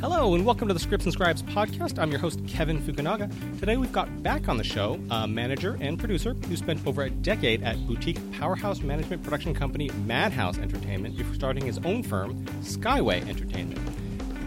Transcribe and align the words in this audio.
Hello, 0.00 0.36
and 0.36 0.46
welcome 0.46 0.68
to 0.68 0.74
the 0.74 0.78
Scripts 0.78 1.06
and 1.06 1.12
Scribes 1.12 1.42
podcast. 1.42 2.00
I'm 2.00 2.12
your 2.12 2.20
host, 2.20 2.40
Kevin 2.46 2.80
Fukunaga. 2.80 3.28
Today 3.58 3.76
we've 3.76 3.90
got 3.90 4.22
back 4.22 4.48
on 4.48 4.56
the 4.56 4.62
show 4.62 5.00
a 5.10 5.26
manager 5.26 5.76
and 5.80 5.98
producer 5.98 6.34
who 6.34 6.54
spent 6.54 6.86
over 6.86 7.02
a 7.02 7.10
decade 7.10 7.64
at 7.64 7.84
boutique 7.84 8.18
powerhouse 8.30 8.80
management 8.80 9.24
production 9.24 9.54
company 9.54 9.90
Madhouse 10.06 10.56
Entertainment 10.58 11.16
before 11.16 11.34
starting 11.34 11.66
his 11.66 11.78
own 11.78 12.04
firm, 12.04 12.44
Skyway 12.60 13.28
Entertainment. 13.28 13.80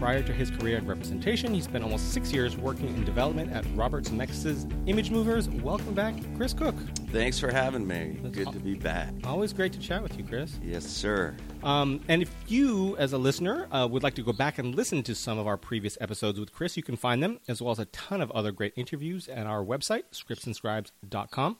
Prior 0.02 0.20
to 0.20 0.32
his 0.32 0.50
career 0.50 0.78
in 0.78 0.86
representation, 0.88 1.54
he 1.54 1.60
spent 1.60 1.84
almost 1.84 2.12
six 2.12 2.32
years 2.32 2.56
working 2.56 2.88
in 2.88 3.04
development 3.04 3.52
at 3.52 3.64
Robert 3.76 4.02
Zemeckis' 4.02 4.66
ImageMovers. 4.84 5.62
Welcome 5.62 5.94
back, 5.94 6.16
Chris 6.34 6.52
Cook. 6.52 6.74
Thanks 7.12 7.38
for 7.38 7.52
having 7.52 7.86
me. 7.86 8.18
That's 8.20 8.34
Good 8.34 8.48
aw- 8.48 8.50
to 8.50 8.58
be 8.58 8.74
back. 8.74 9.14
Always 9.22 9.52
great 9.52 9.72
to 9.74 9.78
chat 9.78 10.02
with 10.02 10.18
you, 10.18 10.24
Chris. 10.24 10.58
Yes, 10.60 10.84
sir. 10.84 11.36
Um, 11.62 12.00
and 12.08 12.20
if 12.20 12.34
you, 12.48 12.96
as 12.96 13.12
a 13.12 13.18
listener, 13.18 13.68
uh, 13.70 13.86
would 13.88 14.02
like 14.02 14.16
to 14.16 14.24
go 14.24 14.32
back 14.32 14.58
and 14.58 14.74
listen 14.74 15.04
to 15.04 15.14
some 15.14 15.38
of 15.38 15.46
our 15.46 15.56
previous 15.56 15.96
episodes 16.00 16.40
with 16.40 16.52
Chris, 16.52 16.76
you 16.76 16.82
can 16.82 16.96
find 16.96 17.22
them, 17.22 17.38
as 17.46 17.62
well 17.62 17.70
as 17.70 17.78
a 17.78 17.84
ton 17.84 18.20
of 18.20 18.32
other 18.32 18.50
great 18.50 18.72
interviews 18.74 19.28
at 19.28 19.46
our 19.46 19.64
website, 19.64 20.02
scriptsandscribes.com. 20.12 21.58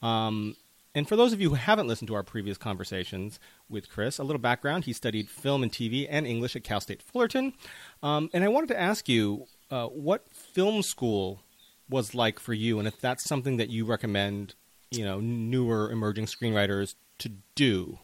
Um, 0.00 0.56
and 0.94 1.08
for 1.08 1.16
those 1.16 1.32
of 1.32 1.40
you 1.40 1.50
who 1.50 1.54
haven't 1.54 1.88
listened 1.88 2.08
to 2.08 2.14
our 2.14 2.22
previous 2.22 2.58
conversations 2.58 3.40
with 3.68 3.88
Chris, 3.88 4.18
a 4.18 4.24
little 4.24 4.40
background. 4.40 4.84
He 4.84 4.92
studied 4.92 5.28
film 5.30 5.62
and 5.62 5.72
TV 5.72 6.06
and 6.08 6.26
English 6.26 6.54
at 6.54 6.64
Cal 6.64 6.80
State 6.80 7.02
Fullerton. 7.02 7.54
Um, 8.02 8.28
and 8.32 8.44
I 8.44 8.48
wanted 8.48 8.68
to 8.68 8.80
ask 8.80 9.08
you 9.08 9.46
uh, 9.70 9.86
what 9.86 10.28
film 10.32 10.82
school 10.82 11.40
was 11.88 12.14
like 12.14 12.38
for 12.38 12.54
you, 12.54 12.78
and 12.78 12.86
if 12.86 13.00
that's 13.00 13.24
something 13.24 13.56
that 13.56 13.70
you 13.70 13.84
recommend, 13.84 14.54
you 14.90 15.04
know, 15.04 15.20
newer 15.20 15.90
emerging 15.90 16.26
screenwriters 16.26 16.94
to 17.18 17.30
do. 17.54 17.98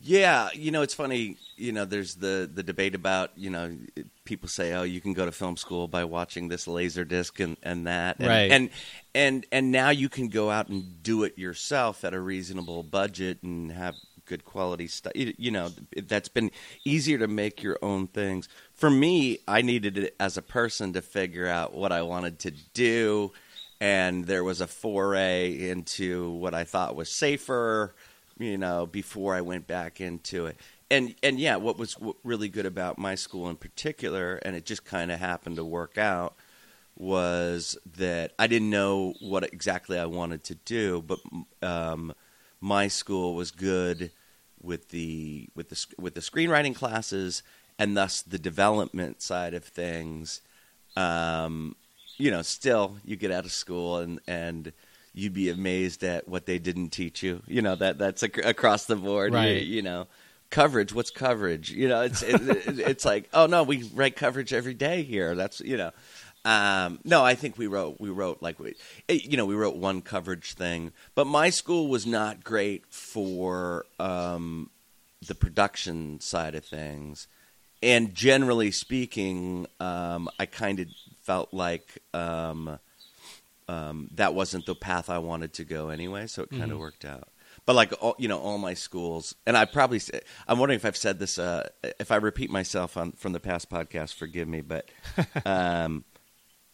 Yeah, 0.00 0.48
you 0.54 0.70
know, 0.70 0.82
it's 0.82 0.94
funny. 0.94 1.36
You 1.56 1.72
know, 1.72 1.84
there's 1.84 2.16
the 2.16 2.50
the 2.52 2.62
debate 2.62 2.94
about 2.94 3.30
you 3.36 3.50
know 3.50 3.76
people 4.24 4.48
say, 4.48 4.72
oh, 4.72 4.82
you 4.82 5.00
can 5.00 5.12
go 5.12 5.24
to 5.24 5.32
film 5.32 5.56
school 5.56 5.88
by 5.88 6.04
watching 6.04 6.48
this 6.48 6.66
laser 6.66 7.04
disc 7.04 7.38
and 7.40 7.56
and 7.62 7.86
that, 7.86 8.18
and, 8.18 8.28
Right. 8.28 8.50
And 8.50 8.70
and 9.14 9.46
and 9.52 9.72
now 9.72 9.90
you 9.90 10.08
can 10.08 10.28
go 10.28 10.50
out 10.50 10.68
and 10.68 11.02
do 11.02 11.24
it 11.24 11.38
yourself 11.38 12.04
at 12.04 12.14
a 12.14 12.20
reasonable 12.20 12.82
budget 12.82 13.42
and 13.42 13.72
have 13.72 13.94
good 14.26 14.44
quality 14.44 14.86
stuff. 14.86 15.12
You, 15.14 15.50
know, 15.50 15.70
that's 16.06 16.28
been 16.28 16.50
easier 16.84 17.18
to 17.18 17.28
make 17.28 17.62
your 17.62 17.78
own 17.82 18.06
things. 18.06 18.48
For 18.72 18.90
me, 18.90 19.40
I 19.46 19.62
needed 19.62 19.98
it 19.98 20.16
as 20.18 20.36
a 20.36 20.42
person 20.42 20.92
to 20.94 21.02
figure 21.02 21.46
out 21.46 21.74
what 21.74 21.92
I 21.92 22.02
wanted 22.02 22.38
to 22.40 22.52
do. 22.72 23.32
And 23.80 24.24
there 24.24 24.44
was 24.44 24.60
a 24.60 24.66
foray 24.66 25.68
into 25.68 26.30
what 26.30 26.54
I 26.54 26.64
thought 26.64 26.94
was 26.94 27.10
safer, 27.10 27.94
you 28.38 28.56
know, 28.56 28.86
before 28.86 29.34
I 29.34 29.40
went 29.40 29.66
back 29.66 30.00
into 30.00 30.46
it. 30.46 30.56
And 30.92 31.14
and 31.22 31.40
yeah, 31.40 31.56
what 31.56 31.78
was 31.78 31.96
really 32.22 32.48
good 32.48 32.66
about 32.66 32.98
my 32.98 33.14
school 33.16 33.48
in 33.50 33.56
particular, 33.56 34.36
and 34.44 34.54
it 34.54 34.64
just 34.66 34.84
kind 34.84 35.10
of 35.10 35.18
happened 35.18 35.56
to 35.56 35.64
work 35.64 35.96
out, 35.98 36.34
was 36.96 37.76
that 37.96 38.32
I 38.38 38.46
didn't 38.46 38.70
know 38.70 39.14
what 39.20 39.44
exactly 39.44 39.98
I 39.98 40.06
wanted 40.06 40.44
to 40.44 40.54
do, 40.54 41.02
but 41.02 41.18
um, 41.62 42.12
my 42.60 42.88
school 42.88 43.34
was 43.34 43.50
good 43.50 44.10
with 44.60 44.90
the 44.90 45.48
with 45.56 45.70
the 45.70 45.86
with 45.98 46.14
the 46.14 46.20
screenwriting 46.20 46.74
classes, 46.74 47.42
and 47.78 47.96
thus 47.96 48.22
the 48.22 48.38
development 48.38 49.22
side 49.22 49.54
of 49.54 49.64
things. 49.64 50.40
Um, 50.96 51.74
you 52.18 52.30
know, 52.30 52.42
still 52.42 52.98
you 53.04 53.16
get 53.16 53.30
out 53.30 53.44
of 53.46 53.52
school 53.52 53.96
and 53.96 54.20
and 54.28 54.72
you'd 55.14 55.32
be 55.34 55.48
amazed 55.50 56.04
at 56.04 56.28
what 56.28 56.46
they 56.46 56.58
didn't 56.58 56.90
teach 56.90 57.22
you. 57.22 57.42
You 57.46 57.62
know 57.62 57.74
that 57.76 57.98
that's 57.98 58.22
ac- 58.22 58.42
across 58.44 58.84
the 58.86 58.96
board. 58.96 59.32
You- 59.32 59.38
Right. 59.38 59.62
You, 59.62 59.82
know, 59.82 60.06
coverage. 60.52 60.92
What's 60.92 61.10
coverage? 61.10 61.72
You 61.72 61.88
know, 61.88 62.02
it's 62.02 62.22
it, 62.22 62.40
it, 62.40 62.78
it's 62.78 63.04
like 63.04 63.28
oh 63.34 63.46
no, 63.46 63.64
we 63.64 63.82
write 63.94 64.14
coverage 64.14 64.52
every 64.52 64.74
day 64.74 65.02
here. 65.02 65.34
That's 65.34 65.60
you 65.60 65.76
know. 65.76 65.90
Um, 66.44 66.98
no, 67.04 67.24
I 67.24 67.36
think 67.36 67.56
we 67.56 67.68
wrote 67.68 68.00
we 68.00 68.10
wrote 68.10 68.42
like 68.42 68.58
we, 68.60 68.74
eh, 69.08 69.18
you 69.22 69.36
know 69.36 69.46
we 69.46 69.54
wrote 69.54 69.76
one 69.76 70.02
coverage 70.02 70.54
thing, 70.54 70.92
but 71.14 71.26
my 71.26 71.50
school 71.50 71.88
was 71.88 72.06
not 72.06 72.44
great 72.44 72.86
for 72.86 73.86
um, 73.98 74.70
the 75.26 75.34
production 75.34 76.20
side 76.20 76.54
of 76.54 76.64
things, 76.64 77.28
and 77.82 78.14
generally 78.14 78.72
speaking, 78.72 79.66
um, 79.78 80.28
I 80.38 80.46
kind 80.46 80.80
of 80.80 80.88
felt 81.22 81.54
like 81.54 81.98
um, 82.12 82.78
um, 83.68 84.08
that 84.14 84.34
wasn't 84.34 84.66
the 84.66 84.74
path 84.74 85.08
I 85.08 85.18
wanted 85.18 85.52
to 85.54 85.64
go 85.64 85.90
anyway, 85.90 86.26
so 86.26 86.42
it 86.42 86.50
kind 86.50 86.72
of 86.72 86.78
worked 86.78 87.04
out. 87.04 87.28
But 87.64 87.76
like 87.76 87.92
all, 88.00 88.16
you 88.18 88.26
know, 88.28 88.38
all 88.38 88.58
my 88.58 88.74
schools, 88.74 89.34
and 89.46 89.56
I 89.56 89.64
probably 89.66 90.00
I'm 90.48 90.58
wondering 90.58 90.76
if 90.76 90.84
I've 90.84 90.96
said 90.96 91.18
this. 91.18 91.38
Uh, 91.38 91.68
if 92.00 92.10
I 92.10 92.16
repeat 92.16 92.50
myself 92.50 92.96
on 92.96 93.12
from 93.12 93.32
the 93.32 93.40
past 93.40 93.70
podcast, 93.70 94.14
forgive 94.14 94.48
me, 94.48 94.60
but. 94.60 94.88
Um, 95.46 96.04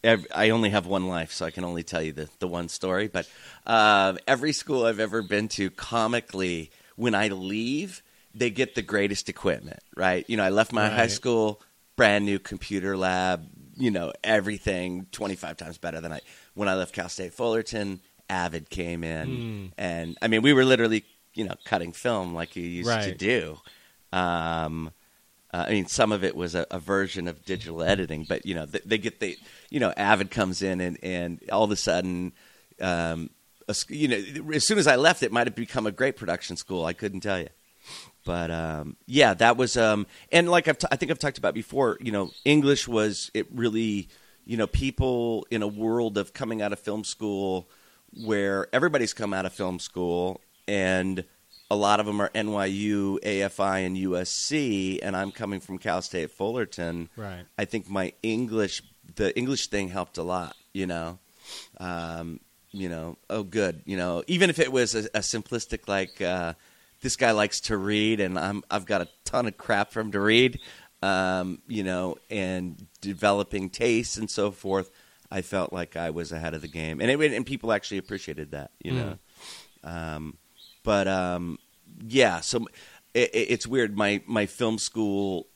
ev 0.04 0.26
I 0.34 0.50
only 0.50 0.71
have 0.71 0.87
one 0.87 1.09
life, 1.09 1.32
so 1.32 1.44
I 1.44 1.50
can 1.50 1.65
only 1.65 1.82
tell 1.82 2.03
you 2.03 2.12
the, 2.12 2.28
the 2.38 2.49
one 2.49 2.69
story. 2.69 3.09
But 3.09 3.28
uh, 3.66 4.15
every 4.26 4.53
school 4.53 4.84
I've 4.87 5.00
ever 5.00 5.22
been 5.22 5.49
to, 5.49 5.71
comically, 5.71 6.71
when 6.97 7.15
I 7.15 7.28
leave, 7.28 8.03
they 8.34 8.50
get 8.50 8.75
the 8.75 8.82
greatest 8.82 9.28
equipment, 9.28 9.81
right? 9.97 10.25
You 10.28 10.37
know, 10.37 10.44
I 10.44 10.50
left 10.50 10.72
my 10.72 10.88
high 10.88 11.09
school, 11.09 11.60
brand 11.97 12.25
new 12.25 12.38
computer 12.38 12.97
lab, 12.97 13.49
you 13.76 13.91
know, 13.91 14.12
everything 14.22 15.06
25 15.12 15.56
times 15.56 15.78
better 15.78 16.00
than 16.00 16.12
I. 16.12 16.20
When 16.55 16.69
I 16.69 16.75
left 16.75 16.94
Cal 16.94 17.09
State 17.09 17.32
Fullerton, 17.32 18.00
Avid 18.28 18.70
came 18.70 19.04
in. 19.04 19.72
And 19.78 20.16
I 20.20 20.28
mean, 20.28 20.42
we 20.42 20.52
were 20.52 20.64
literally, 20.64 21.04
you 21.34 21.44
know, 21.44 21.54
cutting 21.64 21.92
film 21.92 22.34
like 22.34 22.56
you 22.56 22.62
used 22.64 22.88
to 23.04 23.14
do. 23.14 23.58
Um, 24.12 24.90
uh, 25.52 25.64
I 25.66 25.70
mean, 25.70 25.86
some 25.86 26.12
of 26.12 26.24
it 26.24 26.36
was 26.36 26.54
a, 26.54 26.66
a 26.70 26.78
version 26.78 27.26
of 27.26 27.44
digital 27.44 27.82
editing, 27.82 28.26
but 28.28 28.44
you 28.44 28.54
know, 28.54 28.66
they, 28.66 28.80
they 28.84 28.98
get 28.98 29.20
the, 29.20 29.36
you 29.70 29.80
know, 29.80 29.92
Avid 29.96 30.30
comes 30.30 30.60
in 30.62 30.80
and, 30.80 30.98
and 31.02 31.40
all 31.50 31.64
of 31.64 31.70
a 31.70 31.76
sudden, 31.76 32.32
um, 32.80 33.30
a 33.66 33.74
you 33.88 34.08
know, 34.08 34.52
as 34.52 34.66
soon 34.66 34.78
as 34.78 34.86
I 34.86 34.96
left, 34.96 35.22
it 35.22 35.32
might 35.32 35.46
have 35.46 35.54
become 35.54 35.86
a 35.86 35.92
great 35.92 36.16
production 36.16 36.56
school. 36.56 36.84
I 36.84 36.92
couldn't 36.92 37.20
tell 37.20 37.38
you, 37.38 37.48
but 38.24 38.50
um, 38.50 38.96
yeah, 39.06 39.34
that 39.34 39.56
was, 39.56 39.76
um, 39.76 40.06
and 40.30 40.50
like 40.50 40.68
I've 40.68 40.78
t- 40.78 40.88
I 40.90 40.96
think 40.96 41.10
I've 41.10 41.18
talked 41.18 41.38
about 41.38 41.54
before, 41.54 41.96
you 42.00 42.12
know, 42.12 42.30
English 42.44 42.86
was 42.86 43.30
it 43.32 43.46
really, 43.52 44.08
you 44.44 44.56
know, 44.56 44.66
people 44.66 45.46
in 45.50 45.62
a 45.62 45.68
world 45.68 46.18
of 46.18 46.34
coming 46.34 46.60
out 46.62 46.72
of 46.72 46.78
film 46.78 47.04
school 47.04 47.68
where 48.24 48.69
everybody's 48.72 49.12
come 49.12 49.32
out 49.32 49.46
of 49.46 49.52
film 49.52 49.78
school 49.78 50.41
and 50.66 51.24
a 51.70 51.76
lot 51.76 52.00
of 52.00 52.06
them 52.06 52.20
are 52.20 52.30
NYU, 52.30 53.19
AFI, 53.20 53.86
and 53.86 53.96
USC, 53.96 55.00
and 55.02 55.16
I'm 55.16 55.30
coming 55.30 55.60
from 55.60 55.78
Cal 55.78 56.00
State 56.00 56.30
Fullerton. 56.30 57.10
Right. 57.16 57.44
I 57.58 57.64
think 57.66 57.91
my 57.91 58.12
English, 58.22 58.82
the 59.16 59.36
English 59.36 59.66
thing 59.69 59.88
helped 59.88 60.16
a 60.19 60.22
lot. 60.22 60.56
You 60.72 60.86
know, 60.86 61.19
um, 61.78 62.41
you 62.72 62.88
know, 62.88 63.19
oh, 63.28 63.42
good. 63.42 63.82
You 63.84 63.96
know, 63.96 64.22
even 64.26 64.48
if 64.48 64.58
it 64.58 64.72
was 64.72 64.94
a, 64.94 65.04
a 65.14 65.20
simplistic 65.20 65.88
like, 65.88 66.20
uh, 66.22 66.54
this 67.02 67.16
guy 67.16 67.32
likes 67.32 67.60
to 67.62 67.76
read, 67.76 68.20
and 68.20 68.38
I'm 68.38 68.62
I've 68.70 68.86
got 68.86 69.02
a 69.02 69.08
ton 69.25 69.46
of 69.46 69.58
crap 69.58 69.92
for 69.92 70.00
him 70.00 70.12
to 70.12 70.20
read. 70.20 70.60
Um, 71.00 71.62
you 71.69 71.84
know, 71.84 72.16
and 72.28 72.86
developing 73.00 73.70
tastes 73.70 74.16
and 74.16 74.28
so 74.28 74.50
forth. 74.50 74.90
I 75.30 75.42
felt 75.42 75.72
like 75.72 75.96
I 75.96 76.10
was 76.10 76.32
ahead 76.32 76.54
of 76.54 76.62
the 76.62 76.68
game, 76.68 77.00
and 77.00 77.10
it, 77.10 77.32
and 77.32 77.44
people 77.44 77.72
actually 77.72 77.98
appreciated 77.98 78.50
that. 78.52 78.70
You 78.82 78.92
know. 78.92 79.18
Um, 79.84 80.36
but 80.84 81.06
um, 81.08 81.58
yeah, 82.06 82.40
so 82.40 82.66
it, 83.14 83.30
it- 83.34 83.50
it's 83.50 83.66
weird. 83.66 83.96
My 83.96 84.22
my 84.26 84.46
film 84.46 84.78
school 84.78 85.46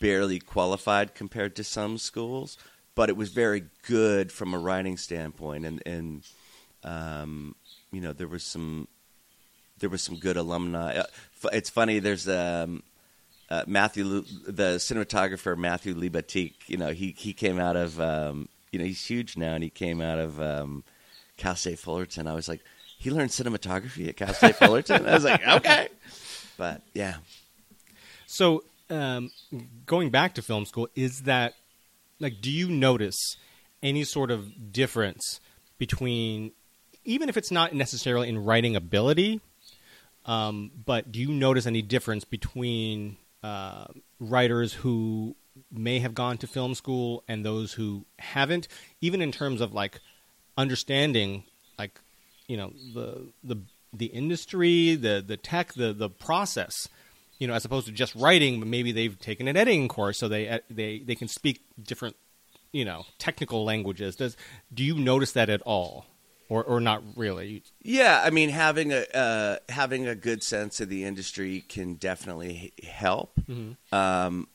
barely 0.00 0.38
qualified 0.40 1.14
compared 1.14 1.54
to 1.56 1.64
some 1.64 1.98
schools, 1.98 2.56
but 2.94 3.08
it 3.08 3.16
was 3.16 3.30
very 3.30 3.64
good 3.86 4.32
from 4.32 4.54
a 4.54 4.58
writing 4.58 4.96
standpoint, 4.96 5.66
and 5.66 5.82
and 5.86 6.22
um, 6.84 7.54
you 7.92 8.00
know 8.00 8.12
there 8.12 8.28
was 8.28 8.44
some 8.44 8.88
there 9.78 9.90
was 9.90 10.02
some 10.02 10.16
good 10.16 10.36
alumni. 10.36 10.98
Uh, 10.98 11.04
It's 11.52 11.70
funny. 11.70 11.98
There's 12.00 12.28
um, 12.28 12.82
uh, 13.48 13.64
Matthew, 13.66 14.04
the 14.46 14.76
cinematographer 14.78 15.56
Matthew 15.56 15.94
Libatique. 15.94 16.54
You 16.68 16.76
know, 16.76 16.92
he 16.92 17.14
he 17.18 17.32
came 17.32 17.58
out 17.58 17.76
of 17.76 17.98
um, 18.00 18.48
you 18.72 18.78
know 18.78 18.84
he's 18.84 19.04
huge 19.04 19.36
now, 19.36 19.54
and 19.54 19.64
he 19.64 19.70
came 19.70 20.00
out 20.00 20.18
of 20.18 20.40
um, 20.40 20.84
Cal 21.36 21.56
State 21.56 21.78
Fullerton. 21.78 22.26
I 22.26 22.34
was 22.34 22.48
like, 22.48 22.60
he 22.98 23.10
learned 23.10 23.30
cinematography 23.30 24.08
at 24.08 24.16
Cal 24.16 24.34
State 24.34 24.56
Fullerton. 24.56 25.06
I 25.06 25.14
was 25.14 25.24
like, 25.24 25.46
okay, 25.56 25.88
but 26.56 26.82
yeah, 26.94 27.16
So, 28.26 28.64
um, 28.90 29.30
going 29.86 30.10
back 30.10 30.34
to 30.34 30.42
film 30.42 30.66
school, 30.66 30.88
is 30.94 31.22
that 31.22 31.54
like, 32.20 32.40
do 32.40 32.50
you 32.50 32.68
notice 32.68 33.36
any 33.82 34.04
sort 34.04 34.30
of 34.30 34.72
difference 34.72 35.40
between, 35.78 36.52
even 37.04 37.28
if 37.28 37.36
it's 37.36 37.50
not 37.50 37.74
necessarily 37.74 38.28
in 38.28 38.44
writing 38.44 38.76
ability, 38.76 39.40
um, 40.26 40.70
but 40.84 41.10
do 41.10 41.18
you 41.18 41.28
notice 41.32 41.66
any 41.66 41.80
difference 41.80 42.24
between 42.24 43.16
uh, 43.42 43.86
writers 44.18 44.74
who 44.74 45.34
may 45.70 45.98
have 46.00 46.14
gone 46.14 46.38
to 46.38 46.46
film 46.46 46.74
school 46.74 47.24
and 47.28 47.44
those 47.44 47.72
who 47.72 48.04
haven't, 48.18 48.68
even 49.00 49.22
in 49.22 49.32
terms 49.32 49.60
of 49.60 49.72
like 49.72 50.00
understanding, 50.56 51.44
like 51.78 52.00
you 52.46 52.56
know 52.56 52.72
the 52.94 53.32
the 53.42 53.56
the 53.92 54.06
industry, 54.06 54.94
the 54.94 55.22
the 55.26 55.36
tech, 55.36 55.74
the 55.74 55.92
the 55.92 56.10
process 56.10 56.88
you 57.40 57.46
know, 57.46 57.54
as 57.54 57.64
opposed 57.64 57.86
to 57.86 57.92
just 57.92 58.14
writing, 58.14 58.60
but 58.60 58.68
maybe 58.68 58.92
they've 58.92 59.18
taken 59.18 59.48
an 59.48 59.56
editing 59.56 59.88
course, 59.88 60.18
so 60.18 60.28
they 60.28 60.48
uh, 60.48 60.58
they 60.68 60.98
they 60.98 61.14
can 61.16 61.26
speak 61.26 61.62
different, 61.82 62.14
you 62.70 62.84
know, 62.84 63.06
technical 63.18 63.64
languages. 63.64 64.14
Does 64.14 64.36
do 64.72 64.84
you 64.84 64.94
notice 64.94 65.32
that 65.32 65.48
at 65.48 65.62
all, 65.62 66.04
or 66.50 66.62
or 66.62 66.80
not 66.80 67.02
really? 67.16 67.62
Yeah, 67.82 68.22
I 68.22 68.28
mean, 68.28 68.50
having 68.50 68.92
a 68.92 69.04
uh, 69.14 69.56
having 69.70 70.06
a 70.06 70.14
good 70.14 70.42
sense 70.44 70.80
of 70.80 70.90
the 70.90 71.04
industry 71.04 71.64
can 71.66 71.94
definitely 71.94 72.74
help. 72.86 73.40
Um, 73.90 74.46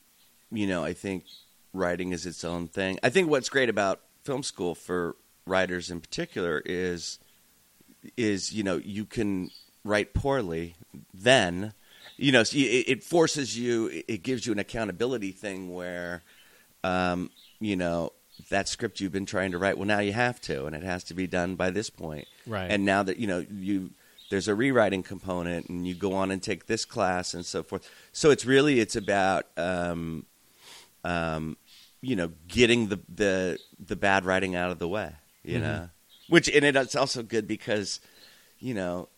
you 0.50 0.66
know, 0.66 0.84
I 0.84 0.92
think 0.92 1.24
writing 1.72 2.12
is 2.12 2.26
its 2.26 2.44
own 2.44 2.68
thing. 2.68 2.98
I 3.02 3.10
think 3.10 3.28
what's 3.30 3.48
great 3.48 3.68
about 3.68 4.00
film 4.24 4.42
school 4.42 4.74
for 4.74 5.16
writers 5.46 5.90
in 5.90 6.00
particular 6.00 6.60
is 6.64 7.18
is 8.16 8.52
you 8.52 8.62
know 8.64 8.76
you 8.84 9.04
can 9.04 9.50
write 9.84 10.12
poorly 10.14 10.74
then 11.14 11.72
you 12.16 12.32
know 12.32 12.42
so 12.42 12.56
it, 12.56 12.84
it 12.88 13.04
forces 13.04 13.56
you 13.58 14.02
it 14.08 14.22
gives 14.24 14.44
you 14.46 14.52
an 14.52 14.58
accountability 14.58 15.30
thing 15.30 15.72
where 15.72 16.22
um, 16.82 17.30
you 17.60 17.76
know 17.76 18.12
that 18.50 18.68
script 18.68 19.00
you've 19.00 19.12
been 19.12 19.26
trying 19.26 19.52
to 19.52 19.58
write 19.58 19.76
well 19.78 19.86
now 19.86 20.00
you 20.00 20.12
have 20.12 20.40
to 20.40 20.66
and 20.66 20.74
it 20.74 20.82
has 20.82 21.04
to 21.04 21.14
be 21.14 21.26
done 21.28 21.54
by 21.54 21.70
this 21.70 21.90
point 21.90 22.26
Right. 22.46 22.68
and 22.70 22.84
now 22.84 23.02
that 23.04 23.18
you 23.18 23.26
know 23.28 23.44
you 23.50 23.90
there's 24.30 24.48
a 24.48 24.54
rewriting 24.56 25.04
component 25.04 25.68
and 25.68 25.86
you 25.86 25.94
go 25.94 26.12
on 26.14 26.32
and 26.32 26.42
take 26.42 26.66
this 26.66 26.84
class 26.84 27.34
and 27.34 27.46
so 27.46 27.62
forth 27.62 27.88
so 28.12 28.30
it's 28.30 28.44
really 28.44 28.80
it's 28.80 28.96
about 28.96 29.46
um, 29.56 30.26
um, 31.06 31.56
you 32.00 32.16
know 32.16 32.32
getting 32.48 32.88
the 32.88 33.00
the 33.14 33.58
the 33.78 33.96
bad 33.96 34.24
writing 34.24 34.54
out 34.54 34.70
of 34.70 34.78
the 34.78 34.88
way 34.88 35.12
you 35.46 35.60
know? 35.60 35.88
Which 36.28 36.48
and 36.48 36.64
it's 36.64 36.96
also 36.96 37.22
good 37.22 37.46
because 37.46 38.00
you 38.58 38.74
know 38.74 39.08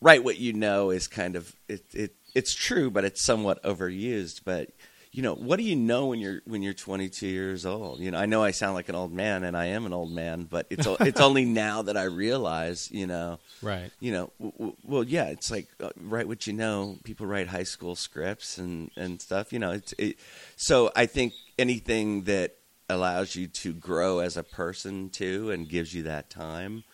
write 0.00 0.22
what 0.22 0.38
you 0.38 0.52
know 0.52 0.90
is 0.90 1.08
kind 1.08 1.36
of 1.36 1.54
it, 1.68 1.84
it 1.92 2.14
it's 2.34 2.54
true 2.54 2.90
but 2.90 3.04
it's 3.04 3.24
somewhat 3.24 3.62
overused 3.64 4.42
but 4.44 4.70
you 5.12 5.22
know 5.22 5.34
what 5.34 5.56
do 5.56 5.64
you 5.64 5.74
know 5.74 6.06
when 6.06 6.20
you're 6.20 6.40
when 6.46 6.62
you're 6.62 6.72
22 6.72 7.26
years 7.26 7.66
old 7.66 7.98
you 7.98 8.10
know 8.12 8.18
i 8.18 8.26
know 8.26 8.44
i 8.44 8.52
sound 8.52 8.74
like 8.74 8.88
an 8.88 8.94
old 8.94 9.12
man 9.12 9.42
and 9.42 9.56
i 9.56 9.66
am 9.66 9.84
an 9.84 9.92
old 9.92 10.12
man 10.12 10.44
but 10.44 10.66
it's 10.70 10.86
it's 11.00 11.20
only 11.20 11.44
now 11.64 11.82
that 11.82 11.96
i 11.96 12.04
realize 12.04 12.88
you 12.92 13.06
know 13.06 13.38
Right. 13.62 13.90
you 14.00 14.12
know, 14.12 14.30
w- 14.38 14.52
w- 14.58 14.76
well, 14.84 15.04
yeah, 15.04 15.26
it's 15.26 15.50
like 15.50 15.66
uh, 15.82 15.90
write 16.00 16.26
what 16.26 16.46
you 16.46 16.54
know. 16.54 16.96
People 17.04 17.26
write 17.26 17.48
high 17.48 17.64
school 17.64 17.94
scripts 17.94 18.56
and 18.56 18.90
and 18.96 19.20
stuff. 19.20 19.52
You 19.52 19.58
know, 19.58 19.72
it's 19.72 19.92
it, 19.98 20.16
so 20.56 20.90
I 20.96 21.04
think 21.04 21.34
anything 21.58 22.22
that 22.24 22.56
allows 22.88 23.36
you 23.36 23.48
to 23.48 23.74
grow 23.74 24.20
as 24.20 24.38
a 24.38 24.42
person 24.42 25.10
too 25.10 25.50
and 25.50 25.68
gives 25.68 25.92
you 25.92 26.04
that 26.04 26.30
time. 26.30 26.84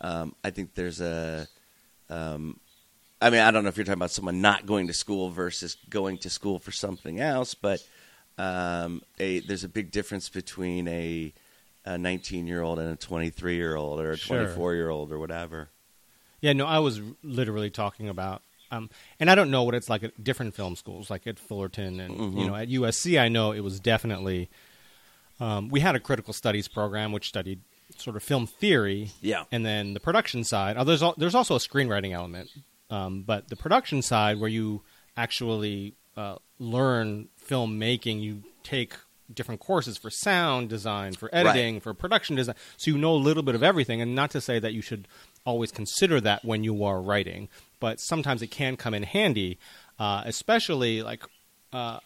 Um, 0.00 0.34
I 0.42 0.48
think 0.50 0.74
there's 0.74 1.00
a. 1.02 1.46
Um, 2.08 2.58
I 3.24 3.30
mean, 3.30 3.40
I 3.40 3.50
don't 3.50 3.62
know 3.62 3.68
if 3.68 3.76
you're 3.76 3.84
talking 3.84 3.98
about 3.98 4.10
someone 4.10 4.40
not 4.40 4.66
going 4.66 4.86
to 4.88 4.92
school 4.92 5.30
versus 5.30 5.76
going 5.88 6.18
to 6.18 6.30
school 6.30 6.58
for 6.58 6.70
something 6.72 7.20
else, 7.20 7.54
but 7.54 7.80
um, 8.38 9.02
a, 9.18 9.40
there's 9.40 9.64
a 9.64 9.68
big 9.68 9.90
difference 9.90 10.28
between 10.28 10.88
a, 10.88 11.32
a 11.84 11.96
19 11.98 12.46
year 12.46 12.62
old 12.62 12.78
and 12.78 12.90
a 12.92 12.96
23 12.96 13.56
year 13.56 13.76
old 13.76 14.00
or 14.00 14.10
a 14.12 14.16
Sure. 14.16 14.38
24 14.44 14.74
year 14.74 14.90
old 14.90 15.12
or 15.12 15.18
whatever. 15.18 15.68
Yeah, 16.40 16.52
no, 16.52 16.66
I 16.66 16.78
was 16.80 17.00
literally 17.22 17.70
talking 17.70 18.08
about, 18.08 18.42
um, 18.70 18.90
and 19.18 19.30
I 19.30 19.34
don't 19.34 19.50
know 19.50 19.62
what 19.62 19.74
it's 19.74 19.88
like 19.88 20.02
at 20.02 20.22
different 20.22 20.54
film 20.54 20.76
schools, 20.76 21.08
like 21.08 21.26
at 21.26 21.38
Fullerton 21.38 22.00
and 22.00 22.14
Mm-hmm. 22.18 22.38
you 22.38 22.46
know 22.46 22.54
at 22.56 22.68
USC. 22.68 23.18
I 23.20 23.28
know 23.28 23.52
it 23.52 23.60
was 23.60 23.80
definitely. 23.80 24.50
Um, 25.40 25.68
we 25.68 25.80
had 25.80 25.94
a 25.96 26.00
critical 26.00 26.32
studies 26.34 26.68
program 26.68 27.10
which 27.12 27.28
studied 27.28 27.60
sort 27.96 28.16
of 28.16 28.22
film 28.22 28.46
theory, 28.46 29.10
Yeah. 29.20 29.44
and 29.52 29.64
then 29.64 29.94
the 29.94 30.00
production 30.00 30.44
side. 30.44 30.76
Oh, 30.76 30.84
there's 30.84 31.02
al- 31.02 31.14
there's 31.16 31.34
also 31.34 31.54
a 31.54 31.58
screenwriting 31.58 32.12
element, 32.12 32.50
um, 32.94 33.22
but 33.22 33.48
the 33.48 33.56
production 33.56 34.02
side 34.02 34.38
where 34.38 34.48
you 34.48 34.82
actually 35.16 35.96
uh, 36.16 36.36
learn 36.60 37.28
filmmaking, 37.44 38.22
you 38.22 38.44
take 38.62 38.94
different 39.32 39.60
courses 39.60 39.98
for 39.98 40.10
sound 40.10 40.68
design, 40.68 41.12
for 41.14 41.28
editing, 41.34 41.80
for 41.80 41.92
production 41.92 42.36
design, 42.36 42.54
so 42.76 42.92
you 42.92 42.98
know 42.98 43.14
a 43.14 43.16
little 43.16 43.42
bit 43.42 43.56
of 43.56 43.64
everything. 43.64 44.00
And 44.00 44.14
not 44.14 44.30
to 44.30 44.40
say 44.40 44.60
that 44.60 44.74
you 44.74 44.80
should 44.80 45.08
always 45.44 45.72
consider 45.72 46.20
that 46.20 46.44
when 46.44 46.62
you 46.62 46.84
are 46.84 47.02
writing, 47.02 47.48
but 47.80 47.98
sometimes 47.98 48.42
it 48.42 48.52
can 48.52 48.76
come 48.76 48.94
in 48.94 49.02
handy, 49.02 49.58
uh, 49.98 50.22
especially 50.24 51.02
like. 51.02 51.24
Uh, 51.72 51.98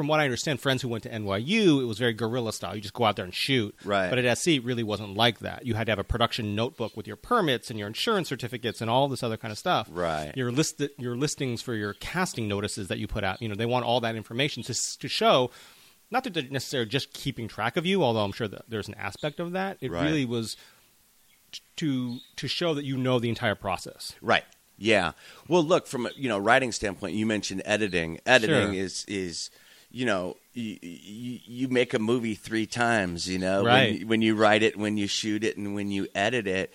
from 0.00 0.08
what 0.08 0.18
I 0.18 0.24
understand, 0.24 0.60
friends 0.60 0.80
who 0.80 0.88
went 0.88 1.02
to 1.02 1.10
NYU, 1.10 1.82
it 1.82 1.84
was 1.84 1.98
very 1.98 2.14
guerrilla 2.14 2.54
style. 2.54 2.74
You 2.74 2.80
just 2.80 2.94
go 2.94 3.04
out 3.04 3.16
there 3.16 3.24
and 3.26 3.34
shoot. 3.34 3.74
Right. 3.84 4.08
But 4.08 4.18
at 4.18 4.38
SC, 4.38 4.48
it 4.48 4.64
really 4.64 4.82
wasn't 4.82 5.14
like 5.14 5.40
that. 5.40 5.66
You 5.66 5.74
had 5.74 5.88
to 5.88 5.92
have 5.92 5.98
a 5.98 6.04
production 6.04 6.54
notebook 6.54 6.96
with 6.96 7.06
your 7.06 7.16
permits 7.16 7.68
and 7.68 7.78
your 7.78 7.86
insurance 7.86 8.28
certificates 8.30 8.80
and 8.80 8.88
all 8.88 9.08
this 9.08 9.22
other 9.22 9.36
kind 9.36 9.52
of 9.52 9.58
stuff. 9.58 9.88
Right. 9.92 10.32
Your 10.34 10.50
list, 10.50 10.80
your 10.96 11.16
listings 11.16 11.60
for 11.60 11.74
your 11.74 11.92
casting 11.92 12.48
notices 12.48 12.88
that 12.88 12.98
you 12.98 13.06
put 13.06 13.24
out. 13.24 13.42
You 13.42 13.50
know, 13.50 13.54
they 13.54 13.66
want 13.66 13.84
all 13.84 14.00
that 14.00 14.16
information 14.16 14.62
to 14.62 14.98
to 15.00 15.06
show. 15.08 15.50
Not 16.10 16.24
that 16.24 16.32
they're 16.32 16.44
necessarily 16.50 16.88
just 16.88 17.12
keeping 17.12 17.46
track 17.46 17.76
of 17.76 17.84
you, 17.84 18.02
although 18.02 18.24
I'm 18.24 18.32
sure 18.32 18.48
that 18.48 18.62
there's 18.68 18.88
an 18.88 18.94
aspect 18.94 19.38
of 19.38 19.52
that. 19.52 19.76
It 19.82 19.90
Right. 19.92 20.04
really 20.04 20.24
was 20.24 20.56
to 21.76 22.18
to 22.36 22.48
show 22.48 22.74
that 22.74 22.84
you 22.84 22.96
know 22.96 23.18
the 23.18 23.28
entire 23.28 23.54
process. 23.54 24.14
Right. 24.22 24.44
Yeah. 24.78 25.12
Well, 25.46 25.62
look 25.62 25.86
from 25.86 26.06
a 26.06 26.10
you 26.16 26.28
know 26.28 26.38
writing 26.38 26.72
standpoint, 26.72 27.14
you 27.14 27.26
mentioned 27.26 27.62
editing. 27.64 28.18
Editing 28.26 28.72
Sure. 28.72 28.82
is 28.82 29.04
is 29.08 29.50
you 29.90 30.06
know 30.06 30.36
you, 30.52 30.78
you 30.82 31.38
you 31.44 31.68
make 31.68 31.94
a 31.94 31.98
movie 31.98 32.34
three 32.34 32.66
times. 32.66 33.28
You 33.28 33.38
know 33.38 33.64
Right. 33.64 33.98
when, 34.00 34.08
when 34.08 34.22
you 34.22 34.34
write 34.34 34.62
it, 34.62 34.76
when 34.76 34.96
you 34.96 35.06
shoot 35.06 35.44
it, 35.44 35.56
and 35.56 35.74
when 35.74 35.90
you 35.90 36.08
edit 36.14 36.46
it. 36.46 36.72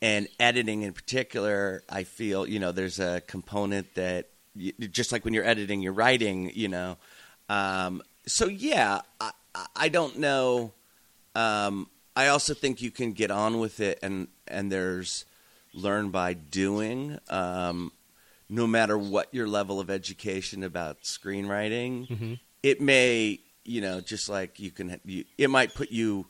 And 0.00 0.28
editing 0.38 0.82
in 0.82 0.92
particular, 0.92 1.82
I 1.88 2.04
feel 2.04 2.46
you 2.46 2.60
know 2.60 2.70
there's 2.70 3.00
a 3.00 3.20
component 3.26 3.94
that 3.96 4.28
you, 4.54 4.72
just 4.88 5.10
like 5.10 5.24
when 5.24 5.34
you're 5.34 5.44
editing, 5.44 5.80
you're 5.82 5.92
writing. 5.92 6.52
You 6.54 6.68
know, 6.68 6.96
um, 7.48 8.02
so 8.26 8.46
yeah, 8.46 9.00
I, 9.20 9.32
I- 9.74 9.88
don't 9.88 10.18
know. 10.18 10.72
Um, 11.34 11.88
I 12.14 12.28
also 12.28 12.54
think 12.54 12.80
you 12.80 12.90
can 12.92 13.12
get 13.12 13.30
on 13.32 13.58
with 13.58 13.80
it, 13.80 13.98
and 14.02 14.28
and 14.46 14.70
there's 14.70 15.24
learn 15.74 16.10
by 16.10 16.32
doing. 16.34 17.18
Um, 17.28 17.90
no 18.48 18.66
matter 18.68 18.96
what 18.96 19.34
your 19.34 19.46
level 19.48 19.78
of 19.80 19.90
education 19.90 20.62
about 20.62 21.02
screenwriting, 21.02 22.08
it 22.62 22.80
may 22.80 23.40
you 23.64 23.80
know 23.80 24.00
just 24.00 24.28
like 24.28 24.58
you 24.58 24.70
can 24.70 25.00
you, 25.04 25.24
it 25.36 25.50
might 25.50 25.74
put 25.74 25.90
you 25.90 26.26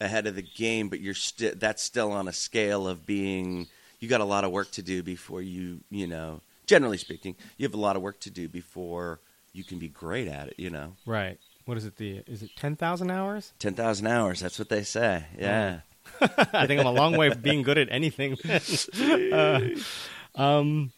ahead 0.00 0.26
of 0.26 0.34
the 0.34 0.42
game, 0.42 0.88
but 0.88 1.00
you're 1.00 1.14
still 1.14 1.52
that's 1.56 1.82
still 1.82 2.12
on 2.12 2.28
a 2.28 2.32
scale 2.32 2.88
of 2.88 3.06
being 3.06 3.68
you 4.00 4.08
got 4.08 4.20
a 4.20 4.24
lot 4.24 4.44
of 4.44 4.50
work 4.50 4.70
to 4.72 4.82
do 4.82 5.02
before 5.02 5.42
you 5.42 5.80
you 5.90 6.06
know 6.06 6.40
generally 6.66 6.98
speaking 6.98 7.36
you 7.56 7.66
have 7.66 7.74
a 7.74 7.78
lot 7.80 7.96
of 7.96 8.02
work 8.02 8.18
to 8.20 8.30
do 8.30 8.48
before 8.48 9.20
you 9.52 9.64
can 9.64 9.78
be 9.78 9.88
great 9.88 10.28
at 10.28 10.48
it. 10.48 10.54
You 10.58 10.70
know. 10.70 10.94
Right. 11.06 11.38
What 11.64 11.76
is 11.76 11.84
it? 11.84 11.96
The 11.96 12.22
is 12.26 12.42
it 12.42 12.50
ten 12.56 12.76
thousand 12.76 13.10
hours? 13.10 13.52
Ten 13.58 13.74
thousand 13.74 14.06
hours. 14.06 14.40
That's 14.40 14.58
what 14.58 14.68
they 14.68 14.82
say. 14.82 15.24
Yeah. 15.38 15.80
I 16.20 16.66
think 16.66 16.80
I'm 16.80 16.86
a 16.86 16.92
long 16.92 17.16
way 17.16 17.30
from 17.30 17.42
being 17.42 17.62
good 17.62 17.78
at 17.78 17.88
anything. 17.90 18.36
Uh, 19.32 19.60
um, 20.34 20.92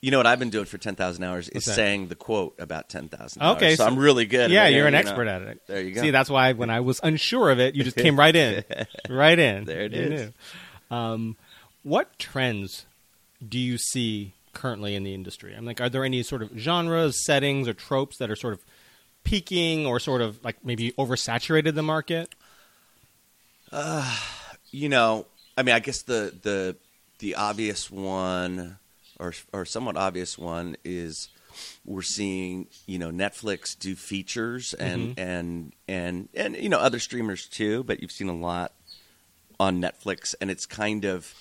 You 0.00 0.12
know 0.12 0.18
what 0.18 0.26
I've 0.26 0.38
been 0.38 0.50
doing 0.50 0.64
for 0.64 0.78
ten 0.78 0.94
thousand 0.94 1.24
hours 1.24 1.48
is 1.48 1.64
saying 1.64 2.06
the 2.08 2.14
quote 2.14 2.54
about 2.60 2.88
ten 2.88 3.08
thousand. 3.08 3.42
Okay, 3.42 3.70
so, 3.74 3.82
so- 3.82 3.86
I'm 3.86 3.98
really 3.98 4.26
good. 4.26 4.50
yeah, 4.50 4.64
at 4.64 4.72
it, 4.72 4.76
you're 4.76 4.86
an 4.86 4.92
you 4.94 5.00
expert 5.00 5.26
at 5.26 5.42
it. 5.42 5.60
There 5.66 5.80
you 5.82 5.92
go. 5.94 6.00
See, 6.02 6.10
that's 6.10 6.30
why 6.30 6.52
when 6.52 6.70
I 6.70 6.80
was 6.80 7.00
unsure 7.02 7.50
of 7.50 7.58
it, 7.58 7.74
you 7.74 7.82
just 7.82 7.96
came 7.96 8.16
right 8.18 8.34
in, 8.34 8.62
right 9.08 9.38
in. 9.38 9.64
There 9.64 9.80
it 9.82 9.92
You 9.92 10.00
is. 10.02 10.32
Um, 10.90 11.36
what 11.82 12.16
trends 12.18 12.86
do 13.46 13.58
you 13.58 13.76
see 13.76 14.34
currently 14.52 14.94
in 14.94 15.02
the 15.02 15.14
industry? 15.14 15.54
I'm 15.54 15.64
like, 15.64 15.80
are 15.80 15.88
there 15.88 16.04
any 16.04 16.22
sort 16.22 16.42
of 16.42 16.50
genres, 16.56 17.24
settings, 17.24 17.66
or 17.66 17.74
tropes 17.74 18.18
that 18.18 18.30
are 18.30 18.36
sort 18.36 18.54
of 18.54 18.60
peaking 19.24 19.84
or 19.84 19.98
sort 19.98 20.20
of 20.20 20.42
like 20.44 20.64
maybe 20.64 20.92
oversaturated 20.92 21.74
the 21.74 21.82
market? 21.82 22.34
you 24.70 24.88
know, 24.88 25.26
I 25.56 25.62
mean, 25.62 25.74
I 25.74 25.80
guess 25.80 26.02
the 26.02 26.32
the 26.42 26.76
the 27.18 27.34
obvious 27.34 27.90
one, 27.90 28.78
or 29.18 29.32
or 29.52 29.64
somewhat 29.64 29.96
obvious 29.96 30.36
one, 30.38 30.76
is 30.84 31.28
we're 31.84 32.02
seeing 32.02 32.66
you 32.86 32.98
know 32.98 33.10
Netflix 33.10 33.78
do 33.78 33.94
features 33.96 34.74
and 34.74 35.16
Mm-hmm. 35.16 35.20
and 35.20 35.72
and 35.88 36.28
and 36.34 36.56
you 36.56 36.68
know 36.68 36.78
other 36.78 36.98
streamers 36.98 37.46
too, 37.46 37.82
but 37.84 38.00
you've 38.00 38.12
seen 38.12 38.28
a 38.28 38.36
lot 38.36 38.72
on 39.60 39.80
Netflix, 39.80 40.34
and 40.40 40.50
it's 40.50 40.66
kind 40.66 41.04
of 41.04 41.34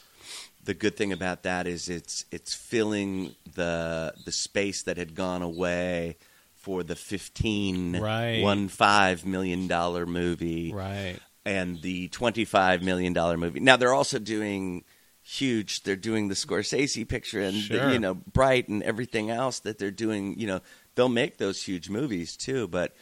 the 0.64 0.74
good 0.74 0.98
thing 0.98 1.14
about 1.14 1.44
that 1.44 1.68
is 1.68 1.88
it's 1.88 2.26
it's 2.32 2.54
filling 2.54 3.36
the 3.56 4.14
the 4.26 4.32
space 4.32 4.84
that 4.84 4.98
had 4.98 5.16
gone 5.16 5.42
away 5.42 6.18
for 6.56 6.84
the 6.84 6.96
fifteen 6.96 7.98
Right. 7.98 8.42
one 8.42 8.68
five 8.68 9.26
million 9.26 9.68
dollar 9.68 10.06
movie 10.06 10.74
Right. 10.74 11.18
and 11.46 11.82
the 11.82 12.10
$25 12.10 12.82
million 12.82 13.14
movie. 13.40 13.62
Now 13.62 13.78
they're 13.78 13.94
also 13.94 14.20
doing 14.20 14.84
huge. 15.28 15.84
They're 15.84 15.96
doing 15.96 16.28
the 16.30 16.36
Scorsese 16.36 17.08
picture 17.08 17.42
and 17.42 17.56
the, 17.70 17.92
you 17.92 18.00
know 18.00 18.14
Bright 18.16 18.68
and 18.70 18.82
everything 18.84 19.30
else 19.30 19.60
that 19.60 19.78
they're 19.78 19.92
doing. 19.92 20.40
You 20.40 20.48
know 20.48 20.62
they'll 20.96 21.10
make 21.10 21.38
those 21.38 21.62
huge 21.64 21.90
movies 21.90 22.38
too. 22.38 22.68
But 22.68 22.96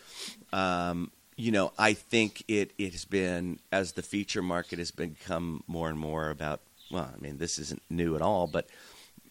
um, 0.52 1.12
you 1.38 1.52
know 1.52 1.72
I 1.78 1.94
think 1.94 2.44
it 2.48 2.72
it 2.78 2.92
has 2.94 3.06
been 3.06 3.60
as 3.72 3.94
the 3.94 4.02
feature 4.02 4.42
market 4.42 4.80
has 4.80 4.92
become 4.92 5.64
more 5.68 5.90
and 5.90 6.00
more 6.00 6.30
about. 6.30 6.62
Well, 6.92 7.10
I 7.14 7.20
mean 7.20 7.38
this 7.38 7.60
isn't 7.60 7.82
new 7.90 8.16
at 8.16 8.22
all, 8.22 8.48
but 8.48 8.68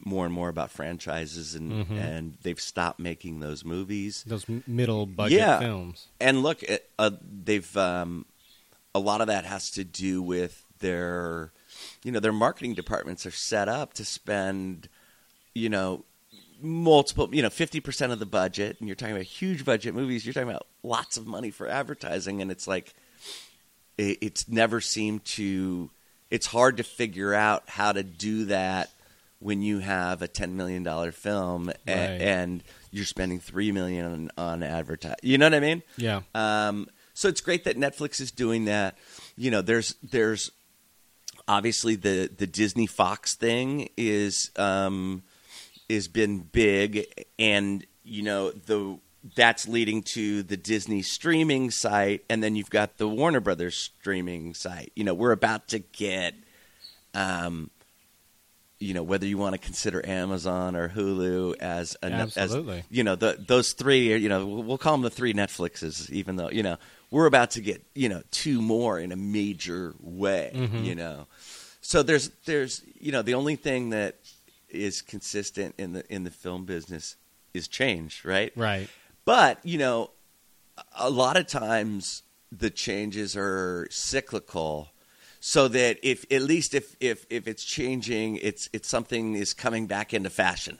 more 0.05 0.25
and 0.27 0.35
more 0.35 0.49
about 0.49 0.71
franchises, 0.71 1.55
and 1.55 1.87
Mhm. 1.87 1.97
and 1.99 2.37
they've 2.43 2.61
stopped 2.61 2.99
making 3.01 3.41
those 3.41 3.65
movies. 3.65 4.23
Those 4.27 4.45
middle 4.67 5.07
budget 5.07 5.39
Yeah. 5.39 5.59
films. 5.61 6.09
And 6.21 6.43
look, 6.43 6.63
uh, 6.99 7.11
they've 7.45 7.77
um, 7.77 8.27
a 8.95 8.99
lot 8.99 9.21
of 9.21 9.29
that 9.29 9.45
has 9.45 9.71
to 9.73 9.85
do 9.85 10.21
with 10.23 10.63
their, 10.81 11.53
you 12.05 12.13
know, 12.13 12.21
their 12.21 12.33
marketing 12.33 12.75
departments 12.75 13.27
are 13.27 13.31
set 13.33 13.69
up 13.69 13.95
to 13.95 14.05
spend, 14.05 14.89
you 15.55 15.69
know, 15.69 16.05
multiple, 16.63 17.29
you 17.33 17.43
know, 17.43 17.51
fifty 17.51 17.81
percent 17.81 18.13
of 18.13 18.19
the 18.21 18.27
budget, 18.27 18.77
and 18.79 18.89
you're 18.89 18.95
talking 18.95 19.15
about 19.15 19.25
huge 19.27 19.65
budget 19.65 19.95
movies. 19.95 20.25
You're 20.25 20.33
talking 20.35 20.49
about 20.49 20.67
lots 20.83 21.17
of 21.17 21.27
money 21.27 21.51
for 21.51 21.67
advertising, 21.67 22.41
and 22.41 22.51
it's 22.51 22.69
like, 22.69 22.95
it, 23.99 24.19
it's 24.21 24.49
never 24.49 24.81
seemed 24.81 25.25
to. 25.25 25.91
It's 26.31 26.47
hard 26.47 26.77
to 26.79 26.83
figure 26.83 27.33
out 27.35 27.69
how 27.69 27.93
to 27.93 28.03
do 28.03 28.47
that 28.47 28.91
when 29.41 29.63
you 29.63 29.79
have 29.81 30.23
a 30.23 30.29
ten 30.29 30.57
million 30.57 30.83
dollar 30.83 31.13
film 31.13 31.67
Right. 31.67 31.77
and 31.87 32.63
you're 32.91 33.05
spending 33.05 33.41
three 33.41 33.73
million 33.73 34.07
on, 34.07 34.31
on 34.39 34.63
advertising. 34.63 35.17
You 35.23 35.39
know 35.39 35.47
what 35.47 35.55
I 35.55 35.61
mean? 35.61 35.83
Yeah. 35.97 36.23
Um, 36.35 36.89
so 37.13 37.29
it's 37.29 37.41
great 37.41 37.65
that 37.65 37.77
Netflix 37.77 38.21
is 38.21 38.31
doing 38.31 38.65
that. 38.65 38.97
You 39.37 39.51
know, 39.51 39.63
there's 39.63 39.95
there's 40.03 40.51
obviously 41.49 41.97
the 41.97 42.31
the 42.37 42.47
Disney 42.47 42.87
Fox 42.87 43.35
thing 43.35 43.89
is 43.97 44.51
um, 44.57 45.23
is 45.89 46.09
been 46.09 46.41
big, 46.41 47.07
and 47.39 47.85
you 48.03 48.23
know 48.23 48.51
the 48.51 48.99
that's 49.37 49.67
leading 49.67 50.03
to 50.03 50.43
the 50.43 50.57
Disney 50.57 51.03
streaming 51.03 51.71
site, 51.71 52.25
and 52.29 52.43
then 52.43 52.57
you've 52.57 52.71
got 52.71 52.99
the 52.99 53.09
Warner 53.09 53.41
Brothers 53.41 53.77
streaming 53.77 54.55
site. 54.55 54.93
You 54.95 55.05
know, 55.05 55.15
we're 55.15 55.33
about 55.33 55.69
to 55.69 55.79
get. 55.79 56.35
Um, 57.15 57.71
you 58.81 58.93
know 58.93 59.03
whether 59.03 59.25
you 59.25 59.39
want 59.39 59.55
to 59.55 59.59
consider 59.59 60.07
Amazon 60.07 60.77
or 60.77 60.89
Hulu 60.89 61.57
as 61.59 61.97
a 62.03 62.07
Absolutely. 62.07 62.79
as, 62.79 62.85
you 62.91 63.05
know 63.05 63.15
the, 63.15 63.39
those 63.39 63.73
three 63.73 64.13
are, 64.13 64.17
you 64.17 64.29
know 64.29 64.45
we'll 64.45 64.63
we'll 64.63 64.79
call 64.79 64.93
them 64.93 65.03
the 65.03 65.11
three 65.11 65.33
Netflixes 65.33 66.11
even 66.11 66.37
though 66.37 66.51
you 66.51 66.63
know 66.63 66.77
we're 67.15 67.27
about 67.35 67.51
to 67.57 67.61
get 67.71 67.79
you 67.95 68.09
know 68.13 68.23
two 68.43 68.59
more 68.61 68.99
in 69.05 69.11
a 69.13 69.17
major 69.17 69.95
way 70.01 70.51
Mhm. 70.55 70.85
you 70.89 70.95
know 71.03 71.27
so 71.81 72.03
there's 72.03 72.27
there's 72.45 72.83
you 73.07 73.13
know 73.15 73.23
the 73.23 73.35
only 73.35 73.57
thing 73.57 73.91
that 73.91 74.13
is 74.69 75.03
consistent 75.03 75.75
in 75.79 75.93
the 75.93 76.03
in 76.15 76.25
the 76.25 76.31
film 76.43 76.65
business 76.65 77.17
is 77.59 77.69
change 77.69 78.13
right 78.25 78.53
Right. 78.57 78.89
but 79.25 79.55
you 79.65 79.79
know, 79.79 80.11
a 81.09 81.09
lot 81.09 81.37
of 81.37 81.47
times 81.47 82.23
the 82.51 82.71
changes 82.71 83.37
are 83.37 83.87
cyclical, 83.91 84.89
so 85.41 85.69
that 85.69 85.99
if 86.03 86.19
at 86.33 86.43
least 86.43 86.75
if 86.75 86.97
if 87.01 87.19
if 87.31 87.47
it's 87.47 87.65
changing, 87.65 88.37
it's 88.49 88.69
it's 88.73 88.89
something 88.89 89.35
is 89.37 89.55
coming 89.55 89.87
back 89.87 90.13
into 90.13 90.31
fashion, 90.31 90.79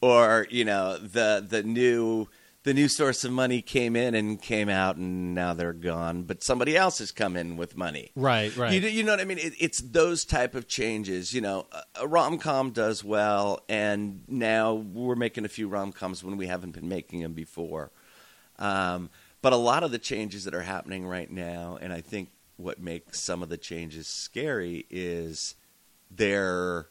or 0.00 0.46
you 0.50 0.64
know 0.64 0.98
the 0.98 1.44
the 1.54 1.62
new 1.62 2.26
the 2.64 2.72
new 2.72 2.88
source 2.88 3.24
of 3.24 3.32
money 3.32 3.60
came 3.60 3.96
in 3.96 4.14
and 4.14 4.40
came 4.40 4.68
out 4.68 4.96
and 4.96 5.34
now 5.34 5.52
they're 5.52 5.72
gone, 5.72 6.22
but 6.22 6.44
somebody 6.44 6.76
else 6.76 6.98
has 6.98 7.10
come 7.10 7.36
in 7.36 7.56
with 7.56 7.76
money. 7.76 8.12
Right. 8.14 8.56
Right. 8.56 8.72
You, 8.72 8.88
you 8.88 9.02
know 9.02 9.12
what 9.12 9.20
I 9.20 9.24
mean? 9.24 9.38
It, 9.38 9.54
it's 9.58 9.80
those 9.80 10.24
type 10.24 10.54
of 10.54 10.68
changes. 10.68 11.34
You 11.34 11.40
know, 11.40 11.66
a, 11.72 12.04
a 12.04 12.06
rom 12.06 12.38
com 12.38 12.70
does 12.70 13.02
well, 13.02 13.60
and 13.68 14.22
now 14.28 14.74
we're 14.74 15.16
making 15.16 15.44
a 15.44 15.48
few 15.48 15.68
rom 15.68 15.92
coms 15.92 16.22
when 16.22 16.36
we 16.36 16.46
haven't 16.46 16.72
been 16.72 16.88
making 16.88 17.20
them 17.20 17.32
before. 17.32 17.90
Um, 18.58 19.10
but 19.40 19.52
a 19.52 19.56
lot 19.56 19.82
of 19.82 19.90
the 19.90 19.98
changes 19.98 20.44
that 20.44 20.54
are 20.54 20.62
happening 20.62 21.04
right 21.04 21.30
now, 21.30 21.78
and 21.80 21.92
I 21.92 22.00
think 22.00 22.30
what 22.56 22.80
makes 22.80 23.20
some 23.20 23.42
of 23.42 23.48
the 23.48 23.56
changes 23.56 24.06
scary 24.06 24.86
is 24.88 25.56
they're 26.10 26.86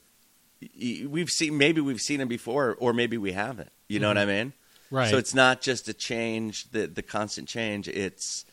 we've 1.08 1.30
seen 1.30 1.58
maybe 1.58 1.80
we've 1.80 2.02
seen 2.02 2.20
them 2.20 2.28
before, 2.28 2.76
or 2.78 2.92
maybe 2.92 3.18
we 3.18 3.32
haven't. 3.32 3.72
You 3.88 4.00
know 4.00 4.10
what 4.10 4.18
I 4.18 4.26
mean? 4.26 4.54
Right. 4.92 5.10
So 5.10 5.18
it's 5.18 5.34
not 5.34 5.62
just 5.62 5.88
a 5.88 5.94
change, 5.94 6.70
the 6.72 6.88
the 6.88 7.02
constant 7.02 7.48
change. 7.48 7.88
It's 7.88 8.46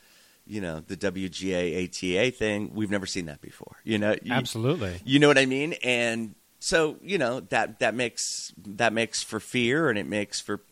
you 0.46 0.60
know 0.60 0.80
the 0.80 0.96
WGA 0.96 1.84
ATA 1.84 2.30
thing. 2.30 2.72
We've 2.74 2.90
never 2.90 3.06
seen 3.06 3.26
that 3.26 3.40
before. 3.40 3.76
You 3.84 3.98
know, 3.98 4.16
you, 4.22 4.32
Absolutely. 4.32 5.00
you 5.04 5.18
know 5.18 5.28
what 5.28 5.38
I 5.38 5.46
mean? 5.46 5.74
And 5.84 6.34
so 6.58 6.96
you 7.02 7.18
know 7.18 7.40
that 7.40 7.80
that 7.80 7.94
makes 7.94 8.52
that 8.56 8.92
makes 8.92 9.22
for 9.22 9.40
fear, 9.40 9.90
and 9.90 9.98
it 9.98 10.06
makes 10.06 10.40
for 10.40 10.62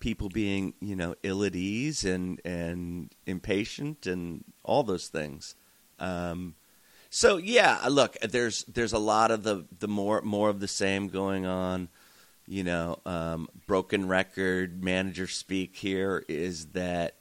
people 0.00 0.28
being 0.28 0.74
you 0.80 0.96
know 0.96 1.14
ill 1.22 1.44
at 1.44 1.54
ease 1.54 2.04
and 2.04 2.40
and 2.44 3.14
impatient 3.26 4.06
and 4.06 4.44
all 4.64 4.82
those 4.82 5.08
things. 5.08 5.54
Um, 5.98 6.56
so 7.08 7.36
yeah, 7.36 7.80
look, 7.88 8.16
there's 8.20 8.64
there's 8.64 8.92
a 8.92 8.98
lot 8.98 9.30
of 9.30 9.44
the 9.44 9.66
the 9.78 9.88
more 9.88 10.20
more 10.22 10.48
of 10.48 10.60
the 10.60 10.68
same 10.68 11.08
going 11.08 11.46
on. 11.46 11.88
You 12.46 12.64
know, 12.64 12.98
um, 13.06 13.48
broken 13.66 14.06
record 14.06 14.82
manager 14.82 15.26
speak 15.26 15.76
here 15.76 16.24
is 16.28 16.66
that 16.68 17.16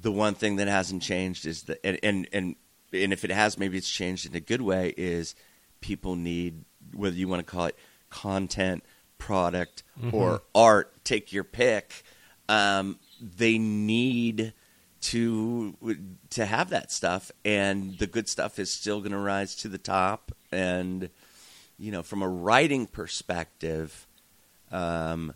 the 0.00 0.10
one 0.10 0.34
thing 0.34 0.56
that 0.56 0.66
hasn't 0.66 1.02
changed 1.02 1.46
is 1.46 1.64
that 1.64 1.78
and 1.84 1.98
and 2.02 2.28
and, 2.32 2.56
and 2.92 3.12
if 3.12 3.24
it 3.24 3.30
has, 3.30 3.58
maybe 3.58 3.78
it's 3.78 3.90
changed 3.90 4.26
in 4.26 4.34
a 4.34 4.40
good 4.40 4.60
way. 4.62 4.92
Is 4.96 5.34
people 5.80 6.16
need 6.16 6.64
whether 6.94 7.14
you 7.16 7.28
want 7.28 7.46
to 7.46 7.50
call 7.50 7.66
it 7.66 7.76
content, 8.08 8.84
product, 9.18 9.84
or 10.12 10.42
art, 10.54 10.92
take 11.04 11.32
your 11.32 11.44
pick. 11.44 12.02
Um, 12.48 12.98
they 13.20 13.58
need 13.58 14.52
to 15.02 15.76
to 16.30 16.44
have 16.44 16.70
that 16.70 16.90
stuff, 16.90 17.30
and 17.44 17.96
the 17.98 18.06
good 18.06 18.28
stuff 18.28 18.58
is 18.58 18.72
still 18.72 19.00
going 19.00 19.12
to 19.12 19.18
rise 19.18 19.54
to 19.56 19.68
the 19.68 19.78
top. 19.78 20.32
And 20.50 21.10
you 21.78 21.92
know, 21.92 22.02
from 22.02 22.22
a 22.22 22.28
writing 22.28 22.86
perspective, 22.86 24.06
um, 24.70 25.34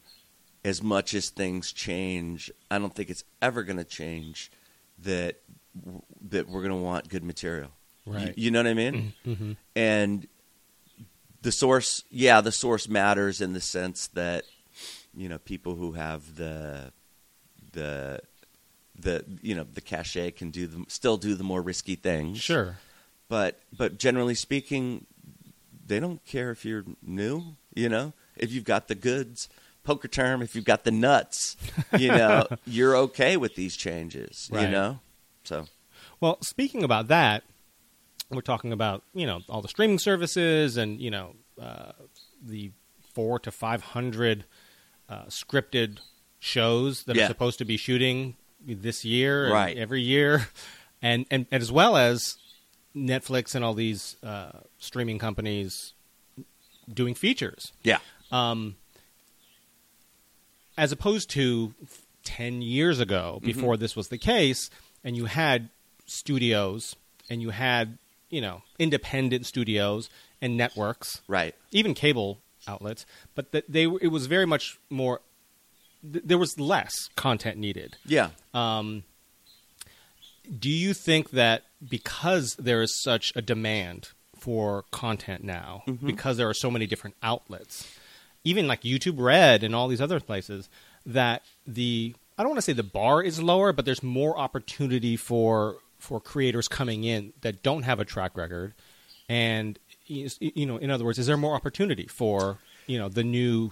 as 0.65 0.83
much 0.83 1.15
as 1.15 1.29
things 1.31 1.73
change, 1.73 2.51
I 2.71 2.79
don't 2.79 2.95
think 2.95 3.11
it's 3.11 3.25
ever 3.43 3.63
going 3.63 3.77
to 3.79 3.85
change 3.85 4.51
that 5.01 5.41
that 6.29 6.49
we're 6.49 6.61
going 6.63 6.71
to 6.71 6.77
want 6.85 7.09
good 7.09 7.25
material. 7.25 7.71
Right. 8.07 8.29
You, 8.37 8.45
you 8.45 8.51
know 8.51 8.61
what 8.61 8.67
I 8.69 8.75
mean? 8.75 9.13
hmm 9.25 9.53
and 9.75 10.27
the 11.43 11.53
source 11.53 12.05
yeah 12.11 12.41
the 12.41 12.53
source 12.53 12.89
matters 12.89 13.41
in 13.43 13.53
the 13.53 13.61
sense 13.61 14.07
that 14.09 14.45
you 15.15 15.29
know 15.29 15.37
people 15.39 15.75
who 15.75 15.93
have 15.93 16.37
the 16.37 16.91
the 17.73 18.21
the 18.99 19.25
you 19.43 19.55
know 19.55 19.65
the 19.75 19.81
cachet 19.83 20.31
can 20.31 20.51
do 20.51 20.67
the 20.67 20.85
still 20.89 21.17
do 21.19 21.35
the 21.35 21.45
more 21.45 21.61
risky 21.61 21.97
things 21.97 22.39
Sure. 22.41 22.79
but 23.29 23.61
but 23.77 23.99
generally 23.99 24.35
speaking 24.35 25.05
they 25.87 26.01
don't 26.01 26.25
care 26.25 26.51
if 26.51 26.65
you're 26.65 26.85
new 27.03 27.57
you 27.75 27.89
know 27.91 28.15
if 28.37 28.53
you've 28.53 28.65
got 28.65 28.89
the 28.89 28.95
goods 28.95 29.49
poker 29.85 30.09
term 30.09 30.41
if 30.43 30.55
you've 30.55 30.65
got 30.65 30.85
the 30.85 30.91
nuts 30.91 31.57
you 31.99 32.11
know 32.11 32.47
you're 32.67 32.97
okay 32.97 33.37
with 33.37 33.55
these 33.55 33.77
changes 33.77 34.49
you 34.53 34.67
know 34.69 34.99
so 35.45 35.67
Well, 36.21 36.39
speaking 36.41 36.83
about 36.83 37.09
that, 37.09 37.43
we're 38.31 38.41
talking 38.41 38.73
about 38.73 39.03
you 39.15 39.27
know 39.27 39.41
all 39.49 39.61
the 39.61 39.69
streaming 39.69 39.99
services 39.99 40.77
and 40.79 41.01
you 41.01 41.11
know 41.11 41.35
uh, 41.61 41.93
the 42.43 42.73
four 43.13 43.39
to 43.41 43.51
five 43.51 43.83
hundred 43.83 44.45
uh, 45.09 45.25
scripted 45.27 45.99
shows 46.41 47.05
that 47.05 47.15
Yeah. 47.17 47.25
are 47.25 47.27
supposed 47.27 47.59
to 47.59 47.65
be 47.67 47.77
shooting 47.77 48.37
this 48.67 49.05
year, 49.05 49.45
and 49.45 49.53
Right. 49.53 49.77
every 49.77 50.01
year, 50.01 50.49
and, 51.03 51.27
and 51.31 51.47
and 51.51 51.61
as 51.63 51.71
well 51.71 51.97
as 51.99 52.37
Netflix 52.97 53.55
and 53.55 53.63
all 53.65 53.75
these 53.75 54.17
uh, 54.23 54.61
streaming 54.79 55.19
companies 55.19 55.93
doing 56.93 57.15
features. 57.15 57.73
yeah 57.83 57.99
um, 58.35 58.77
as 60.77 60.93
opposed 60.93 61.31
to 61.31 61.75
10 62.25 62.63
years 62.63 63.01
ago 63.01 63.41
before 63.43 63.77
this 63.77 63.95
was 63.95 64.09
the 64.09 64.19
case 64.19 64.71
and 65.05 65.17
you 65.17 65.27
had 65.27 65.69
studios 66.07 66.97
and 67.31 67.43
you 67.43 67.51
had 67.51 67.99
you 68.31 68.41
know 68.41 68.63
independent 68.79 69.47
studios 69.47 70.09
and 70.41 70.57
networks 70.57 71.21
right. 71.29 71.55
even 71.71 71.95
cable 71.95 72.41
outlets 72.67 73.05
but 73.35 73.53
that 73.53 73.65
they 73.71 73.85
it 73.85 74.09
was 74.09 74.27
very 74.27 74.47
much 74.47 74.79
more 74.91 75.21
th- 76.13 76.25
there 76.25 76.39
was 76.39 76.59
less 76.59 77.09
content 77.17 77.59
needed. 77.59 77.97
Yeah. 78.05 78.31
Um, 78.53 79.05
do 80.59 80.69
you 80.71 80.93
think 80.93 81.31
that 81.31 81.65
because 81.87 82.55
there 82.57 82.83
is 82.83 83.03
such 83.03 83.33
a 83.35 83.43
demand 83.43 84.11
for 84.39 84.85
content 84.91 85.43
now, 85.43 85.83
because 86.05 86.37
there 86.37 86.49
are 86.49 86.55
so 86.55 86.71
many 86.71 86.87
different 86.87 87.17
outlets, 87.23 87.89
even 88.45 88.67
like 88.69 88.83
YouTube 88.83 89.19
Red 89.19 89.63
and 89.63 89.75
all 89.75 89.89
these 89.89 90.01
other 90.01 90.21
places, 90.21 90.69
that 91.07 91.43
the 91.67 92.15
I 92.39 92.43
don't 92.43 92.51
want 92.51 92.59
to 92.59 92.63
say 92.63 92.73
the 92.73 92.83
bar 92.83 93.23
is 93.23 93.43
lower, 93.43 93.73
but 93.73 93.85
there's 93.85 94.03
more 94.03 94.39
opportunity 94.39 95.17
for 95.17 95.77
for 95.99 96.21
creators 96.21 96.69
coming 96.69 97.05
in 97.05 97.33
that 97.41 97.63
don't 97.63 97.85
have 97.85 97.99
a 98.01 98.05
track 98.05 98.37
record, 98.37 98.75
and 99.29 99.79
you 100.07 100.67
know, 100.67 100.77
in 100.77 100.91
other 100.91 101.05
words, 101.05 101.19
is 101.19 101.27
there 101.27 101.37
more 101.37 101.55
opportunity 101.55 102.07
for 102.07 102.59
you 102.87 102.99
know 102.99 103.09
the 103.09 103.25
new 103.25 103.71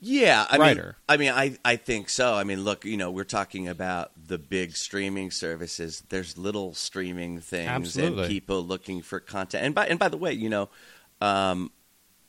Yeah, 0.00 0.46
I 0.48 0.56
writer. 0.56 0.84
mean, 0.84 0.94
I 1.08 1.16
mean, 1.16 1.32
I 1.32 1.72
I 1.72 1.76
think 1.76 2.08
so. 2.08 2.34
I 2.34 2.44
mean, 2.44 2.64
look, 2.64 2.84
you 2.84 2.96
know, 2.96 3.10
we're 3.10 3.24
talking 3.24 3.68
about 3.68 4.12
the 4.28 4.38
big 4.38 4.76
streaming 4.76 5.30
services. 5.30 6.02
There's 6.08 6.38
little 6.38 6.72
streaming 6.74 7.40
things 7.40 7.68
Absolutely. 7.68 8.22
and 8.24 8.30
people 8.30 8.62
looking 8.62 9.02
for 9.02 9.20
content. 9.20 9.64
And 9.64 9.74
by 9.74 9.86
and 9.86 9.98
by 9.98 10.08
the 10.08 10.16
way, 10.16 10.32
you 10.32 10.48
know, 10.48 10.68
um, 11.20 11.70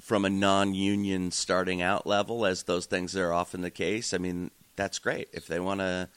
from 0.07 0.23
a 0.23 0.29
non-union 0.29 1.29
starting 1.31 1.81
out 1.81 2.07
level, 2.07 2.45
as 2.45 2.63
those 2.63 2.85
things 2.85 3.13
are 3.13 3.33
often 3.33 3.59
the 3.59 3.69
case. 3.69 4.13
I 4.13 4.17
mean, 4.17 4.51
that's 4.77 4.99
great 4.99 5.27
if 5.33 5.47
they 5.47 5.59
want 5.59 5.81
to, 5.81 6.07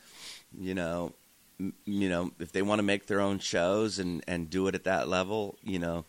you 0.57 0.75
know, 0.77 1.13
m- 1.59 1.75
you 1.85 2.09
know, 2.09 2.31
if 2.39 2.53
they 2.53 2.63
want 2.63 2.79
to 2.79 2.85
make 2.85 3.07
their 3.09 3.21
own 3.21 3.41
shows 3.41 3.99
and 3.99 4.23
and 4.29 4.49
do 4.49 4.69
it 4.69 4.77
at 4.77 4.85
that 4.85 5.09
level, 5.09 5.59
you 5.65 5.81
know, 5.81 6.05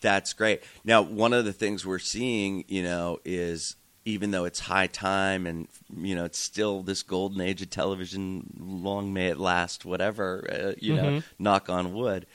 that's 0.00 0.32
great. 0.32 0.62
Now, 0.84 1.02
one 1.02 1.32
of 1.32 1.44
the 1.44 1.52
things 1.52 1.84
we're 1.84 1.98
seeing, 1.98 2.64
you 2.68 2.84
know, 2.84 3.18
is 3.24 3.74
even 4.04 4.30
though 4.30 4.44
it's 4.44 4.60
high 4.60 4.86
time 4.86 5.44
and 5.44 5.66
you 5.96 6.14
know 6.14 6.24
it's 6.24 6.38
still 6.38 6.82
this 6.84 7.02
golden 7.02 7.40
age 7.40 7.62
of 7.62 7.70
television, 7.70 8.48
long 8.60 9.12
may 9.12 9.26
it 9.26 9.38
last, 9.38 9.84
whatever, 9.84 10.46
uh, 10.52 10.72
you 10.80 10.94
know, 10.94 11.10
Mhm. 11.10 11.22
knock 11.40 11.68
on 11.68 11.94
wood. 11.94 12.26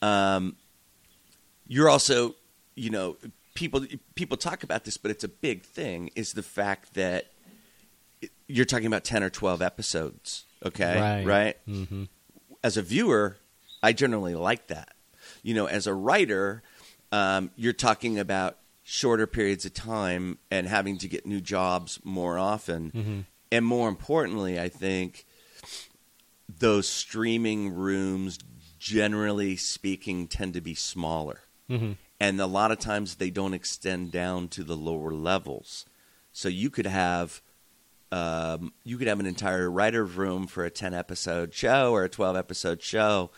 Um, 0.00 0.56
you're 1.66 1.90
also, 1.90 2.34
you 2.76 2.88
know, 2.88 3.18
people 3.58 3.84
people 4.14 4.36
talk 4.36 4.62
about 4.62 4.84
this, 4.84 4.96
but 4.96 5.10
it's 5.10 5.24
a 5.24 5.28
big 5.28 5.64
thing. 5.64 6.10
Is 6.14 6.32
the 6.34 6.42
fact 6.44 6.94
that 6.94 7.32
you're 8.46 8.64
talking 8.64 8.86
about 8.86 9.02
ten 9.04 9.24
or 9.24 9.30
twelve 9.30 9.60
episodes, 9.60 10.44
okay, 10.64 11.00
Right. 11.00 11.26
right? 11.26 11.56
hmm 11.66 12.04
as 12.64 12.76
a 12.76 12.82
viewer, 12.82 13.36
I 13.82 13.92
generally 13.92 14.34
like 14.34 14.66
that. 14.68 14.94
You 15.44 15.54
know, 15.54 15.66
as 15.66 15.86
a 15.86 15.94
writer, 15.94 16.62
um, 17.12 17.50
you're 17.56 17.72
talking 17.72 18.18
about 18.18 18.58
shorter 18.82 19.26
periods 19.28 19.64
of 19.64 19.74
time 19.74 20.38
and 20.50 20.66
having 20.66 20.98
to 20.98 21.08
get 21.08 21.24
new 21.26 21.40
jobs 21.40 22.00
more 22.04 22.36
often. 22.36 22.90
Mhm. 22.90 23.24
And 23.52 23.64
more 23.64 23.88
importantly, 23.88 24.58
I 24.58 24.68
think 24.68 25.24
those 26.48 26.88
streaming 26.88 27.70
rooms, 27.74 28.38
generally 28.78 29.56
speaking, 29.56 30.26
tend 30.28 30.54
to 30.54 30.60
be 30.60 30.74
smaller. 30.74 31.40
hmm 31.68 31.92
And 32.20 32.40
a 32.40 32.46
lot 32.46 32.72
of 32.72 32.78
times 32.78 33.16
they 33.16 33.30
don't 33.30 33.54
extend 33.54 34.10
down 34.10 34.48
to 34.48 34.64
the 34.64 34.76
lower 34.76 35.12
levels. 35.12 35.84
So 36.32 36.48
you 36.48 36.70
could 36.70 36.86
have 36.86 37.40
um, 38.10 38.72
you 38.84 38.96
could 38.96 39.06
have 39.06 39.20
an 39.20 39.26
entire 39.26 39.70
writer's 39.70 40.14
room 40.14 40.46
for 40.46 40.64
a 40.64 40.70
10 40.70 40.94
episode 40.94 41.52
show 41.52 41.92
or 41.92 42.04
a 42.04 42.08
12 42.08 42.36
episode 42.36 42.82
show 42.82 43.30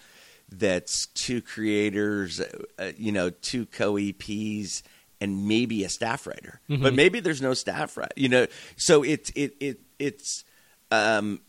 that's 0.49 1.07
two 1.09 1.43
creators, 1.43 2.41
uh, 2.79 2.93
you 2.97 3.13
know, 3.13 3.31
two 3.31 3.67
co 3.67 3.95
EPs, 3.95 4.83
and 5.21 5.47
maybe 5.47 5.85
a 5.85 5.89
staff 5.89 6.27
writer. 6.27 6.61
Mhm. 6.69 6.83
But 6.83 6.95
maybe 6.95 7.21
there's 7.21 7.43
no 7.43 7.55
staff 7.55 7.97
writer, 7.97 8.13
you 8.17 8.29
know. 8.29 8.47
So 8.77 9.03
it, 9.03 9.31
it, 9.35 9.57
it, 9.61 9.81
it's. 9.99 10.45
Um, 10.91 11.41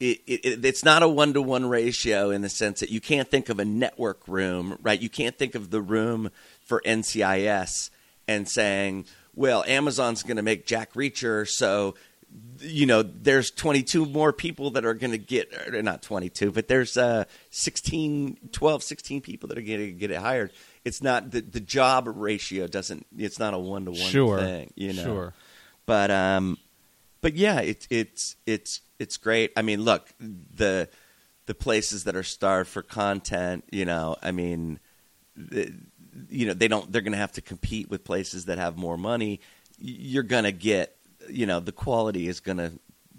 it, 0.00 0.20
it, 0.26 0.64
it's 0.64 0.84
not 0.84 1.02
a 1.02 1.08
one 1.08 1.32
to 1.34 1.40
one 1.40 1.66
ratio 1.66 2.30
in 2.30 2.42
the 2.42 2.48
sense 2.48 2.80
that 2.80 2.90
you 2.90 3.00
can't 3.00 3.30
think 3.30 3.48
of 3.48 3.58
a 3.58 3.64
network 3.64 4.26
room, 4.26 4.76
right? 4.82 5.00
You 5.00 5.08
can't 5.08 5.38
think 5.38 5.54
of 5.54 5.70
the 5.70 5.80
room 5.80 6.30
for 6.64 6.82
NCIS 6.84 7.90
and 8.26 8.48
saying, 8.48 9.06
well, 9.34 9.64
Amazon's 9.66 10.22
going 10.22 10.36
to 10.36 10.42
make 10.42 10.66
Jack 10.66 10.94
Reacher, 10.94 11.48
so 11.48 11.94
you 12.58 12.84
know 12.84 13.02
there's 13.02 13.52
22 13.52 14.06
more 14.06 14.32
people 14.32 14.72
that 14.72 14.84
are 14.84 14.94
going 14.94 15.12
to 15.12 15.18
get 15.18 15.52
or 15.72 15.80
not 15.82 16.02
22 16.02 16.50
but 16.50 16.66
there's 16.66 16.96
uh 16.96 17.22
16 17.50 18.36
12 18.50 18.82
16 18.82 19.20
people 19.20 19.48
that 19.48 19.56
are 19.56 19.62
going 19.62 19.78
to 19.78 19.92
get 19.92 20.10
it 20.10 20.16
hired 20.16 20.50
it's 20.84 21.00
not 21.00 21.30
the 21.30 21.40
the 21.42 21.60
job 21.60 22.08
ratio 22.08 22.66
doesn't 22.66 23.06
it's 23.16 23.38
not 23.38 23.54
a 23.54 23.58
one 23.58 23.84
to 23.84 23.92
one 23.92 24.00
Sure. 24.00 24.40
thing 24.40 24.72
you 24.74 24.92
know 24.94 25.04
Sure. 25.04 25.34
but 25.86 26.10
um 26.10 26.58
but 27.20 27.34
yeah 27.34 27.60
it's 27.60 27.86
it's 27.88 28.34
it's 28.46 28.80
it's 28.98 29.16
great 29.16 29.52
i 29.56 29.62
mean 29.62 29.82
look 29.82 30.08
the 30.18 30.88
the 31.46 31.54
places 31.54 32.02
that 32.02 32.16
are 32.16 32.24
starved 32.24 32.68
for 32.68 32.82
content 32.82 33.62
you 33.70 33.84
know 33.84 34.16
i 34.24 34.32
mean 34.32 34.80
the, 35.36 35.72
you 36.28 36.46
know 36.46 36.54
they 36.54 36.68
don't 36.68 36.90
they're 36.90 37.02
going 37.02 37.12
to 37.12 37.18
have 37.18 37.32
to 37.32 37.40
compete 37.42 37.90
with 37.90 38.04
places 38.04 38.46
that 38.46 38.58
have 38.58 38.76
more 38.76 38.96
money. 38.96 39.40
You're 39.78 40.22
going 40.22 40.44
to 40.44 40.52
get 40.52 40.96
you 41.28 41.46
know 41.46 41.60
the 41.60 41.72
quality 41.72 42.28
is 42.28 42.40
going 42.40 42.58
to 42.58 42.72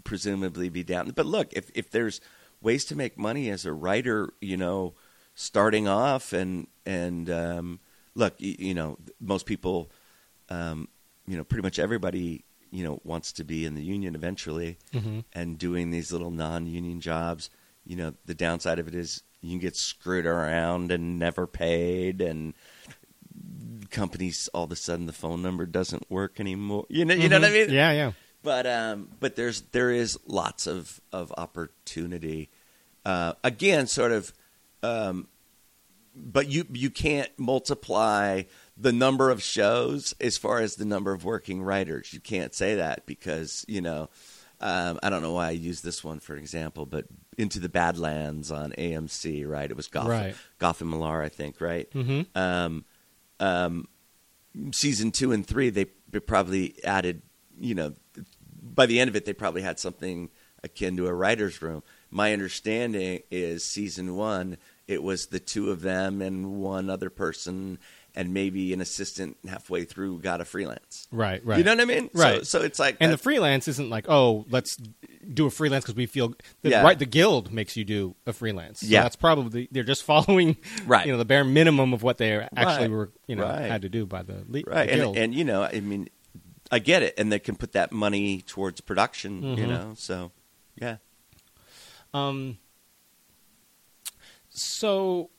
presumably 0.04 0.70
be 0.70 0.84
down. 0.84 1.10
But 1.12 1.26
look 1.26 1.54
if 1.54 1.72
if 1.76 1.92
there's 1.92 2.22
ways 2.62 2.86
to 2.86 2.96
make 2.96 3.18
money 3.18 3.50
as 3.50 3.66
a 3.66 3.74
writer 3.74 4.34
you 4.42 4.58
know 4.58 4.94
starting 5.36 5.88
off 5.88 6.32
and 6.34 6.68
and 6.86 7.30
um 7.30 7.80
look 8.16 8.34
you, 8.40 8.56
you 8.58 8.74
know 8.74 8.98
most 9.20 9.46
people 9.46 9.92
um 10.50 10.88
you 11.28 11.36
know 11.38 11.44
pretty 11.44 11.62
much 11.64 11.78
everybody 11.80 12.44
you 12.72 12.84
know 12.84 13.00
wants 13.04 13.34
to 13.34 13.44
be 13.44 13.66
in 13.66 13.76
the 13.76 13.84
union 13.84 14.16
eventually 14.16 14.78
hmm 14.94 15.20
and 15.34 15.58
doing 15.58 15.92
these 15.92 16.12
little 16.12 16.32
non-union 16.32 17.02
jobs. 17.02 17.50
You 17.86 17.98
know 17.98 18.14
the 18.26 18.34
downside 18.34 18.80
of 18.80 18.88
it 18.88 18.96
is 18.96 19.22
you 19.46 19.52
can 19.52 19.60
get 19.60 19.76
screwed 19.76 20.26
around 20.26 20.92
and 20.92 21.20
never 21.20 21.48
paid 21.48 22.22
and 22.22 22.54
companies 23.90 24.50
all 24.54 24.64
of 24.64 24.72
a 24.72 24.76
sudden 24.76 25.06
the 25.06 25.14
phone 25.14 25.42
number 25.42 25.66
doesn't 25.66 26.10
work 26.10 26.40
anymore 26.40 26.86
you 26.90 27.06
know 27.06 27.14
you 27.14 27.30
know 27.30 27.40
what 27.40 27.50
i 27.50 27.54
mean 27.54 27.66
Mm-hmm. 27.68 27.74
Yeah, 27.76 27.92
yeah. 27.92 28.12
but 28.44 28.66
um 28.68 29.10
but 29.20 29.36
there's 29.36 29.62
there 29.72 29.92
is 29.92 30.18
lots 30.26 30.68
of 30.68 31.00
of 31.12 31.34
opportunity 31.38 32.50
uh 33.06 33.34
again 33.44 33.88
sort 33.88 34.12
of 34.12 34.34
um 34.84 35.28
but 36.16 36.48
you 36.50 36.66
you 36.72 36.90
can't 36.90 37.30
multiply 37.38 38.44
the 38.78 38.92
number 38.92 39.30
of 39.30 39.42
shows 39.44 40.14
as 40.20 40.38
far 40.38 40.60
as 40.60 40.76
the 40.76 40.86
number 40.86 41.12
of 41.14 41.24
working 41.26 41.62
writers. 41.62 42.14
You 42.14 42.20
can't 42.20 42.54
say 42.54 42.76
that 42.76 43.06
because 43.06 43.66
you 43.68 43.82
know 43.82 44.10
um, 44.62 45.00
I 45.04 45.10
don't 45.10 45.22
know 45.22 45.34
why 45.34 45.48
I 45.48 45.52
use 45.52 45.82
this 45.82 46.04
one 46.04 46.20
for 46.20 46.36
example, 46.36 46.86
but 46.86 47.06
Into 47.38 47.60
the 47.60 47.70
Badlands 47.70 48.52
on 48.52 48.72
AMC, 48.74 49.48
right? 49.48 49.70
It 49.70 49.76
was 49.76 49.88
Gough 49.88 50.04
and, 50.04 50.12
Right. 50.12 50.36
Gough 50.60 50.82
and 50.82 50.90
Millar, 50.90 51.22
I 51.22 51.30
think, 51.30 51.60
right? 51.60 51.88
hmm 51.92 52.22
um, 52.34 52.86
um, 53.40 53.88
season 54.72 55.12
two 55.12 55.32
and 55.32 55.46
three, 55.46 55.70
they, 55.70 55.88
they 56.10 56.20
probably 56.20 56.76
added, 56.84 57.22
you 57.60 57.76
know, 57.76 57.94
by 58.64 58.86
the 58.86 59.00
end 59.00 59.10
of 59.10 59.16
it, 59.16 59.26
they 59.26 59.34
probably 59.34 59.62
had 59.62 59.80
something 59.80 60.30
akin 60.64 60.98
to 60.98 61.08
a 61.08 61.14
writer's 61.14 61.62
room. 61.62 61.84
My 62.10 62.32
understanding 62.34 63.22
is 63.30 63.66
season 63.66 64.16
one, 64.16 64.58
it 64.88 65.04
was 65.04 65.28
the 65.28 65.40
two 65.40 65.72
of 65.72 65.82
them 65.82 66.22
and 66.22 66.62
one 66.62 66.90
other 66.90 67.10
person, 67.10 67.80
and 68.16 68.34
maybe 68.34 68.72
an 68.74 68.82
assistant 68.82 69.38
halfway 69.48 69.84
through 69.86 70.20
got 70.20 70.42
a 70.42 70.46
freelance. 70.46 71.08
Right, 71.12 71.46
right. 71.46 71.58
You 71.58 71.64
know 71.64 71.72
what 71.74 71.82
I 71.82 71.86
mean? 71.86 72.10
Right. 72.14 72.38
So, 72.46 72.60
so 72.60 72.66
it's 72.66 72.80
like 72.80 72.98
and 73.00 73.12
the 73.12 73.18
freelance 73.18 73.68
isn't 73.68 73.90
like, 73.90 74.06
oh, 74.10 74.46
let's 74.50 74.78
do 75.34 75.46
a 75.48 75.52
freelance 75.52 75.84
because 75.84 75.96
we 75.96 76.06
feel 76.06 76.34
the, 76.62 76.70
Yeah. 76.70 76.82
right. 76.84 76.98
The 76.98 77.06
guild 77.06 77.52
makes 77.52 77.76
you 77.76 77.84
do 77.84 78.16
a 78.26 78.34
freelance. 78.34 78.80
So 78.82 78.88
Yeah. 78.88 79.04
that's 79.04 79.16
probably 79.16 79.68
they're 79.72 79.84
just 79.84 80.04
following, 80.12 80.56
Right. 80.86 81.06
You 81.06 81.12
know, 81.12 81.18
the 81.18 81.26
bare 81.26 81.44
minimum 81.44 81.94
of 81.94 82.04
what 82.04 82.18
they 82.18 82.32
actually 82.38 82.66
Right. 82.66 82.90
were, 82.92 83.12
you 83.28 83.36
know, 83.36 83.44
Right. 83.44 83.70
had 83.70 83.82
to 83.84 83.90
do 83.90 84.06
by 84.06 84.22
the, 84.24 84.44
le- 84.48 84.62
right 84.66 84.86
the 84.88 84.92
and, 84.94 85.02
guild. 85.02 85.18
and 85.18 85.36
you 85.36 85.44
know 85.44 85.64
i 85.64 85.80
mean 85.80 86.08
i 86.72 86.80
get 86.80 87.04
it 87.04 87.14
and 87.18 87.32
they 87.32 87.40
can 87.40 87.56
put 87.56 87.72
that 87.74 87.92
money 87.92 88.42
towards 88.42 88.82
production 88.82 89.44
you 89.58 89.66
Mhm. 89.66 89.70
know 89.70 89.94
so 89.98 90.32
yeah 90.76 90.98
Um, 92.14 92.58
so, 94.50 95.30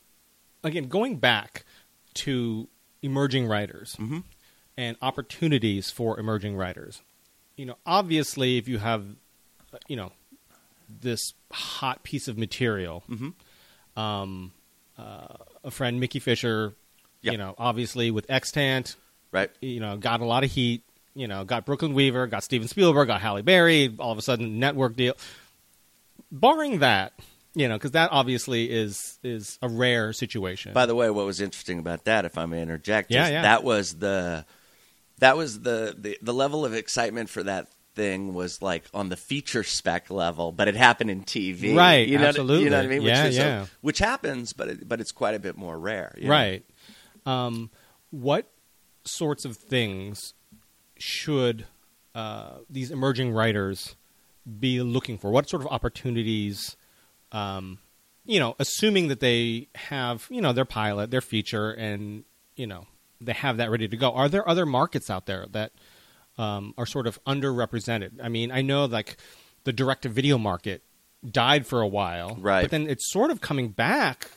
again, 0.62 0.88
going 0.88 1.16
back 1.16 1.64
to 2.16 2.68
emerging 3.02 3.46
writers 3.46 3.96
Mhm. 3.98 4.24
and 4.76 4.96
opportunities 5.00 5.90
for 5.90 6.18
emerging 6.18 6.56
writers, 6.56 7.02
you 7.56 7.64
know, 7.66 7.76
obviously, 7.86 8.56
if 8.58 8.68
you 8.68 8.78
have, 8.78 9.16
uh, 9.72 9.78
you 9.88 9.96
know, 9.96 10.12
this 10.88 11.34
hot 11.52 12.02
piece 12.02 12.28
of 12.28 12.36
material, 12.38 13.02
Mhm. 13.08 13.34
um, 14.00 14.52
uh, 14.98 15.28
a 15.64 15.70
friend, 15.70 15.98
Mickey 16.00 16.18
Fisher, 16.20 16.74
Yeah. 17.22 17.32
you 17.32 17.38
know, 17.38 17.54
obviously 17.58 18.10
with 18.10 18.28
Extant, 18.30 18.96
right 19.32 19.50
you 19.60 19.80
know, 19.80 19.96
got 19.96 20.20
a 20.20 20.24
lot 20.24 20.44
of 20.44 20.52
heat. 20.52 20.82
You 21.14 21.26
know, 21.26 21.44
got 21.44 21.64
Brooklyn 21.64 21.94
Weaver, 21.94 22.26
got 22.26 22.44
Steven 22.44 22.68
Spielberg, 22.68 23.08
got 23.08 23.22
Halle 23.22 23.40
Berry. 23.42 23.94
All 23.98 24.12
of 24.12 24.18
a 24.18 24.22
sudden, 24.22 24.58
network 24.58 24.96
deal. 24.96 25.14
Barring 26.30 26.80
that, 26.80 27.12
you 27.56 27.68
know, 27.68 27.76
because 27.76 27.92
that 27.92 28.12
obviously 28.12 28.70
is 28.70 29.18
is 29.24 29.58
a 29.62 29.68
rare 29.68 30.12
situation. 30.12 30.72
By 30.74 30.84
the 30.86 30.94
way, 30.94 31.08
what 31.10 31.24
was 31.24 31.40
interesting 31.40 31.78
about 31.78 32.04
that, 32.04 32.24
if 32.26 32.36
I 32.36 32.44
may 32.46 32.60
interject, 32.62 33.10
Yeah, 33.10 33.28
yeah. 33.28 33.42
that 33.42 33.64
was 33.64 33.96
the 33.96 34.44
that 35.18 35.36
was 35.38 35.60
the, 35.60 35.94
the 35.98 36.18
the 36.20 36.34
level 36.34 36.64
of 36.66 36.74
excitement 36.74 37.30
for 37.30 37.42
that 37.42 37.68
thing 37.94 38.34
was 38.34 38.60
like 38.60 38.84
on 38.92 39.08
the 39.08 39.16
feature 39.16 39.64
spec 39.64 40.10
level, 40.10 40.52
but 40.52 40.68
it 40.68 40.76
happened 40.76 41.10
in 41.10 41.24
TV, 41.24 41.74
Right, 41.74 42.06
You 42.06 42.18
know, 42.18 42.26
absolutely. 42.26 42.64
you 42.64 42.70
know 42.70 42.76
what 42.76 42.84
I 42.84 42.88
mean? 42.88 43.00
Yeah, 43.02 43.22
which 43.24 43.30
is 43.30 43.36
yeah. 43.38 43.66
which 43.80 43.98
happens, 44.00 44.52
but 44.52 44.68
it, 44.68 44.86
but 44.88 45.00
it's 45.00 45.12
quite 45.12 45.34
a 45.34 45.38
bit 45.38 45.56
more 45.56 45.78
rare, 45.78 46.14
you 46.18 46.24
know? 46.24 46.30
right. 46.30 46.64
Um, 47.24 47.70
what 48.10 48.52
sorts 49.04 49.46
of 49.46 49.56
things 49.56 50.34
should 50.98 51.64
uh, 52.14 52.58
these 52.68 52.90
emerging 52.90 53.32
writers 53.32 53.96
be 54.60 54.82
looking 54.82 55.16
for? 55.16 55.30
What 55.30 55.48
sort 55.48 55.62
of 55.62 55.68
opportunities? 55.68 56.76
Um, 57.32 57.78
you 58.24 58.40
know, 58.40 58.56
assuming 58.58 59.08
that 59.08 59.20
they 59.20 59.68
have, 59.74 60.26
you 60.30 60.40
know, 60.40 60.52
their 60.52 60.64
pilot, 60.64 61.10
their 61.10 61.20
feature, 61.20 61.70
and 61.70 62.24
you 62.56 62.66
know, 62.66 62.86
they 63.20 63.32
have 63.32 63.58
that 63.58 63.70
ready 63.70 63.88
to 63.88 63.96
go. 63.96 64.12
Are 64.12 64.28
there 64.28 64.48
other 64.48 64.66
markets 64.66 65.10
out 65.10 65.26
there 65.26 65.46
that 65.52 65.72
um, 66.38 66.74
are 66.76 66.86
sort 66.86 67.06
of 67.06 67.22
underrepresented? 67.24 68.20
I 68.22 68.28
mean, 68.28 68.50
I 68.50 68.62
know 68.62 68.84
like 68.86 69.16
the 69.64 69.72
direct-to-video 69.72 70.38
market 70.38 70.82
died 71.28 71.66
for 71.66 71.80
a 71.80 71.86
while, 71.88 72.36
Right. 72.40 72.62
But 72.62 72.70
then 72.70 72.88
it's 72.88 73.10
sort 73.10 73.30
of 73.30 73.40
coming 73.40 73.68
back 73.68 74.30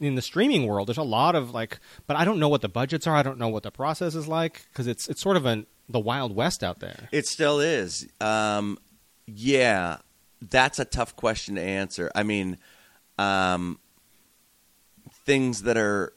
in 0.00 0.14
the 0.14 0.22
streaming 0.22 0.66
world, 0.66 0.88
there's 0.88 0.98
a 0.98 1.02
lot 1.02 1.34
of 1.34 1.50
like, 1.52 1.78
but 2.06 2.16
I 2.16 2.24
don't 2.24 2.38
know 2.38 2.48
what 2.48 2.62
the 2.62 2.68
budgets 2.68 3.06
are. 3.06 3.14
I 3.14 3.22
don't 3.22 3.38
know 3.38 3.48
what 3.48 3.62
the 3.62 3.70
process 3.70 4.14
is 4.14 4.26
like 4.26 4.66
because 4.72 4.86
it's 4.86 5.08
it's 5.08 5.20
sort 5.20 5.36
of 5.36 5.46
an 5.46 5.66
the 5.88 6.00
wild 6.00 6.34
west 6.34 6.62
out 6.62 6.80
there. 6.80 7.08
It 7.12 7.26
still 7.26 7.60
is. 7.60 8.06
Um, 8.20 8.78
yeah, 9.26 9.98
that's 10.40 10.78
a 10.78 10.84
tough 10.84 11.16
question 11.16 11.56
to 11.56 11.62
answer. 11.62 12.10
I 12.14 12.22
mean, 12.22 12.58
um, 13.18 13.78
things 15.24 15.62
that 15.62 15.76
are 15.76 16.12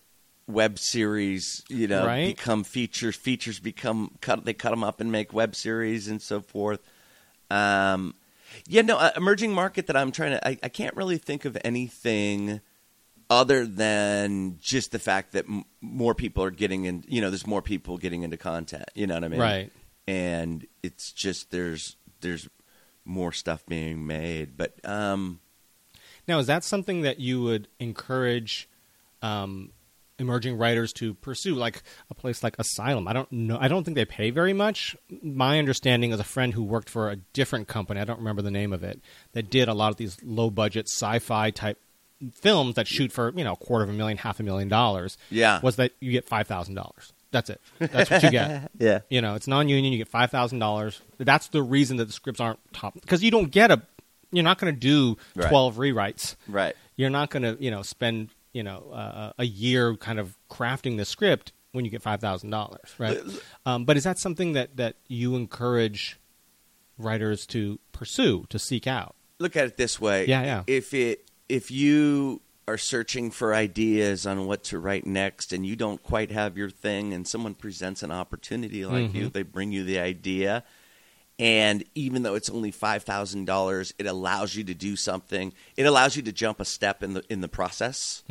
web 0.47 0.77
series, 0.79 1.63
you 1.69 1.87
know, 1.87 2.05
Right. 2.05 2.35
become 2.35 2.63
features. 2.63 3.15
Features 3.15 3.59
become 3.59 4.11
cut. 4.21 4.45
They 4.45 4.53
cut 4.53 4.71
them 4.71 4.83
up 4.83 4.99
and 4.99 5.11
make 5.11 5.33
web 5.33 5.55
series 5.55 6.07
and 6.07 6.21
so 6.21 6.41
forth. 6.41 6.79
Um, 7.49 8.15
yeah, 8.67 8.81
no, 8.81 8.97
uh, 8.97 9.11
emerging 9.15 9.53
market 9.53 9.87
that 9.87 9.95
I'm 9.95 10.11
trying 10.11 10.31
to. 10.31 10.47
I, 10.47 10.57
I 10.63 10.69
can't 10.69 10.95
really 10.95 11.17
think 11.17 11.45
of 11.45 11.57
anything 11.63 12.59
other 13.29 13.65
than 13.65 14.57
just 14.61 14.91
the 14.91 14.99
fact 14.99 15.31
that 15.31 15.45
m- 15.45 15.63
more 15.79 16.13
people 16.13 16.43
are 16.43 16.51
getting 16.51 16.83
in. 16.85 17.03
You 17.07 17.21
know, 17.21 17.29
there's 17.29 17.47
more 17.47 17.61
people 17.61 17.97
getting 17.97 18.23
into 18.23 18.35
content. 18.37 18.85
You 18.93 19.07
know 19.07 19.13
what 19.15 19.23
I 19.23 19.27
mean? 19.29 19.39
Right. 19.39 19.71
And 20.07 20.67
it's 20.83 21.13
just 21.13 21.51
there's 21.51 21.95
there's 22.19 22.49
more 23.05 23.31
stuff 23.31 23.65
being 23.65 24.05
made, 24.05 24.57
but 24.57 24.73
um, 24.85 25.39
Now, 26.27 26.39
is 26.39 26.47
that 26.47 26.63
something 26.63 27.01
that 27.01 27.19
you 27.19 27.41
would 27.41 27.67
encourage 27.79 28.69
um, 29.21 29.71
emerging 30.19 30.57
writers 30.57 30.93
to 30.93 31.13
pursue, 31.15 31.55
like 31.55 31.81
a 32.09 32.13
place 32.13 32.43
like 32.43 32.57
Asylum? 32.59 33.07
I 33.07 33.13
don't 33.13 33.31
know. 33.31 33.57
I 33.59 33.67
don't 33.67 33.83
think 33.83 33.95
they 33.95 34.05
pay 34.05 34.29
very 34.29 34.53
much. 34.53 34.95
My 35.23 35.57
understanding 35.59 36.11
is 36.11 36.19
a 36.19 36.23
friend 36.23 36.53
who 36.53 36.63
worked 36.63 36.89
for 36.89 37.09
a 37.09 37.15
different 37.33 37.67
company. 37.67 37.99
I 37.99 38.05
don't 38.05 38.19
remember 38.19 38.41
the 38.41 38.51
name 38.51 38.71
of 38.73 38.83
it. 38.83 39.01
That 39.33 39.49
did 39.49 39.67
a 39.67 39.73
lot 39.73 39.89
of 39.91 39.97
these 39.97 40.17
low 40.23 40.49
budget 40.49 40.87
sci-fi 40.87 41.51
type 41.51 41.79
films 42.33 42.75
that 42.75 42.87
shoot 42.87 43.11
for 43.11 43.33
you 43.35 43.43
know 43.43 43.53
a 43.53 43.57
quarter 43.57 43.83
of 43.83 43.89
a 43.89 43.93
million, 43.93 44.17
half 44.17 44.39
a 44.39 44.43
million 44.43 44.69
dollars. 44.69 45.17
Yeah. 45.31 45.59
was 45.63 45.77
that 45.77 45.93
you 45.99 46.11
get 46.11 46.27
five 46.27 46.47
thousand 46.47 46.75
dollars? 46.75 47.13
That's 47.31 47.49
it. 47.49 47.61
That's 47.79 48.09
what 48.11 48.23
you 48.23 48.29
get. 48.31 48.71
yeah, 48.79 48.99
You 49.09 49.21
know, 49.21 49.35
it's 49.35 49.47
non-union. 49.47 49.91
You 49.93 49.97
get 49.97 50.09
five 50.09 50.31
thousand 50.31 50.59
dollars. 50.59 51.01
That's 51.17 51.47
the 51.47 51.63
reason 51.63 51.97
that 51.97 52.05
the 52.05 52.11
scripts 52.13 52.39
aren't 52.39 52.59
top 52.73 52.93
because 52.95 53.23
you 53.23 53.31
don't 53.31 53.51
get 53.51 53.71
a. 53.71 53.81
You're 54.33 54.43
not 54.43 54.57
going 54.59 54.73
to 54.73 54.79
do 54.79 55.17
Right. 55.35 55.49
twelve 55.49 55.75
rewrites. 55.77 56.35
right. 56.47 56.75
You're 56.95 57.09
not 57.09 57.29
going 57.29 57.43
to, 57.43 57.57
you 57.63 57.71
know, 57.71 57.81
spend 57.81 58.29
you 58.53 58.63
know 58.63 58.91
uh, 58.93 59.31
a 59.39 59.45
year 59.45 59.95
kind 59.95 60.19
of 60.19 60.37
crafting 60.49 60.97
the 60.97 61.05
script 61.05 61.51
when 61.71 61.85
you 61.85 61.91
get 61.91 62.01
five 62.01 62.19
thousand 62.19 62.49
dollars, 62.49 62.93
right? 62.97 63.19
Um, 63.65 63.85
but 63.85 63.95
is 63.97 64.03
that 64.03 64.19
something 64.19 64.53
that 64.53 64.75
that 64.77 64.95
you 65.07 65.35
encourage 65.35 66.19
writers 66.97 67.45
to 67.47 67.79
pursue 67.91 68.45
to 68.49 68.59
seek 68.59 68.87
out? 68.87 69.15
look 69.39 69.55
at 69.55 69.65
it 69.65 69.75
this 69.77 69.99
way. 69.99 70.25
Yeah, 70.27 70.43
yeah. 70.43 70.63
If 70.67 70.93
it 70.93 71.25
if 71.49 71.71
you 71.71 72.41
are 72.67 72.77
searching 72.77 73.31
for 73.31 73.53
ideas 73.53 74.25
on 74.25 74.45
what 74.45 74.63
to 74.65 74.79
write 74.79 75.05
next 75.05 75.51
and 75.51 75.65
you 75.65 75.75
don't 75.75 76.01
quite 76.03 76.31
have 76.31 76.57
your 76.57 76.69
thing 76.69 77.13
and 77.13 77.27
someone 77.27 77.53
presents 77.55 78.03
an 78.03 78.11
opportunity 78.11 78.85
like 78.85 79.13
you, 79.13 79.29
Mhm. 79.29 79.33
they 79.33 79.43
bring 79.43 79.71
you 79.71 79.83
the 79.83 79.99
idea 79.99 80.63
and 81.39 81.83
even 81.95 82.21
though 82.21 82.35
it's 82.35 82.49
only 82.51 82.71
$5,000, 82.71 83.93
it 83.97 84.05
allows 84.05 84.55
you 84.55 84.63
to 84.65 84.75
do 84.75 84.95
something. 84.95 85.53
It 85.75 85.83
allows 85.85 86.15
you 86.15 86.21
to 86.23 86.31
jump 86.31 86.59
a 86.59 86.65
step 86.65 87.01
in 87.01 87.13
the 87.13 87.23
in 87.29 87.41
the 87.41 87.47
process. 87.47 88.21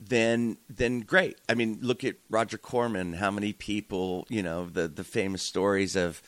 Then 0.00 0.58
then 0.68 1.00
great. 1.00 1.38
I 1.48 1.54
mean, 1.54 1.78
look 1.80 2.02
at 2.04 2.16
Roger 2.30 2.58
Corman, 2.58 3.14
how 3.14 3.30
many 3.30 3.52
people, 3.52 4.26
you 4.28 4.42
know, 4.42 4.66
the 4.66 4.88
the 4.88 5.04
famous 5.04 5.42
stories 5.42 5.94
of 5.96 6.20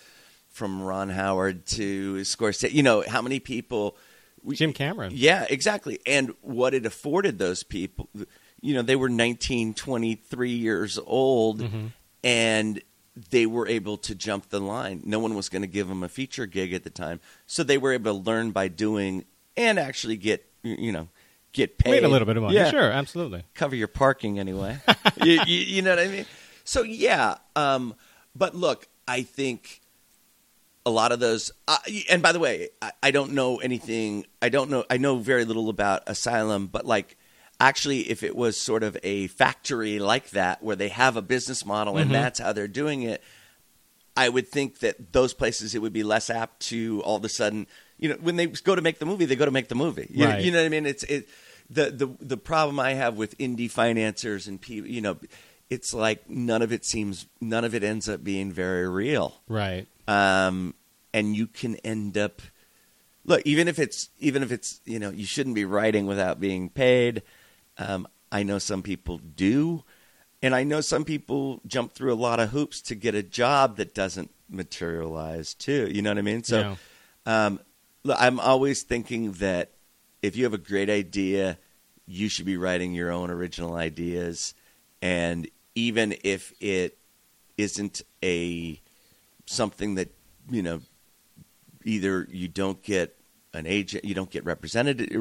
from 0.49 0.83
Ron 0.83 1.11
Howard 1.11 1.67
to 1.67 2.17
Scorsese, 2.23 2.73
you 2.73 2.83
know, 2.83 3.03
how 3.07 3.23
many 3.23 3.39
people 3.41 3.97
Jim 4.53 4.73
Cameron. 4.73 5.13
yeah, 5.15 5.47
exactly. 5.49 5.99
And 6.07 6.35
what 6.41 6.75
it 6.75 6.87
afforded 6.87 7.39
those 7.39 7.63
people, 7.63 8.09
you 8.61 8.75
know, 8.75 8.83
they 8.83 8.97
were 8.97 9.09
19, 9.09 9.75
23 9.75 10.51
years 10.51 10.99
old 11.05 11.63
and 12.23 12.83
they 13.31 13.47
were 13.47 13.67
able 13.67 13.97
to 13.99 14.15
jump 14.15 14.49
the 14.51 14.61
line. 14.61 15.03
No 15.05 15.19
one 15.19 15.35
was 15.35 15.49
going 15.49 15.63
to 15.63 15.69
give 15.69 15.89
them 15.89 16.03
a 16.03 16.09
feature 16.09 16.47
gig 16.47 16.73
at 16.73 16.85
the 16.85 16.91
time. 16.91 17.21
So 17.47 17.63
they 17.63 17.79
were 17.79 17.93
able 17.93 18.15
to 18.15 18.31
learn 18.31 18.51
by 18.53 18.69
doing 18.69 19.25
and 19.57 19.79
actually 19.79 20.17
get, 20.17 20.47
you 20.63 20.93
know, 20.93 21.09
get 21.53 21.79
paid. 21.79 21.91
Made 21.91 22.05
a 22.05 22.09
little 22.09 22.27
bit 22.27 22.37
of 22.37 22.43
money. 22.45 22.55
Yeah 22.55 22.71
Sure, 22.71 22.91
absolutely. 22.91 23.45
cover 23.55 23.75
your 23.75 23.89
parking 23.89 24.39
anyway. 24.39 24.79
you, 25.23 25.41
you, 25.47 25.59
you 25.59 25.83
know 25.83 25.91
what 25.91 25.99
I 25.99 26.09
mean? 26.09 26.27
So 26.65 26.83
yeah, 26.83 27.37
um, 27.57 27.95
but 28.35 28.55
look, 28.55 28.87
I 29.09 29.23
think 29.23 29.81
a 30.91 30.93
lot 31.03 31.13
of 31.13 31.21
those. 31.21 31.51
Uh, 31.67 31.79
and 32.11 32.21
by 32.23 32.33
the 32.33 32.39
way, 32.39 32.69
I, 32.83 32.91
I 33.03 33.11
don't 33.11 33.33
know 33.33 33.57
anything. 33.59 34.27
I 34.43 34.49
don't 34.51 34.69
know. 34.71 34.85
I 34.91 34.97
know 34.99 35.17
very 35.19 35.45
little 35.45 35.69
about 35.69 36.03
Asylum, 36.07 36.67
but 36.67 36.85
like. 36.87 37.17
Actually, 37.63 38.09
if 38.09 38.23
it 38.23 38.35
was 38.35 38.57
sort 38.59 38.83
of 38.83 38.97
a 39.03 39.27
factory 39.27 39.99
like 39.99 40.31
that 40.31 40.63
where 40.63 40.77
they 40.77 40.89
have 40.89 41.19
a 41.19 41.21
business 41.21 41.67
model 41.67 41.99
and 41.99 42.09
Mhm. 42.09 42.15
that's 42.15 42.39
how 42.39 42.55
they're 42.55 42.67
doing 42.67 43.03
it, 43.03 43.23
I 44.17 44.31
would 44.31 44.49
think 44.49 44.79
that 44.79 45.13
those 45.13 45.35
places 45.35 45.75
it 45.75 45.83
would 45.83 45.93
be 45.93 46.03
less 46.03 46.31
apt 46.31 46.61
to 46.69 47.03
all 47.05 47.17
of 47.17 47.25
a 47.27 47.29
sudden, 47.29 47.67
you 47.99 48.09
know, 48.09 48.17
when 48.23 48.37
they 48.37 48.47
go 48.47 48.75
to 48.75 48.81
make 48.81 48.99
the 48.99 49.05
movie, 49.05 49.27
they 49.27 49.37
go 49.37 49.45
to 49.45 49.51
make 49.51 49.69
the 49.69 49.75
movie. 49.75 50.07
You, 50.11 50.25
Right. 50.25 50.43
you 50.43 50.51
know 50.51 50.57
what 50.59 50.65
I 50.65 50.69
mean? 50.71 50.87
It's 50.87 51.03
it 51.03 51.29
the 51.69 51.91
the 51.91 52.07
the 52.19 52.37
problem 52.39 52.81
I 52.81 52.95
have 52.95 53.19
with 53.19 53.37
indie 53.37 53.71
financiers 53.71 54.47
and 54.49 54.59
people, 54.59 54.89
you 54.89 55.03
know, 55.03 55.19
it's 55.69 55.93
like 55.93 56.31
none 56.31 56.63
of 56.63 56.73
it 56.73 56.87
seems 56.87 57.27
none 57.43 57.67
of 57.67 57.75
it 57.75 57.85
ends 57.85 58.09
up 58.09 58.25
being 58.25 58.51
very 58.51 58.89
real. 58.89 59.43
Right. 59.49 59.87
Um, 60.09 60.75
and 61.13 61.35
you 61.37 61.47
can 61.47 61.77
end 61.77 62.17
up 62.17 62.43
look 63.25 63.43
even 63.45 63.69
if 63.69 63.79
it's 63.79 64.11
even 64.19 64.43
if 64.43 64.51
it's 64.51 64.81
you 64.85 64.99
know 64.99 65.11
you 65.11 65.25
shouldn't 65.25 65.55
be 65.55 65.65
writing 65.65 66.07
without 66.07 66.41
being 66.41 66.69
paid. 66.69 67.23
Um, 67.79 68.07
I 68.33 68.43
know 68.43 68.59
some 68.59 68.83
people 68.83 69.19
do, 69.19 69.85
and 70.43 70.55
I 70.55 70.63
know 70.65 70.81
some 70.81 71.05
people 71.05 71.61
jump 71.67 71.93
through 71.93 72.13
a 72.13 72.15
lot 72.15 72.39
of 72.39 72.51
hoops 72.51 72.81
to 72.83 72.95
get 72.95 73.15
a 73.15 73.23
job 73.23 73.77
that 73.77 73.95
doesn't 73.95 74.31
materialize 74.49 75.55
too. 75.55 75.89
You 75.91 76.03
know 76.03 76.11
what 76.11 76.19
I 76.19 76.23
mean? 76.23 76.45
So, 76.45 76.61
Yeah. 76.61 76.77
um, 77.27 77.61
look, 78.05 78.17
I'm 78.21 78.39
always 78.39 78.83
thinking 78.83 79.33
that 79.33 79.73
if 80.23 80.37
you 80.37 80.45
have 80.45 80.55
a 80.55 80.59
great 80.59 80.91
idea, 80.91 81.59
you 82.07 82.29
should 82.29 82.47
be 82.47 82.57
writing 82.57 82.93
your 82.93 83.11
own 83.11 83.31
original 83.31 83.75
ideas, 83.75 84.55
and 85.01 85.49
even 85.75 86.17
if 86.23 86.53
it 86.61 86.99
isn't 87.57 88.03
a 88.23 88.81
something 89.47 89.97
that 89.97 90.09
you 90.51 90.63
know 90.63 90.81
either 91.85 92.27
you 92.31 92.49
don't 92.49 92.83
get 92.83 93.17
an 93.53 93.67
agent, 93.67 94.05
you 94.05 94.15
don't 94.15 94.31
get 94.31 94.45
represented 94.45 95.13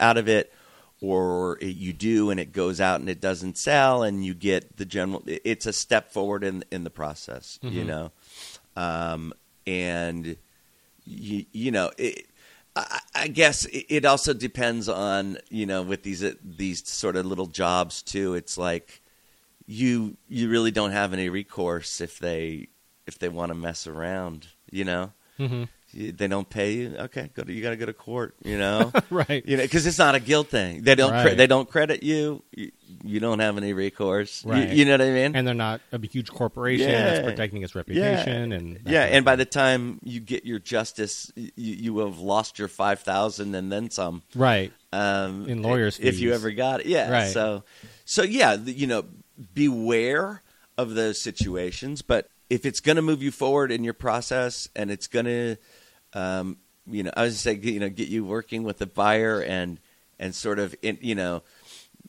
out 0.00 0.16
of 0.16 0.28
it, 0.28 0.52
or 1.00 1.58
it, 1.60 1.76
you 1.76 1.92
do 1.92 2.30
and 2.30 2.40
it 2.40 2.52
goes 2.52 2.80
out 2.80 3.00
and 3.00 3.08
it 3.08 3.20
doesn't 3.20 3.56
sell, 3.58 4.02
and 4.02 4.24
you 4.24 4.34
get 4.34 4.76
the 4.76 4.84
general. 4.84 5.22
It's 5.26 5.66
a 5.66 5.72
step 5.72 6.10
forward 6.10 6.42
in 6.44 6.64
in 6.70 6.84
the 6.84 6.90
process, 6.90 7.58
you 7.62 7.84
Mhm. 7.84 7.86
know, 7.86 8.12
um, 8.76 9.32
and 9.66 10.36
you, 11.04 11.44
you 11.52 11.70
know. 11.70 11.90
It, 11.98 12.26
I, 12.78 13.00
I 13.14 13.28
guess 13.28 13.64
it 13.66 13.86
it 13.88 14.04
also 14.04 14.34
depends 14.34 14.88
on 14.88 15.38
you 15.48 15.64
know 15.64 15.82
with 15.82 16.02
these 16.02 16.22
uh, 16.22 16.34
these 16.44 16.86
sort 16.88 17.16
of 17.16 17.24
little 17.24 17.46
jobs 17.46 18.02
too. 18.02 18.34
It's 18.34 18.58
like 18.58 19.00
you 19.66 20.16
you 20.28 20.48
really 20.50 20.70
don't 20.70 20.92
have 20.92 21.12
any 21.12 21.28
recourse 21.28 22.00
if 22.00 22.18
they 22.18 22.68
if 23.06 23.18
they 23.18 23.28
want 23.30 23.50
to 23.50 23.54
mess 23.54 23.86
around. 23.86 24.48
You 24.70 24.84
know, 24.84 25.12
hmm 25.38 25.64
You- 25.64 25.68
they 25.94 26.26
don't 26.28 26.48
pay 26.48 26.72
you. 26.72 26.96
Okay, 26.98 27.30
go 27.34 27.42
to 27.42 27.52
you 27.52 27.62
got 27.62 27.70
to 27.70 27.76
go 27.76 27.86
to 27.86 27.92
court. 27.92 28.34
You 28.44 28.58
know, 28.64 28.92
right. 29.10 29.42
you 29.46 29.56
know 29.56 29.62
because 29.62 29.86
it's 29.86 29.98
not 29.98 30.14
a 30.14 30.20
guilt 30.20 30.48
thing. 30.48 30.82
They 30.82 30.94
don't 30.94 31.12
cre- 31.22 31.34
they 31.34 31.46
don't 31.46 31.68
credit 31.68 32.02
you. 32.02 32.42
you. 32.54 32.70
You 33.04 33.20
don't 33.20 33.38
have 33.40 33.56
any 33.56 33.72
recourse. 33.72 34.44
You- 34.44 34.50
Right. 34.52 34.68
You, 34.70 34.84
know 34.84 34.92
what 34.92 35.00
I 35.02 35.10
mean? 35.10 35.36
And 35.36 35.46
they're 35.46 35.54
not 35.54 35.80
a 35.92 36.04
huge 36.06 36.30
corporation 36.30 36.88
Yeah. 36.88 37.04
that's 37.04 37.24
protecting 37.28 37.62
its 37.62 37.74
reputation 37.74 38.50
Yeah. 38.50 38.56
and 38.56 38.80
yeah, 38.86 39.04
and 39.04 39.24
by 39.24 39.36
the 39.36 39.44
time 39.44 40.00
you 40.02 40.20
get 40.20 40.44
your 40.44 40.58
justice, 40.58 41.30
you, 41.36 41.50
you 41.56 41.98
have 41.98 42.18
lost 42.18 42.58
your 42.58 42.68
five 42.68 43.00
thousand 43.00 43.54
and 43.54 43.70
then 43.70 43.90
some. 43.90 44.22
right. 44.34 44.72
um, 44.92 45.48
In 45.48 45.62
lawyers' 45.62 45.98
if 46.00 46.18
you 46.18 46.32
ever 46.34 46.50
got 46.52 46.80
it. 46.80 46.86
Yeah. 46.86 47.10
Right. 47.10 47.28
So, 47.32 47.64
so 48.04 48.22
yeah, 48.22 48.54
you 48.54 48.86
know, 48.86 49.04
beware 49.54 50.42
of 50.78 50.94
those 50.94 51.20
situations. 51.20 52.02
But 52.02 52.28
if 52.50 52.64
it's 52.64 52.80
going 52.80 52.96
to 52.96 53.02
move 53.02 53.22
you 53.22 53.30
forward 53.30 53.72
in 53.72 53.82
your 53.84 53.94
process, 53.94 54.68
and 54.76 54.90
it's 54.90 55.06
going 55.06 55.26
to, 55.26 55.56
um, 56.16 56.56
you 56.86 57.02
know, 57.02 57.10
I 57.16 57.22
was 57.22 57.38
say, 57.38 57.54
you 57.54 57.80
know, 57.80 57.88
get 57.88 58.08
you 58.08 58.24
working 58.24 58.62
with 58.62 58.78
the 58.78 58.86
buyer 58.86 59.40
and 59.42 59.78
and 60.18 60.34
sort 60.34 60.58
of, 60.58 60.74
in, 60.82 60.98
you 61.00 61.14
know, 61.14 61.42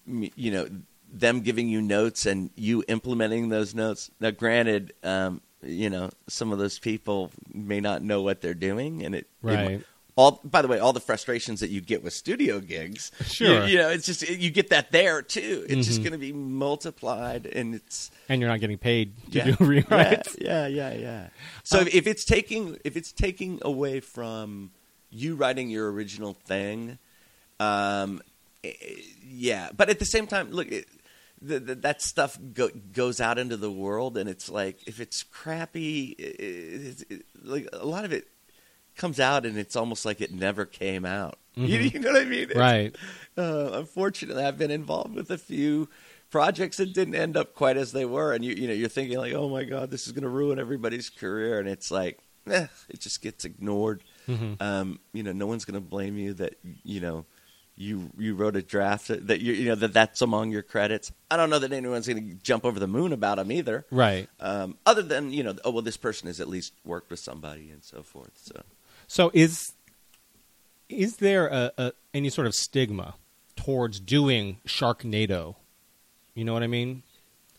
you 0.06 0.52
know, 0.52 0.67
them 1.12 1.41
giving 1.41 1.67
you 1.67 1.82
notes 1.82 2.26
and 2.26 2.50
you 2.56 2.84
implementing 2.88 3.50
those 3.50 3.76
notes. 3.76 4.10
Now, 4.20 4.32
granted. 4.32 4.93
Um, 5.04 5.41
you 5.63 5.89
know, 5.89 6.12
some 6.28 6.52
of 6.52 6.60
those 6.60 6.78
people 6.78 7.32
may 7.52 7.80
not 7.80 8.04
know 8.04 8.22
what 8.22 8.41
they're 8.41 8.54
doing, 8.54 9.04
and 9.04 9.15
it, 9.15 9.22
it 9.22 9.28
Right. 9.41 9.82
All 10.17 10.41
by 10.43 10.62
the 10.62 10.67
way 10.67 10.80
all 10.80 10.91
the 10.91 10.99
frustrations 10.99 11.62
that 11.62 11.69
you 11.69 11.80
get 11.80 12.03
with 12.03 12.12
studio 12.12 12.60
gigs 12.60 13.12
Sure. 13.25 13.62
you, 13.65 13.71
you 13.73 13.77
know 13.77 13.89
it's 13.89 14.06
just 14.06 14.27
you 14.27 14.49
get 14.49 14.69
that 14.71 14.91
there 14.91 15.21
too 15.21 15.65
it's 15.69 15.88
just 15.88 16.01
Mhm. 16.01 16.03
going 16.03 16.12
to 16.13 16.17
be 16.19 16.34
multiplied 16.34 17.45
and 17.45 17.73
it's 17.75 18.12
And 18.27 18.41
you're 18.41 18.49
not 18.49 18.60
getting 18.60 18.77
paid 18.80 19.13
to 19.32 19.38
yeah, 19.38 19.43
do 19.45 19.53
rewrites. 19.53 20.36
yeah 20.41 20.67
yeah 20.67 20.91
yeah 20.91 20.93
yeah 20.93 21.27
so 21.63 21.82
Um, 21.82 21.88
if 21.93 22.08
it's 22.08 22.25
taking 22.25 22.77
if 22.84 22.97
it's 22.97 23.12
taking 23.13 23.60
away 23.62 23.99
from 24.01 24.71
you 25.10 25.36
writing 25.36 25.69
your 25.69 25.89
original 25.91 26.34
thing 26.34 26.97
um 27.60 28.21
eh, 28.63 28.73
yeah, 29.30 29.69
but 29.75 29.89
at 29.89 29.99
the 29.99 30.06
same 30.06 30.25
time, 30.25 30.51
look, 30.51 30.71
it, 30.71 30.88
the, 31.41 31.60
the, 31.60 31.75
that 31.75 32.01
stuff 32.01 32.39
go, 32.53 32.69
goes 32.93 33.19
out 33.21 33.38
into 33.38 33.58
the 33.58 33.69
world, 33.69 34.17
and 34.17 34.27
it's 34.30 34.49
like 34.49 34.88
if 34.88 34.99
it's 34.99 35.21
crappy, 35.23 36.15
it, 36.17 37.06
it, 37.10 37.25
like 37.43 37.67
a 37.73 37.86
lot 37.86 38.03
of 38.06 38.12
it 38.13 38.27
comes 38.98 39.20
out, 39.20 39.46
and 39.46 39.58
it's 39.58 39.76
almost 39.76 40.06
like 40.06 40.20
it 40.22 40.34
never 40.34 40.66
came 40.66 41.06
out. 41.06 41.38
You, 41.58 41.80
Mhm. 41.80 41.94
you 41.94 42.00
know 42.02 42.12
what 42.12 42.22
I 42.22 42.26
mean? 42.26 42.44
It's- 42.52 42.56
Right. 42.58 42.96
uh, 43.36 43.72
unfortunately, 43.74 44.44
I've 44.44 44.60
been 44.60 44.70
involved 44.72 45.16
with 45.16 45.32
a 45.32 45.38
few 45.40 45.90
projects 46.30 46.78
that 46.78 46.94
didn't 46.94 47.16
end 47.16 47.36
up 47.36 47.56
quite 47.56 47.78
as 47.78 47.94
they 47.94 48.06
were, 48.06 48.32
and 48.34 48.46
you 48.46 48.54
you 48.54 48.68
know 48.68 48.74
you're 48.74 48.90
thinking 48.90 49.18
like, 49.18 49.34
oh 49.34 49.50
my 49.50 49.64
god, 49.64 49.90
this 49.90 50.06
is 50.06 50.14
going 50.14 50.24
to 50.24 50.30
ruin 50.30 50.60
everybody's 50.60 51.10
career, 51.10 51.60
and 51.60 51.68
it's 51.68 51.90
like, 51.90 52.20
eh, 52.48 52.68
it 52.90 53.00
just 53.00 53.22
gets 53.24 53.44
ignored. 53.46 54.04
Mhm. 54.28 54.62
Um, 54.62 55.00
you 55.14 55.24
know, 55.24 55.32
no 55.32 55.48
one's 55.48 55.66
going 55.66 55.82
to 55.82 55.90
blame 55.90 56.18
you 56.18 56.34
that 56.36 56.56
you 56.84 57.00
know 57.00 57.26
you 57.76 58.12
you 58.20 58.36
wrote 58.36 58.56
a 58.56 58.62
draft 58.62 59.08
that, 59.08 59.26
that 59.28 59.42
you 59.42 59.54
you 59.54 59.66
know 59.70 59.76
that 59.76 59.94
that's 59.94 60.22
among 60.22 60.52
your 60.52 60.62
credits. 60.64 61.12
I 61.32 61.38
don't 61.38 61.50
know 61.50 61.60
that 61.60 61.72
anyone's 61.72 62.08
going 62.08 62.28
to 62.30 62.36
jump 62.44 62.66
over 62.66 62.80
the 62.80 62.88
moon 62.88 63.14
about 63.14 63.38
them 63.38 63.52
either. 63.52 63.86
Right. 63.90 64.28
Um, 64.40 64.78
other 64.86 65.02
than 65.02 65.32
you 65.34 65.42
know, 65.44 65.56
oh 65.66 65.72
well, 65.72 65.82
this 65.82 65.98
person 65.98 66.28
has 66.28 66.40
at 66.40 66.48
least 66.50 66.74
worked 66.86 67.10
with 67.10 67.20
somebody 67.20 67.72
and 67.72 67.84
so 67.84 68.04
forth. 68.04 68.32
So 68.44 68.62
So 69.08 69.32
is 69.34 69.74
is 70.89 71.17
there 71.17 71.48
a, 71.48 71.72
a 71.78 71.91
any 72.13 72.30
sort 72.30 72.48
of 72.48 72.54
stigma 72.54 73.15
towards 73.56 74.00
doing 74.00 74.60
Sharknado? 74.67 75.56
You 76.36 76.46
know 76.46 76.54
what 76.54 76.63
I 76.63 76.67
mean? 76.67 77.04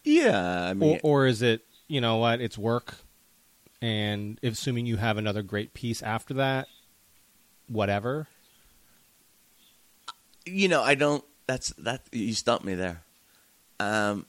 yeah, 0.05 0.69
I 0.71 0.75
mean, 0.75 1.01
Or, 1.03 1.23
or 1.23 1.27
is 1.27 1.43
it 1.43 1.63
you 1.89 2.01
know 2.01 2.17
what 2.17 2.41
it's 2.41 2.57
work, 2.57 2.97
and 3.83 4.39
assuming 4.43 4.87
you 4.87 4.97
have 4.97 5.17
another 5.17 5.43
great 5.43 5.75
piece 5.75 6.03
after 6.03 6.35
that, 6.35 6.69
whatever. 7.67 8.29
you 10.47 10.69
know, 10.69 10.83
I 10.83 10.95
don't. 10.95 11.25
That's 11.47 11.71
that. 11.79 12.03
You 12.13 12.35
stumped 12.35 12.65
me 12.65 12.75
there. 12.75 13.03
Um, 13.81 14.27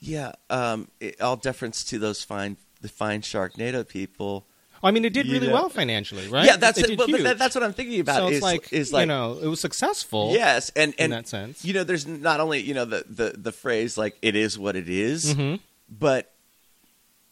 yeah. 0.00 0.32
Um, 0.50 0.88
it, 1.00 1.20
all 1.20 1.36
deference 1.36 1.84
to 1.84 1.98
those 1.98 2.22
fine, 2.22 2.56
the 2.80 2.88
fine 2.88 3.22
Sharknado 3.22 3.86
people. 3.86 4.46
I 4.82 4.90
mean, 4.90 5.04
it 5.04 5.12
did 5.12 5.28
really 5.28 5.48
well 5.48 5.68
financially, 5.68 6.26
right? 6.28 6.44
Yeah, 6.44 6.56
that's 6.56 6.78
it. 6.78 6.90
it. 6.90 6.98
But, 6.98 7.10
but 7.10 7.38
that's 7.38 7.54
what 7.54 7.62
I'm 7.62 7.72
thinking 7.72 8.00
about. 8.00 8.16
so 8.16 8.26
it's 8.28 8.36
is 8.38 8.42
like, 8.42 8.72
is 8.72 8.92
like 8.92 9.02
you 9.02 9.06
know, 9.06 9.38
it 9.40 9.46
was 9.46 9.60
successful. 9.60 10.32
yes, 10.32 10.70
and 10.74 10.92
in 10.94 11.10
that 11.10 11.28
sense. 11.28 11.64
you 11.64 11.72
know, 11.72 11.84
there's 11.84 12.06
not 12.06 12.40
only 12.40 12.60
you 12.60 12.74
know 12.74 12.84
the 12.84 13.04
the 13.08 13.34
the 13.38 13.52
phrase 13.52 13.96
like 13.96 14.16
it 14.22 14.34
is 14.34 14.58
what 14.58 14.74
it 14.76 14.88
is, 14.88 15.34
Mhm. 15.34 15.60
but 15.88 16.32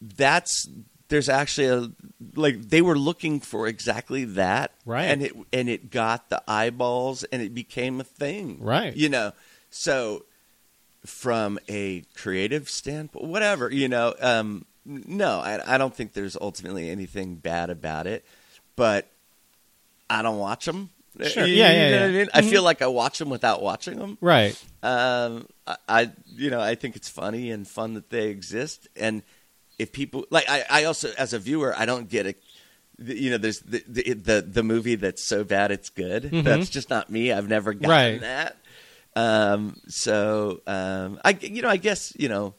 that's 0.01 0.67
there's 1.09 1.29
actually 1.29 1.67
a 1.67 1.91
like 2.35 2.61
they 2.69 2.81
were 2.81 2.97
looking 2.97 3.39
for 3.39 3.67
exactly 3.67 4.23
that 4.23 4.71
Right. 4.85 5.05
and 5.05 5.21
it 5.21 5.33
and 5.51 5.69
it 5.69 5.91
got 5.91 6.29
the 6.29 6.41
eyeballs 6.47 7.23
and 7.25 7.41
it 7.41 7.53
became 7.53 7.99
a 7.99 8.03
thing 8.05 8.57
Right. 8.61 8.95
you 8.95 9.09
know 9.09 9.33
so 9.69 10.23
from 11.05 11.59
a 11.67 12.03
creative 12.15 12.69
standpoint 12.69 13.25
whatever 13.25 13.69
you 13.71 13.87
know 13.89 14.13
um 14.21 14.65
no 14.85 15.39
I, 15.39 15.75
I 15.75 15.77
don't 15.77 15.93
think 15.95 16.13
there's 16.13 16.35
ultimately 16.39 16.89
anything 16.89 17.35
bad 17.35 17.69
about 17.69 18.07
it 18.07 18.25
but 18.75 19.07
i 20.09 20.21
don't 20.21 20.37
watch 20.39 20.65
them 20.65 20.89
Sure. 21.21 21.45
You- 21.45 21.55
Yeah, 21.55 21.71
you 21.73 21.77
yeah, 21.79 21.89
know 21.89 21.95
yeah. 21.97 22.01
what 22.01 22.09
i 22.09 22.11
mean 22.13 22.29
i 22.33 22.41
Mhm. 22.41 22.49
feel 22.49 22.63
like 22.63 22.81
i 22.81 22.87
watch 22.87 23.19
them 23.19 23.29
without 23.29 23.61
watching 23.61 23.99
them 23.99 24.17
Right. 24.21 24.55
um, 24.81 25.45
I, 25.67 25.75
I, 25.87 26.11
you 26.35 26.49
know, 26.49 26.59
I 26.59 26.75
think 26.75 26.95
it's 26.95 27.09
funny 27.09 27.51
and 27.51 27.67
fun 27.67 27.93
that 27.93 28.09
they 28.09 28.29
exist. 28.29 28.87
And 28.95 29.21
if 29.77 29.91
people 29.91 30.25
like, 30.31 30.49
I, 30.49 30.65
I 30.69 30.83
also, 30.85 31.11
as 31.17 31.33
a 31.33 31.39
viewer, 31.39 31.73
I 31.77 31.85
don't 31.85 32.09
get 32.09 32.25
a, 32.25 32.35
you 32.97 33.29
know, 33.29 33.37
there's 33.37 33.59
the 33.59 33.83
the 33.87 34.13
the, 34.13 34.41
the 34.41 34.63
movie 34.63 34.95
that's 34.95 35.23
so 35.23 35.43
bad 35.43 35.69
it's 35.71 35.89
good. 35.91 36.23
Mhm. 36.23 36.43
That's 36.43 36.67
just 36.69 36.89
not 36.89 37.09
me. 37.11 37.31
I've 37.31 37.47
never 37.47 37.73
gotten 37.73 37.89
Right. 37.89 38.21
that. 38.21 38.57
Um, 39.15 39.77
so, 39.87 40.61
um, 40.65 41.19
I, 41.23 41.37
you 41.41 41.61
know, 41.61 41.69
I 41.69 41.77
guess, 41.77 42.11
you 42.17 42.27
know, 42.29 42.55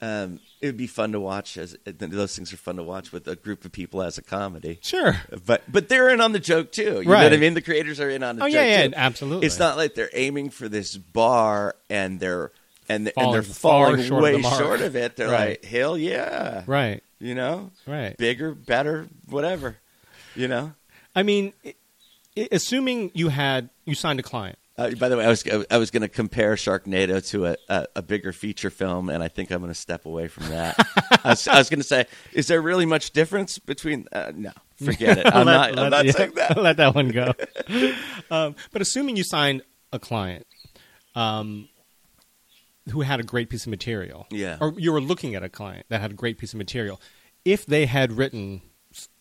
um, 0.00 0.40
it 0.60 0.66
would 0.66 0.76
be 0.76 0.86
fun 0.86 1.12
to 1.12 1.20
watch 1.20 1.56
as 1.58 1.76
those 1.84 2.34
things 2.36 2.52
are 2.52 2.56
fun 2.56 2.76
to 2.76 2.82
watch 2.82 3.12
with 3.12 3.28
a 3.28 3.36
group 3.36 3.64
of 3.64 3.72
people 3.72 4.02
as 4.02 4.16
a 4.18 4.22
comedy. 4.22 4.78
Sure. 4.82 5.20
But 5.44 5.70
but 5.70 5.88
they're 5.88 6.08
in 6.08 6.20
on 6.20 6.32
the 6.32 6.38
joke 6.40 6.72
too. 6.72 6.82
You 6.82 7.04
know 7.04 7.10
Right. 7.12 7.24
what 7.24 7.32
I 7.32 7.36
mean? 7.36 7.54
The 7.54 7.62
creators 7.62 8.00
are 8.00 8.08
in 8.10 8.22
on 8.22 8.36
the 8.36 8.42
Oh 8.44 8.46
joke 8.46 8.54
yeah, 8.54 8.64
yeah, 8.82 8.86
too. 8.88 8.94
absolutely. 8.96 9.46
It's 9.46 9.58
not 9.58 9.76
like 9.76 9.94
they're 9.94 10.10
aiming 10.14 10.50
for 10.50 10.68
this 10.68 10.96
bar 10.96 11.76
and 11.90 12.18
they're 12.20 12.52
and, 12.88 13.12
and 13.16 13.34
they're 13.34 13.42
falling 13.42 14.02
short 14.04 14.18
of 14.18 14.22
way 14.22 14.40
the 14.40 14.50
short 14.50 14.80
of 14.80 14.94
it. 14.96 15.16
They're 15.16 15.28
Right. 15.28 15.60
like, 15.60 15.64
hell 15.64 15.98
yeah, 15.98 16.62
right. 16.66 17.02
you 17.18 17.34
know, 17.34 17.72
Right. 17.86 18.16
bigger, 18.16 18.54
better, 18.54 19.08
whatever, 19.28 19.76
you 20.36 20.46
know. 20.48 20.72
I 21.14 21.22
mean, 21.24 21.52
assuming 22.52 23.10
you 23.14 23.28
had 23.28 23.70
you 23.84 23.94
signed 23.94 24.20
a 24.20 24.22
client. 24.22 24.58
Uh, 24.78 24.90
by 24.90 25.08
the 25.08 25.16
way, 25.16 25.24
I 25.24 25.28
was 25.28 25.42
I 25.70 25.78
was 25.78 25.90
going 25.90 26.02
to 26.02 26.08
compare 26.08 26.54
Sharknado 26.54 27.26
to 27.30 27.46
a, 27.46 27.56
a, 27.68 27.86
a 27.96 28.02
bigger 28.02 28.32
feature 28.32 28.68
film, 28.68 29.08
and 29.08 29.22
I 29.22 29.28
think 29.28 29.50
I'm 29.50 29.60
going 29.60 29.70
to 29.72 29.74
step 29.78 30.04
away 30.04 30.28
from 30.28 30.48
that. 30.50 30.76
I 31.24 31.30
was, 31.30 31.46
was 31.46 31.70
going 31.70 31.80
to 31.80 31.86
say, 31.86 32.04
is 32.34 32.46
there 32.46 32.60
really 32.60 32.84
much 32.84 33.12
difference 33.12 33.58
between? 33.58 34.06
Uh, 34.12 34.32
no, 34.34 34.52
forget 34.82 35.16
it. 35.18 35.26
I'm 35.34 35.46
Let- 35.46 35.54
not. 35.54 35.74
let- 35.74 35.84
I'm 35.84 35.90
not 35.90 36.04
yeah, 36.04 36.12
saying 36.12 36.32
that. 36.34 36.56
Let 36.62 36.76
that 36.76 36.94
one 36.94 37.08
go. 37.08 37.32
um, 38.30 38.54
but 38.70 38.82
assuming 38.82 39.16
you 39.16 39.24
signed 39.24 39.62
a 39.92 39.98
client 39.98 40.46
um, 41.14 41.68
who 42.90 43.00
had 43.00 43.18
a 43.18 43.22
great 43.22 43.48
piece 43.48 43.64
of 43.64 43.70
material, 43.70 44.26
Yeah. 44.30 44.58
or 44.60 44.74
you 44.76 44.92
were 44.92 45.00
looking 45.00 45.34
at 45.34 45.42
a 45.42 45.48
client 45.48 45.86
that 45.88 46.02
had 46.02 46.10
a 46.10 46.14
great 46.14 46.36
piece 46.36 46.52
of 46.52 46.58
material, 46.58 47.00
if 47.46 47.64
they 47.64 47.86
had 47.86 48.12
written, 48.12 48.60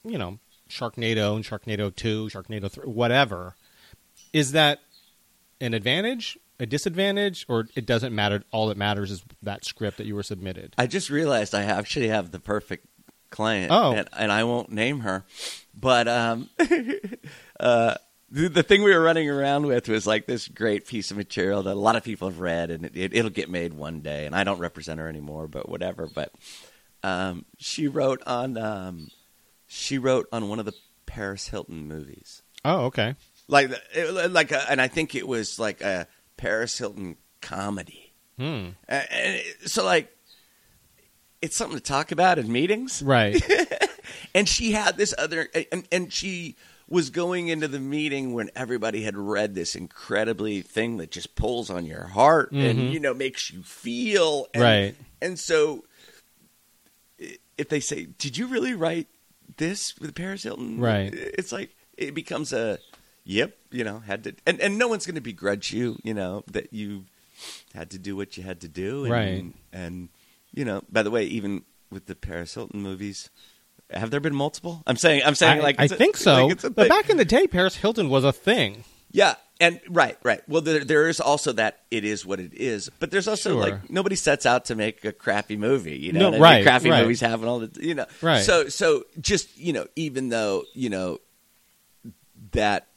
you 0.04 0.18
know, 0.18 0.40
Sharknado 0.70 1.36
and 1.36 1.46
Sharknado 1.46 1.96
Two, 1.96 2.26
Sharknado 2.28 2.70
Three, 2.70 2.86
whatever, 2.86 3.56
is 4.34 4.52
that 4.52 4.80
an 5.62 5.74
advantage, 5.74 6.38
a 6.60 6.66
disadvantage, 6.66 7.46
or 7.48 7.68
it 7.76 7.86
doesn't 7.86 8.14
matter? 8.14 8.44
All 8.52 8.68
that 8.68 8.78
matters 8.78 9.12
is 9.12 9.24
that 9.42 9.66
script 9.66 9.98
that 9.98 10.06
you 10.06 10.16
were 10.16 10.24
submitted. 10.24 10.74
I 10.78 10.88
just 10.88 11.10
realized 11.10 11.56
I 11.56 11.64
actually 11.64 12.10
have 12.10 12.32
the 12.32 12.40
perfect 12.40 12.88
client. 13.30 13.72
Oh. 13.72 13.94
and, 13.94 14.10
and 14.18 14.32
I 14.32 14.44
won't 14.44 14.72
name 14.72 15.02
her, 15.02 15.26
but 15.74 16.08
um, 16.08 16.50
uh, 17.60 17.96
the, 18.30 18.50
the 18.50 18.64
thing 18.64 18.84
we 18.84 18.94
were 18.94 19.02
running 19.02 19.30
around 19.30 19.66
with 19.66 19.88
was 19.88 20.08
like 20.08 20.26
this 20.26 20.48
great 20.48 20.88
piece 20.88 21.12
of 21.12 21.18
material 21.18 21.64
that 21.64 21.74
a 21.74 21.80
lot 21.80 21.96
of 21.96 22.04
people 22.04 22.30
have 22.30 22.40
read, 22.40 22.72
and 22.72 22.86
it, 22.86 22.96
it, 22.96 23.14
it'll 23.16 23.32
get 23.32 23.50
made 23.50 23.74
one 23.74 24.02
day. 24.02 24.26
And 24.26 24.36
I 24.36 24.44
don't 24.44 24.60
represent 24.60 25.00
her 25.00 25.08
anymore, 25.08 25.48
but 25.48 25.70
whatever. 25.70 26.08
But 26.08 26.32
um, 27.04 27.46
she 27.58 27.88
wrote 27.88 28.22
on 28.26 28.58
um, 28.58 29.10
she 29.68 29.98
wrote 29.98 30.28
on 30.32 30.50
one 30.50 30.60
of 30.60 30.66
the 30.66 30.74
Paris 31.06 31.48
Hilton 31.50 31.88
movies 31.88 32.42
Oh, 32.66 32.86
okay. 32.86 33.16
Like 33.48 33.70
it, 33.94 34.32
like 34.32 34.52
a, 34.52 34.70
and 34.72 34.82
I 34.82 34.88
think 34.88 35.16
it 35.16 35.28
was 35.28 35.60
like 35.60 35.82
a 35.82 36.08
Paris 36.38 36.78
Hilton 36.78 37.18
comedy. 37.42 38.14
Hmm. 38.38 38.70
And 38.88 39.08
and 39.12 39.36
it- 39.36 39.70
so 39.70 39.84
like 39.86 40.12
it's 41.42 41.56
something 41.58 41.78
to 41.78 41.84
talk 41.84 42.12
about 42.12 42.40
in 42.40 42.52
meetings. 42.52 43.02
Right. 43.04 43.42
And 44.36 44.48
she 44.50 44.74
had 44.74 44.98
this 44.98 45.14
other 45.18 45.48
and 45.72 45.88
and 45.92 46.14
she 46.14 46.58
was 46.90 47.10
going 47.10 47.48
into 47.48 47.68
the 47.68 47.80
meeting 47.80 48.34
when 48.34 48.50
everybody 48.56 49.02
had 49.02 49.16
read 49.18 49.56
this 49.56 49.76
incredibly 49.76 50.62
thing 50.62 50.98
that 50.98 51.10
just 51.10 51.36
pulls 51.36 51.70
on 51.70 51.86
your 51.86 52.04
heart 52.06 52.52
Mhm. 52.52 52.70
and 52.70 52.94
you 52.94 53.00
know 53.00 53.14
makes 53.14 53.50
you 53.50 53.64
feel 53.64 54.48
and, 54.54 54.62
Right. 54.64 54.96
And 55.22 55.40
so 55.40 55.86
if 57.58 57.70
they 57.70 57.80
say, 57.80 58.06
"Did 58.18 58.38
you 58.38 58.48
really 58.48 58.74
write 58.74 59.08
this 59.58 59.94
with 60.00 60.14
Paris 60.16 60.44
Hilton?" 60.44 60.80
Right. 60.80 61.14
It's 61.14 61.52
like 61.52 61.76
it 61.98 62.14
becomes 62.14 62.52
a 62.54 62.78
yep, 63.26 63.58
you 63.72 63.84
know, 63.84 64.00
had 64.00 64.24
to 64.24 64.36
and 64.48 64.60
and 64.62 64.78
no 64.78 64.88
one's 64.88 65.06
going 65.06 65.16
to 65.16 65.22
begrudge 65.22 65.74
you, 65.74 65.98
you 66.04 66.14
know, 66.14 66.44
that 66.52 66.72
you 66.72 67.04
had 67.74 67.90
to 67.92 67.98
do 68.00 68.16
what 68.16 68.38
you 68.38 68.44
had 68.44 68.62
to 68.62 68.68
do 68.70 69.04
and, 69.04 69.12
Right. 69.12 69.54
and 69.74 70.10
you 70.54 70.64
know, 70.64 70.84
by 70.90 71.04
the 71.04 71.12
way, 71.12 71.26
even 71.26 71.64
with 71.92 72.06
the 72.06 72.16
Paris 72.16 72.54
Hilton 72.54 72.82
movies, 72.82 73.30
have 73.90 74.10
there 74.12 74.22
been 74.22 74.36
multiple? 74.36 74.82
I'm 74.88 74.96
saying 74.98 75.22
I'm 75.26 75.36
saying 75.36 75.60
I, 75.60 75.64
like 75.64 75.76
I 75.80 75.86
a- 75.86 75.88
think 75.90 76.16
so. 76.18 76.48
like 76.48 76.62
but 76.62 76.88
back 76.90 77.10
in 77.10 77.18
the 77.18 77.26
day, 77.26 77.48
Paris 77.48 77.76
Hilton 77.76 78.08
was 78.10 78.24
a 78.24 78.32
thing. 78.32 78.84
Yeah, 79.12 79.36
and 79.62 79.80
right, 79.90 80.18
right. 80.24 80.42
Well, 80.50 80.62
there, 80.62 80.84
there 80.84 81.08
is 81.08 81.22
also 81.22 81.54
that 81.54 81.80
it 81.90 82.04
is 82.04 82.26
what 82.26 82.42
it 82.42 82.54
is, 82.54 82.90
but 83.00 83.12
there's 83.12 83.30
also 83.30 83.52
Sure. 83.52 83.62
like 83.62 83.90
nobody 83.90 84.16
sets 84.18 84.46
out 84.46 84.66
to 84.66 84.76
make 84.76 85.06
a 85.06 85.14
crappy 85.14 85.56
movie. 85.56 85.96
You 85.98 86.12
know, 86.12 86.20
No, 86.20 86.26
what 86.26 86.34
I 86.34 86.36
mean? 86.36 86.42
right, 86.42 86.64
Crappy 86.64 86.90
right. 86.90 87.02
movies 87.04 87.22
have 87.22 87.44
all 87.46 87.60
the 87.60 87.72
you 87.82 87.96
know. 87.96 88.06
Right. 88.22 88.44
So 88.44 88.68
so 88.68 89.06
just 89.22 89.58
you 89.58 89.72
know, 89.72 89.88
even 89.96 90.30
though 90.30 90.64
you 90.74 90.90
know 90.90 91.20
that 92.52 92.88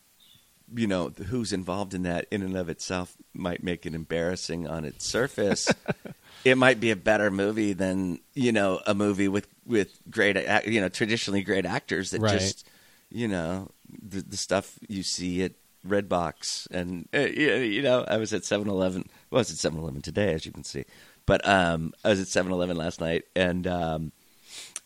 you 0.74 0.86
know 0.86 1.10
who's 1.28 1.52
involved 1.52 1.94
in 1.94 2.02
that 2.02 2.26
in 2.30 2.42
and 2.42 2.56
of 2.56 2.68
itself 2.68 3.16
might 3.34 3.62
make 3.62 3.86
it 3.86 3.94
embarrassing 3.94 4.66
on 4.68 4.84
its 4.84 5.06
surface. 5.08 5.68
it 6.44 6.58
might 6.58 6.78
be 6.80 6.90
a 6.90 6.96
better 6.96 7.30
movie 7.30 7.72
than 7.72 8.20
you 8.34 8.52
know 8.52 8.80
a 8.86 8.94
movie 8.94 9.28
with 9.28 9.48
with 9.66 9.98
great 10.10 10.36
you 10.66 10.80
know 10.80 10.88
traditionally 10.88 11.42
great 11.42 11.64
actors 11.66 12.10
that 12.10 12.20
Right. 12.20 12.38
just 12.38 12.68
you 13.10 13.28
know 13.28 13.70
the, 14.02 14.20
the 14.20 14.36
stuff 14.36 14.78
you 14.88 15.02
see 15.02 15.42
at 15.42 15.52
Redbox 15.86 16.66
and 16.70 17.08
uh, 17.14 17.20
you 17.20 17.80
know 17.82 18.04
I 18.06 18.16
was 18.18 18.32
at 18.34 18.42
7-Eleven 18.42 19.08
well 19.30 19.38
I 19.38 19.40
was 19.40 19.64
at 19.64 19.72
7-Eleven 19.72 20.02
today 20.02 20.34
as 20.34 20.44
you 20.44 20.52
can 20.52 20.64
see 20.64 20.84
but 21.24 21.46
um 21.48 21.92
I 22.04 22.10
was 22.10 22.20
at 22.20 22.26
7-Eleven 22.26 22.76
last 22.76 23.00
night 23.00 23.24
and 23.34 23.66
um 23.66 24.12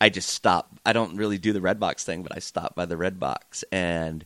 I 0.01 0.09
just 0.11 0.29
stopped 0.29 0.79
I 0.87 0.93
don't 0.93 1.17
really 1.17 1.39
do 1.39 1.53
the 1.53 1.61
Redbox 1.61 2.03
thing 2.05 2.23
but 2.23 2.37
I 2.37 2.39
stopped 2.41 2.77
by 2.77 2.87
the 2.87 2.95
Redbox 2.97 3.65
and 3.73 4.25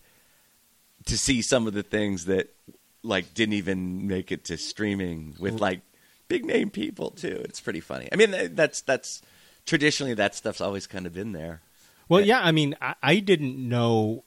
to 1.06 1.16
see 1.16 1.42
some 1.42 1.66
of 1.66 1.74
the 1.74 1.82
things 1.82 2.26
that 2.26 2.54
like 3.02 3.34
didn't 3.34 3.54
even 3.54 4.06
make 4.06 4.30
it 4.30 4.44
to 4.44 4.56
streaming 4.56 5.34
with 5.38 5.56
mm. 5.56 5.60
like 5.60 5.80
big 6.28 6.44
name 6.44 6.70
people 6.70 7.10
too. 7.10 7.40
It's 7.44 7.60
pretty 7.60 7.80
funny. 7.80 8.08
I 8.12 8.16
mean, 8.16 8.54
that's 8.54 8.82
that's 8.82 9.22
traditionally 9.64 10.14
that 10.14 10.34
stuff's 10.34 10.60
always 10.60 10.86
kind 10.86 11.06
of 11.06 11.14
been 11.14 11.32
there. 11.32 11.62
Well, 12.08 12.20
yeah, 12.20 12.40
I 12.40 12.52
mean, 12.52 12.76
I, 12.80 12.94
I 13.02 13.18
didn't 13.18 13.56
know 13.56 14.24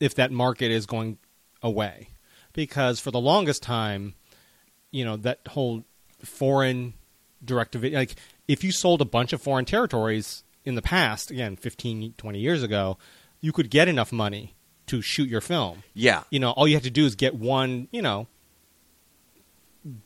if 0.00 0.14
that 0.16 0.32
market 0.32 0.70
is 0.70 0.86
going 0.86 1.18
away 1.62 2.08
because 2.52 3.00
for 3.00 3.10
the 3.10 3.20
longest 3.20 3.62
time, 3.62 4.14
you 4.90 5.04
know, 5.04 5.16
that 5.18 5.40
whole 5.48 5.84
foreign 6.24 6.94
direct 7.44 7.74
video, 7.74 7.98
like 7.98 8.16
if 8.48 8.64
you 8.64 8.72
sold 8.72 9.00
a 9.00 9.04
bunch 9.04 9.32
of 9.32 9.40
foreign 9.40 9.64
territories 9.64 10.42
in 10.64 10.74
the 10.74 10.82
past, 10.82 11.30
again, 11.30 11.56
15, 11.56 12.14
20 12.16 12.38
years 12.38 12.62
ago, 12.62 12.98
you 13.40 13.52
could 13.52 13.70
get 13.70 13.88
enough 13.88 14.12
money 14.12 14.54
to 14.86 15.00
shoot 15.02 15.28
your 15.28 15.40
film. 15.40 15.82
Yeah, 15.94 16.22
You 16.30 16.40
know, 16.40 16.50
all 16.50 16.66
you 16.68 16.74
have 16.74 16.82
to 16.84 16.90
do 16.90 17.06
is 17.06 17.14
get 17.14 17.34
one, 17.34 17.88
you 17.90 18.02
know, 18.02 18.26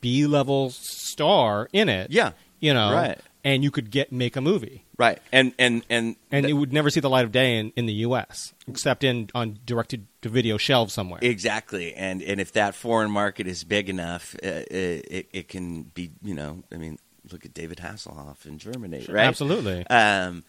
B 0.01 0.27
level 0.27 0.71
star 0.71 1.69
in 1.73 1.89
it. 1.89 2.11
Yeah. 2.11 2.33
You 2.61 2.75
know, 2.75 2.93
Right. 2.93 3.19
and 3.45 3.63
you 3.63 3.71
could 3.71 3.91
get 3.91 4.11
make 4.11 4.35
a 4.37 4.41
movie. 4.41 4.85
right. 4.97 5.21
And 5.33 5.53
and 5.59 5.85
and 5.89 6.17
and 6.33 6.45
it 6.45 6.55
would 6.55 6.73
never 6.73 6.91
see 6.91 6.99
the 7.01 7.09
light 7.11 7.25
of 7.25 7.31
day 7.33 7.59
in, 7.59 7.73
in 7.77 7.87
the 7.87 7.93
U.S. 8.09 8.53
except 8.67 9.05
in 9.05 9.31
on 9.35 9.61
directed 9.65 10.07
to 10.23 10.29
video 10.29 10.57
shelves 10.57 10.93
somewhere. 10.93 11.21
Exactly, 11.23 11.95
and 11.95 12.21
and 12.23 12.41
if 12.41 12.53
that 12.55 12.75
foreign 12.75 13.11
market 13.13 13.47
is 13.47 13.63
big 13.63 13.89
enough, 13.89 14.35
uh, 14.43 14.49
it, 14.49 15.07
it 15.11 15.29
it 15.33 15.49
can 15.49 15.85
be 15.85 16.11
you 16.23 16.35
know 16.35 16.65
I 16.73 16.77
mean 16.79 16.99
look 17.31 17.45
at 17.45 17.55
David 17.55 17.79
Hasselhoff 17.79 18.45
in 18.47 18.59
Germany, 18.59 19.07
right? 19.09 19.27
Absolutely. 19.29 19.87
Um, 19.87 20.43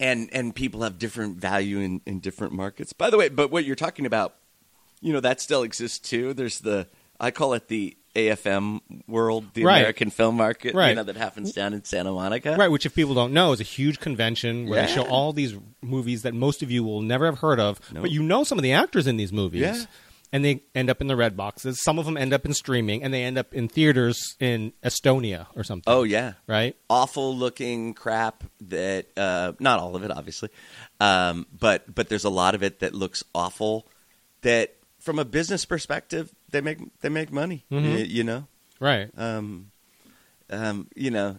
and 0.00 0.28
and 0.32 0.54
people 0.54 0.82
have 0.82 0.98
different 0.98 1.36
value 1.38 1.78
in 1.80 2.00
in 2.06 2.20
different 2.20 2.52
markets. 2.52 2.92
By 2.92 3.10
the 3.10 3.16
way, 3.18 3.28
but 3.28 3.50
what 3.50 3.64
you're 3.64 3.76
talking 3.76 4.06
about, 4.06 4.34
you 5.00 5.12
know, 5.12 5.20
that 5.20 5.40
still 5.40 5.62
exists 5.62 5.98
too. 5.98 6.34
There's 6.34 6.60
the 6.60 6.86
I 7.20 7.30
call 7.30 7.52
it 7.54 7.68
the 7.68 7.96
AFM 8.14 8.80
world, 9.06 9.44
the 9.54 9.64
Right. 9.64 9.78
American 9.78 10.10
film 10.10 10.36
market, 10.36 10.74
Right. 10.74 10.90
you 10.90 10.94
know, 10.96 11.04
that 11.04 11.16
happens 11.16 11.52
down 11.52 11.72
in 11.74 11.84
Santa 11.84 12.10
Monica. 12.12 12.56
Right, 12.56 12.70
which 12.70 12.84
if 12.86 12.94
people 12.94 13.14
don't 13.14 13.32
know 13.32 13.52
is 13.52 13.60
a 13.60 13.64
huge 13.64 14.00
convention 14.00 14.68
where 14.68 14.84
they 14.86 14.92
show 14.92 15.02
all 15.04 15.32
these 15.32 15.54
movies 15.82 16.22
that 16.22 16.34
most 16.34 16.62
of 16.62 16.70
you 16.70 16.82
will 16.82 17.00
never 17.02 17.26
have 17.26 17.38
heard 17.38 17.60
of, 17.60 17.80
No. 17.92 18.00
but 18.00 18.10
you 18.10 18.22
know 18.22 18.44
some 18.44 18.58
of 18.58 18.62
the 18.62 18.72
actors 18.72 19.06
in 19.06 19.16
these 19.18 19.32
movies. 19.32 19.60
Yeah. 19.62 19.84
And 20.30 20.44
they 20.44 20.62
end 20.74 20.90
up 20.90 21.00
in 21.00 21.06
the 21.06 21.16
red 21.16 21.36
boxes. 21.38 21.82
Some 21.82 21.98
of 21.98 22.04
them 22.04 22.16
end 22.18 22.34
up 22.34 22.44
in 22.44 22.52
streaming, 22.52 23.02
and 23.02 23.14
they 23.14 23.24
end 23.24 23.38
up 23.38 23.54
in 23.54 23.66
theaters 23.66 24.36
in 24.38 24.74
Estonia 24.84 25.46
or 25.56 25.64
something. 25.64 25.84
Oh 25.90 26.02
yeah, 26.02 26.34
right. 26.46 26.76
awful 26.90 27.34
looking 27.34 27.94
crap 27.94 28.44
that 28.60 29.06
uh, 29.16 29.52
not 29.58 29.80
all 29.80 29.96
of 29.96 30.02
it 30.04 30.10
obviously 30.10 30.50
um, 31.00 31.46
but 31.58 31.92
but 31.94 32.08
there's 32.10 32.24
a 32.24 32.30
lot 32.30 32.54
of 32.54 32.62
it 32.62 32.80
that 32.80 32.94
looks 32.94 33.22
awful 33.34 33.86
that 34.42 34.74
from 35.00 35.18
a 35.18 35.24
business 35.24 35.64
perspective 35.64 36.30
they 36.50 36.60
make 36.60 36.78
they 37.00 37.08
make 37.08 37.32
money 37.32 37.64
Mhm. 37.70 37.94
y- 37.94 38.02
you 38.02 38.24
know 38.24 38.46
Right. 38.80 39.10
um, 39.16 39.70
um, 40.50 40.88
you 40.94 41.10
know 41.10 41.36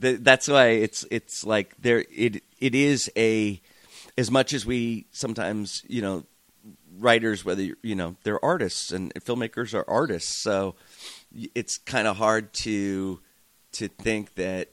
th- 0.00 0.20
that's 0.22 0.48
why 0.48 0.68
it's 0.68 1.04
it's 1.10 1.44
like 1.44 1.74
there 1.78 2.04
it 2.10 2.42
it 2.58 2.74
is 2.74 3.10
a 3.16 3.60
as 4.16 4.30
much 4.30 4.52
as 4.52 4.64
we 4.64 5.06
sometimes 5.12 5.82
you 5.88 6.00
know 6.02 6.24
writers 7.00 7.44
whether 7.44 7.62
you're- 7.62 7.78
you 7.82 7.94
know 7.94 8.16
they're 8.22 8.42
artists 8.44 8.92
and 8.92 9.12
filmmakers 9.14 9.74
are 9.74 9.84
artists 9.88 10.32
so 10.34 10.74
it's 11.54 11.78
kind 11.78 12.06
of 12.06 12.16
hard 12.16 12.52
to 12.52 13.20
to 13.72 13.88
think 13.88 14.34
that 14.34 14.68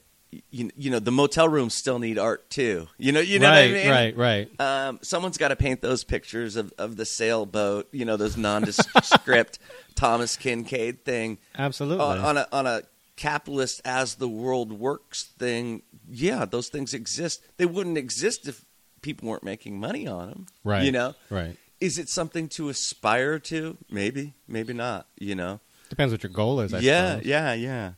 you, 0.50 0.70
you 0.76 0.90
know 0.90 0.98
the 0.98 1.10
motel 1.10 1.48
rooms 1.48 1.72
still 1.72 1.98
need 1.98 2.18
art 2.18 2.50
too 2.50 2.86
you 2.98 3.12
know 3.12 3.20
you 3.20 3.38
know 3.38 3.48
right, 3.48 3.70
what 3.70 3.78
I 3.80 3.82
mean 3.82 3.90
right, 3.90 4.16
right. 4.16 4.60
um, 4.60 4.98
someone's 5.02 5.38
got 5.38 5.48
to 5.48 5.56
paint 5.56 5.80
those 5.80 6.04
pictures 6.04 6.56
of, 6.56 6.72
of 6.76 6.96
the 6.96 7.06
sailboat 7.06 7.88
you 7.92 8.04
know 8.04 8.16
those 8.16 8.36
nondescript 8.36 9.58
Thomas 9.94 10.36
Kinkade 10.36 11.00
thing 11.04 11.38
Absolutely. 11.56 12.04
on, 12.04 12.18
on 12.18 12.36
a 12.36 12.48
on 12.52 12.66
a 12.66 12.82
capitalist 13.16 13.80
as 13.84 14.14
the 14.14 14.28
world 14.28 14.70
works 14.70 15.24
thing, 15.38 15.82
yeah, 16.08 16.44
those 16.44 16.68
things 16.68 16.94
exist. 16.94 17.42
They 17.56 17.66
wouldn't 17.66 17.98
exist 17.98 18.46
if 18.46 18.64
people 19.02 19.28
weren't 19.28 19.42
making 19.42 19.80
money 19.80 20.06
on 20.06 20.28
them. 20.28 20.46
right. 20.62 20.84
You 20.84 20.92
know, 20.92 21.14
Right. 21.28 21.56
Is 21.80 21.98
it 21.98 22.08
something 22.08 22.48
to 22.50 22.68
aspire 22.68 23.38
to? 23.40 23.76
Maybe, 23.90 24.34
maybe 24.46 24.72
not. 24.72 25.06
You 25.18 25.34
know. 25.34 25.60
Depends 25.88 26.12
what 26.12 26.22
your 26.22 26.32
goal 26.32 26.60
is. 26.60 26.74
I 26.74 26.80
yeah, 26.80 27.12
suppose. 27.14 27.26
yeah, 27.26 27.52
yeah. 27.54 27.92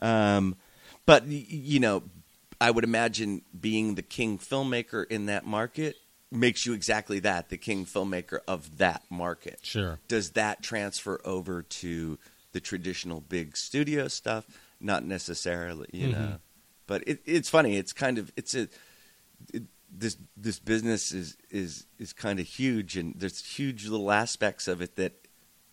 Um, 0.00 0.56
but 1.06 1.26
you 1.26 1.80
know, 1.80 2.02
I 2.60 2.70
would 2.70 2.84
imagine 2.84 3.42
being 3.58 3.94
the 3.94 4.02
king 4.02 4.38
filmmaker 4.38 5.06
in 5.08 5.26
that 5.26 5.46
market 5.46 5.96
makes 6.30 6.64
you 6.66 6.72
exactly 6.72 7.18
that, 7.20 7.48
the 7.50 7.58
king 7.58 7.84
filmmaker 7.84 8.38
of 8.48 8.78
that 8.78 9.02
market 9.10 9.58
Sure. 9.62 9.98
does 10.08 10.30
that 10.30 10.62
transfer 10.62 11.20
over 11.26 11.62
to 11.62 12.18
the 12.52 12.60
traditional 12.60 13.20
big 13.20 13.56
studio 13.56 14.08
stuff? 14.08 14.46
Not 14.80 15.04
necessarily, 15.04 15.88
you 15.92 16.08
Mhm. 16.08 16.12
know. 16.12 16.38
But 16.86 17.04
it, 17.06 17.20
it's 17.24 17.48
funny. 17.50 17.76
It's 17.76 17.92
kind 17.92 18.18
of 18.18 18.32
it's 18.36 18.54
a 18.54 18.68
it, 19.52 19.62
this 19.94 20.16
this 20.36 20.58
business 20.58 21.12
is 21.12 21.36
is 21.50 21.86
is 21.98 22.12
kind 22.12 22.40
of 22.40 22.46
huge, 22.46 22.96
and 22.96 23.14
there's 23.16 23.44
huge 23.44 23.86
little 23.86 24.10
aspects 24.10 24.66
of 24.68 24.80
it 24.80 24.96
that 24.96 25.12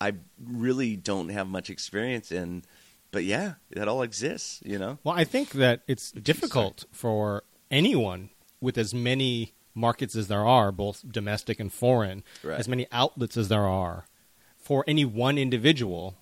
I 0.00 0.12
really 0.42 0.96
don't 0.96 1.30
have 1.30 1.46
much 1.48 1.70
experience 1.70 2.30
in. 2.30 2.64
But 3.12 3.24
yeah, 3.24 3.54
that 3.72 3.88
all 3.88 4.02
exists, 4.02 4.60
you 4.64 4.78
know. 4.78 4.98
Well, 5.02 5.16
I 5.16 5.24
think 5.24 5.50
that 5.52 5.82
it's 5.88 6.12
difficult 6.12 6.84
for 6.92 7.42
anyone 7.70 8.30
with 8.60 8.78
as 8.78 8.94
many 8.94 9.54
markets 9.74 10.14
as 10.14 10.28
there 10.28 10.46
are, 10.46 10.70
both 10.70 11.02
domestic 11.10 11.58
and 11.58 11.72
foreign, 11.72 12.22
Right. 12.44 12.58
as 12.60 12.68
many 12.68 12.86
outlets 12.92 13.36
as 13.36 13.48
there 13.48 13.66
are, 13.66 14.04
for 14.56 14.84
any 14.86 15.04
one 15.04 15.38
individual 15.38 16.18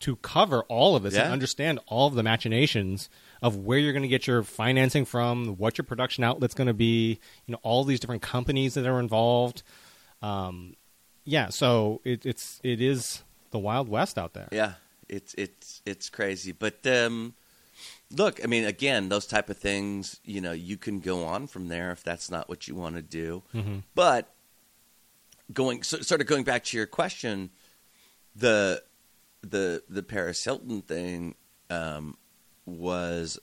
to 0.00 0.16
cover 0.16 0.62
all 0.64 0.94
of 0.94 1.02
this 1.02 1.16
and 1.16 1.32
understand 1.32 1.80
all 1.86 2.06
of 2.06 2.14
the 2.14 2.22
machinations 2.22 3.08
of 3.40 3.56
where 3.56 3.78
you're 3.78 3.92
going 3.92 4.02
to 4.02 4.08
get 4.08 4.26
your 4.26 4.42
financing 4.42 5.04
from, 5.04 5.56
what 5.56 5.78
your 5.78 5.84
production 5.84 6.22
outlet's 6.22 6.54
going 6.54 6.66
to 6.66 6.74
be, 6.74 7.18
you 7.46 7.52
know, 7.52 7.58
all 7.62 7.84
these 7.84 8.00
different 8.00 8.22
companies 8.22 8.74
that 8.74 8.86
are 8.86 9.00
involved. 9.00 9.62
Um, 10.22 10.74
yeah, 11.24 11.48
so 11.48 12.00
it, 12.04 12.24
it's 12.26 12.60
it 12.62 12.80
is 12.80 13.22
the 13.50 13.58
wild 13.58 13.88
west 13.88 14.18
out 14.18 14.34
there. 14.34 14.48
Yeah, 14.52 14.74
it's 15.08 15.34
it's 15.34 15.82
it's 15.84 16.08
crazy. 16.08 16.52
But 16.52 16.86
um, 16.86 17.34
look, 18.10 18.42
I 18.44 18.46
mean, 18.46 18.64
again, 18.64 19.08
those 19.08 19.26
type 19.26 19.50
of 19.50 19.56
things, 19.56 20.20
you 20.24 20.40
know, 20.40 20.52
you 20.52 20.76
can 20.76 21.00
go 21.00 21.24
on 21.24 21.46
from 21.46 21.68
there 21.68 21.90
if 21.90 22.04
that's 22.04 22.30
not 22.30 22.48
what 22.48 22.68
you 22.68 22.74
want 22.74 22.96
to 22.96 23.02
do. 23.02 23.42
Mhm. 23.54 23.82
But 23.94 24.32
going 25.52 25.82
so, 25.82 26.00
sort 26.00 26.20
of 26.20 26.26
going 26.26 26.44
back 26.44 26.64
to 26.64 26.76
your 26.76 26.86
question, 26.86 27.50
the 28.34 28.82
the 29.42 29.82
the 29.88 30.02
Paris 30.02 30.42
Hilton 30.44 30.82
thing 30.82 31.34
um, 31.70 32.16
was. 32.64 33.38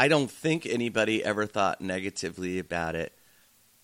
I 0.00 0.06
don't 0.06 0.30
think 0.30 0.64
anybody 0.64 1.24
ever 1.24 1.44
thought 1.44 1.80
negatively 1.80 2.60
about 2.60 2.94
it, 2.94 3.12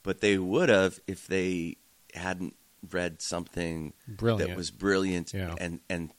but 0.04 0.20
they 0.20 0.38
would 0.38 0.68
have 0.68 1.00
if 1.08 1.26
they 1.26 1.76
hadn't 2.14 2.54
read 2.92 3.20
something 3.20 3.94
Brilliant. 4.06 4.50
that 4.50 4.56
was 4.56 4.70
brilliant 4.70 5.32
Yeah. 5.34 5.54
and 5.58 5.80
and 5.90 6.12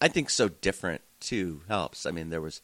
I 0.00 0.08
think 0.08 0.30
so 0.30 0.48
different 0.48 1.02
too 1.20 1.62
helps. 1.68 2.04
I 2.04 2.10
mean, 2.10 2.30
there 2.30 2.40
was 2.40 2.60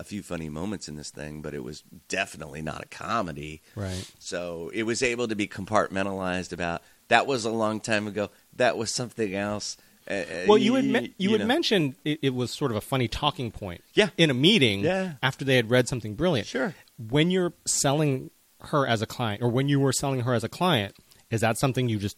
a 0.00 0.02
few 0.04 0.22
funny 0.22 0.48
moments 0.48 0.88
in 0.88 0.96
this 0.96 1.10
thing, 1.10 1.42
but 1.42 1.54
it 1.54 1.62
was 1.62 1.82
definitely 2.08 2.62
not 2.62 2.82
a 2.82 2.88
comedy. 2.88 3.62
right. 3.76 4.10
So 4.18 4.70
it 4.74 4.82
was 4.84 5.02
able 5.04 5.28
to 5.28 5.36
be 5.36 5.46
compartmentalized 5.46 6.52
about 6.52 6.82
that 7.08 7.26
was 7.26 7.44
a 7.44 7.50
long 7.50 7.78
time 7.80 8.08
ago. 8.08 8.30
That 8.56 8.76
was 8.76 8.90
something 8.90 9.34
else. 9.34 9.76
Uh, 10.08 10.22
Well, 10.46 10.58
you 10.58 10.74
had 10.74 10.84
me- 10.84 11.14
you, 11.18 11.30
had 11.30 11.40
know. 11.40 11.46
mentioned 11.46 11.94
it, 12.04 12.18
it 12.22 12.34
was 12.34 12.50
sort 12.50 12.70
of 12.70 12.76
a 12.76 12.80
funny 12.80 13.08
talking 13.08 13.50
point. 13.50 13.82
Yeah. 13.94 14.10
In 14.16 14.30
a 14.30 14.34
meeting. 14.34 14.80
Yeah. 14.80 15.14
After 15.22 15.44
they 15.44 15.56
had 15.56 15.70
read 15.70 15.88
something 15.88 16.14
brilliant. 16.14 16.48
Sure. 16.48 16.74
When 16.98 17.30
you're 17.30 17.52
selling 17.66 18.30
her 18.60 18.86
as 18.86 19.02
a 19.02 19.06
client, 19.06 19.42
or 19.42 19.48
when 19.48 19.68
you 19.68 19.80
were 19.80 19.92
selling 19.92 20.20
her 20.20 20.34
as 20.34 20.44
a 20.44 20.48
client, 20.48 20.94
is 21.30 21.40
that 21.40 21.58
something 21.58 21.88
you 21.88 21.98
just 21.98 22.16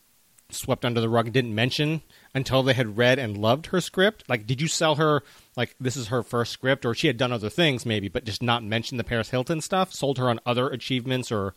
swept 0.51 0.85
under 0.85 1.01
the 1.01 1.09
rug 1.09 1.27
and 1.27 1.33
didn't 1.35 1.55
mention 1.55 2.03
until 2.35 2.63
they 2.63 2.75
had 2.75 2.97
read 2.99 3.19
and 3.19 3.37
loved 3.39 3.67
her 3.67 3.81
script? 3.81 4.25
Like, 4.29 4.47
did 4.47 4.61
you 4.61 4.69
sell 4.69 4.97
her 4.97 5.23
like 5.57 5.75
this 5.81 5.97
is 5.97 6.09
her 6.09 6.23
first 6.23 6.53
script, 6.53 6.85
or 6.85 6.95
she 6.95 7.07
had 7.07 7.17
done 7.17 7.33
other 7.33 7.49
things 7.51 7.87
maybe, 7.87 8.09
but 8.09 8.25
just 8.25 8.43
not 8.43 8.63
mention 8.65 8.97
the 8.99 9.05
Paris 9.05 9.31
Hilton 9.31 9.61
stuff? 9.61 9.93
Sold 9.93 10.19
her 10.19 10.29
on 10.29 10.41
other 10.45 10.69
achievements 10.69 11.31
or 11.31 11.55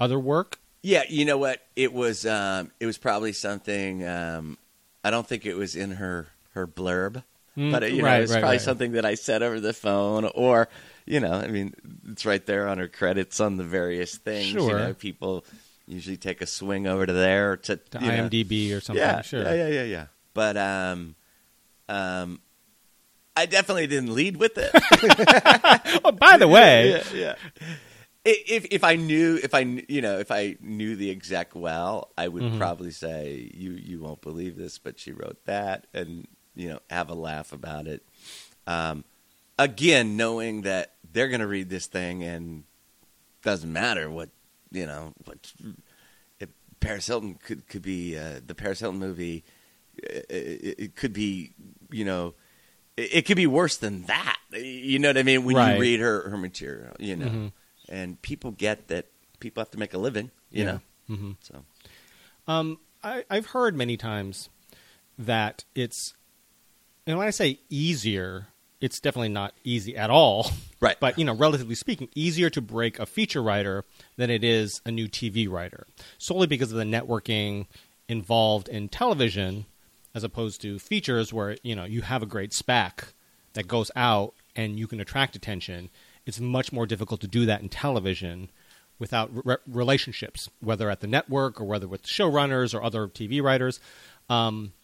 other 0.00 0.18
work? 0.18 0.58
Yeah, 0.82 1.02
you 1.08 1.24
know 1.24 1.36
what? 1.38 1.62
It 1.76 1.92
was 1.92 2.24
um, 2.24 2.70
it 2.78 2.86
was 2.86 2.96
probably 2.98 3.32
something. 3.32 4.06
Um, 4.06 4.56
I 5.04 5.10
don't 5.10 5.26
think 5.26 5.46
it 5.46 5.54
was 5.54 5.76
in 5.76 5.92
her 5.92 6.26
her 6.54 6.66
blurb, 6.66 7.22
Mm, 7.56 7.72
but 7.72 7.82
uh, 7.82 7.86
you 7.86 7.98
know, 8.02 8.04
right, 8.04 8.18
it 8.18 8.20
was 8.22 8.30
right, 8.32 8.40
probably 8.40 8.56
right. 8.58 8.60
something 8.64 8.92
that 8.92 9.04
I 9.04 9.14
said 9.14 9.42
over 9.42 9.58
the 9.60 9.72
phone, 9.72 10.24
or 10.34 10.68
you 11.06 11.18
know, 11.20 11.32
I 11.32 11.48
mean, 11.48 11.74
it's 12.10 12.24
right 12.26 12.44
there 12.46 12.68
on 12.68 12.78
her 12.78 12.86
credits 12.88 13.40
on 13.40 13.56
the 13.56 13.64
various 13.64 14.16
things. 14.16 14.52
You 14.52 14.60
Sure. 14.60 14.78
know, 14.78 14.94
people 14.94 15.44
usually 15.86 16.16
take 16.18 16.40
a 16.40 16.46
swing 16.46 16.86
over 16.86 17.04
to 17.06 17.12
there 17.12 17.56
to, 17.56 17.76
To 17.76 17.98
you 18.00 18.06
know. 18.12 18.28
IMDb 18.28 18.76
or 18.76 18.80
something? 18.80 19.02
Yeah, 19.02 19.22
sure. 19.22 19.42
yeah, 19.42 19.54
yeah, 19.54 19.68
yeah, 19.68 19.82
yeah. 19.84 20.06
But 20.34 20.56
um, 20.56 21.14
um, 21.88 22.40
I 23.36 23.46
definitely 23.46 23.86
didn't 23.86 24.14
lead 24.14 24.36
with 24.36 24.52
it. 24.58 24.70
Oh, 26.04 26.12
by 26.12 26.36
the 26.36 26.46
way, 26.56 26.90
yeah, 26.90 27.02
yeah. 27.14 27.34
I- 27.60 27.64
If 28.30 28.66
if 28.70 28.84
I 28.84 28.96
knew 28.96 29.38
if 29.42 29.54
I 29.54 29.60
you 29.88 30.00
know 30.02 30.18
if 30.18 30.30
I 30.30 30.56
knew 30.60 30.96
the 30.96 31.10
exec 31.10 31.54
well, 31.54 32.10
I 32.18 32.28
would 32.28 32.42
Mhm. 32.42 32.58
probably 32.58 32.90
say 32.90 33.50
you 33.54 33.72
you 33.72 34.00
won't 34.00 34.20
believe 34.20 34.56
this, 34.56 34.78
but 34.78 34.98
she 34.98 35.12
wrote 35.12 35.44
that, 35.46 35.86
and 35.94 36.26
you 36.54 36.68
know 36.68 36.80
have 36.90 37.08
a 37.10 37.14
laugh 37.14 37.52
about 37.52 37.86
it. 37.86 38.02
Um, 38.66 39.04
again, 39.58 40.16
knowing 40.16 40.62
that 40.62 40.94
they're 41.10 41.28
going 41.28 41.40
to 41.40 41.46
read 41.46 41.70
this 41.70 41.86
thing 41.86 42.22
and 42.22 42.64
doesn't 43.42 43.72
matter 43.72 44.10
what 44.10 44.28
you 44.70 44.84
know 44.86 45.14
what 45.24 45.52
if 46.40 46.48
Paris 46.80 47.06
Hilton 47.06 47.34
could 47.34 47.66
could 47.68 47.82
be 47.82 48.16
uh, 48.18 48.40
the 48.46 48.54
Paris 48.54 48.80
Hilton 48.80 48.98
movie. 49.00 49.44
It, 50.00 50.26
it, 50.30 50.74
it 50.78 50.96
could 50.96 51.12
be 51.12 51.52
you 51.90 52.04
know 52.04 52.34
it, 52.96 53.26
could 53.26 53.36
be 53.36 53.46
worse 53.46 53.76
than 53.76 54.02
that. 54.04 54.36
You 54.52 54.98
know 54.98 55.08
what 55.08 55.18
I 55.18 55.22
mean? 55.22 55.44
When 55.44 55.56
Right. 55.56 55.74
you 55.74 55.80
read 55.80 56.00
her 56.00 56.28
her 56.30 56.36
material, 56.36 56.94
you 56.98 57.16
know, 57.16 57.26
Mhm. 57.26 57.52
And 57.88 58.20
people 58.22 58.50
get 58.50 58.88
that 58.88 59.06
people 59.40 59.60
have 59.60 59.70
to 59.72 59.78
make 59.78 59.94
a 59.94 59.98
living. 59.98 60.30
You 60.50 60.64
Yeah. 60.64 60.72
know, 60.72 60.80
hmm 61.16 61.32
so 61.40 61.64
Um, 62.46 62.78
I, 63.02 63.24
I've 63.30 63.46
heard 63.46 63.76
many 63.76 63.96
times 63.96 64.48
that 65.18 65.64
it's, 65.74 66.14
and 67.06 67.18
when 67.18 67.26
I 67.26 67.30
say 67.30 67.60
easier, 67.68 68.48
it's 68.80 69.00
definitely 69.00 69.28
not 69.30 69.54
easy 69.64 69.96
at 69.96 70.10
all. 70.10 70.50
Right. 70.80 70.96
But, 71.00 71.18
you 71.18 71.24
know, 71.24 71.34
relatively 71.34 71.74
speaking, 71.74 72.08
easier 72.14 72.50
to 72.50 72.60
break 72.60 73.00
a 73.00 73.04
feature 73.06 73.42
writer 73.42 73.84
than 74.16 74.30
it 74.30 74.44
is 74.44 74.80
a 74.86 74.92
new 74.92 75.08
TV 75.08 75.50
writer, 75.50 75.88
solely 76.18 76.46
because 76.46 76.70
of 76.70 76.78
the 76.78 76.84
networking 76.84 77.66
involved 78.08 78.68
in 78.68 78.88
television 78.88 79.66
as 80.14 80.22
opposed 80.22 80.60
to 80.62 80.78
features 80.78 81.32
where, 81.32 81.56
you 81.64 81.74
know, 81.74 81.82
you 81.84 82.02
have 82.02 82.22
a 82.22 82.26
great 82.26 82.52
spec 82.52 83.12
that 83.54 83.66
goes 83.66 83.90
out 83.96 84.34
and 84.54 84.78
you 84.78 84.86
can 84.86 85.00
attract 85.00 85.34
attention. 85.34 85.90
It's 86.28 86.38
much 86.38 86.72
more 86.74 86.84
difficult 86.84 87.22
to 87.22 87.26
do 87.26 87.46
that 87.46 87.62
in 87.62 87.70
television 87.70 88.50
without 88.98 89.30
re- 89.46 89.56
relationships, 89.66 90.50
whether 90.60 90.90
at 90.90 91.00
the 91.00 91.06
network 91.06 91.58
or 91.58 91.64
whether 91.64 91.88
with 91.88 92.02
showrunners 92.02 92.74
or 92.74 92.84
other 92.84 93.08
TV 93.08 93.42
writers. 93.42 93.80
Um, 94.28 94.74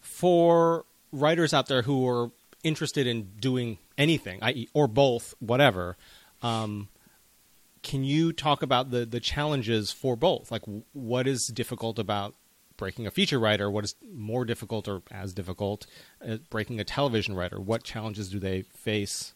for 0.00 0.84
writers 1.10 1.52
out 1.52 1.66
there 1.66 1.82
who 1.82 2.06
are 2.06 2.30
interested 2.62 3.08
in 3.08 3.32
doing 3.40 3.78
anything, 3.98 4.38
i.e., 4.40 4.68
or 4.72 4.86
both, 4.86 5.34
whatever, 5.40 5.96
um, 6.42 6.88
can 7.82 8.04
you 8.04 8.32
talk 8.32 8.62
about 8.62 8.92
the 8.92 9.04
the 9.04 9.18
challenges 9.18 9.90
for 9.90 10.14
both? 10.14 10.52
Like, 10.52 10.62
what 10.92 11.26
is 11.26 11.48
difficult 11.48 11.98
about 11.98 12.36
breaking 12.76 13.08
a 13.08 13.10
feature 13.10 13.40
writer? 13.40 13.68
What 13.68 13.82
is 13.82 13.96
more 14.14 14.44
difficult 14.44 14.86
or 14.86 15.02
as 15.10 15.34
difficult 15.34 15.88
at 16.20 16.48
breaking 16.50 16.78
a 16.78 16.84
television 16.84 17.34
writer? 17.34 17.58
What 17.58 17.82
challenges 17.82 18.28
do 18.28 18.38
they 18.38 18.62
face 18.62 19.34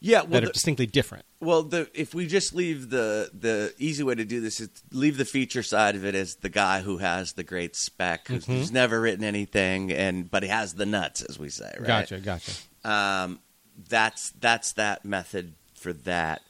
yeah. 0.00 0.20
Well, 0.22 0.28
that 0.30 0.42
are 0.44 0.46
the, 0.46 0.52
distinctly 0.52 0.86
different? 0.86 1.24
well, 1.40 1.62
the 1.62 1.88
if 1.94 2.14
we 2.14 2.26
just 2.26 2.54
leave 2.54 2.90
the 2.90 3.30
the 3.32 3.74
easy 3.78 4.02
way 4.02 4.14
to 4.14 4.24
do 4.24 4.40
this 4.40 4.60
is 4.60 4.68
leave 4.92 5.16
the 5.16 5.24
feature 5.24 5.62
side 5.62 5.94
of 5.96 6.04
it 6.04 6.14
as 6.14 6.36
the 6.36 6.48
guy 6.48 6.80
who 6.80 6.98
has 6.98 7.32
the 7.34 7.44
great 7.44 7.76
spec, 7.76 8.28
who's, 8.28 8.44
Mhm. 8.46 8.54
who's 8.58 8.70
never 8.72 9.00
written 9.00 9.24
anything, 9.24 9.92
and 9.92 10.30
but 10.30 10.42
he 10.42 10.48
has 10.48 10.74
the 10.74 10.86
nuts, 10.86 11.22
as 11.22 11.38
we 11.38 11.48
say. 11.48 11.72
Right? 11.78 11.86
Gotcha, 12.08 12.18
gotcha. 12.18 12.52
um, 12.84 13.40
that's 13.88 14.30
that's 14.40 14.72
that 14.72 15.04
method 15.04 15.54
for 15.74 15.92
that. 15.92 16.42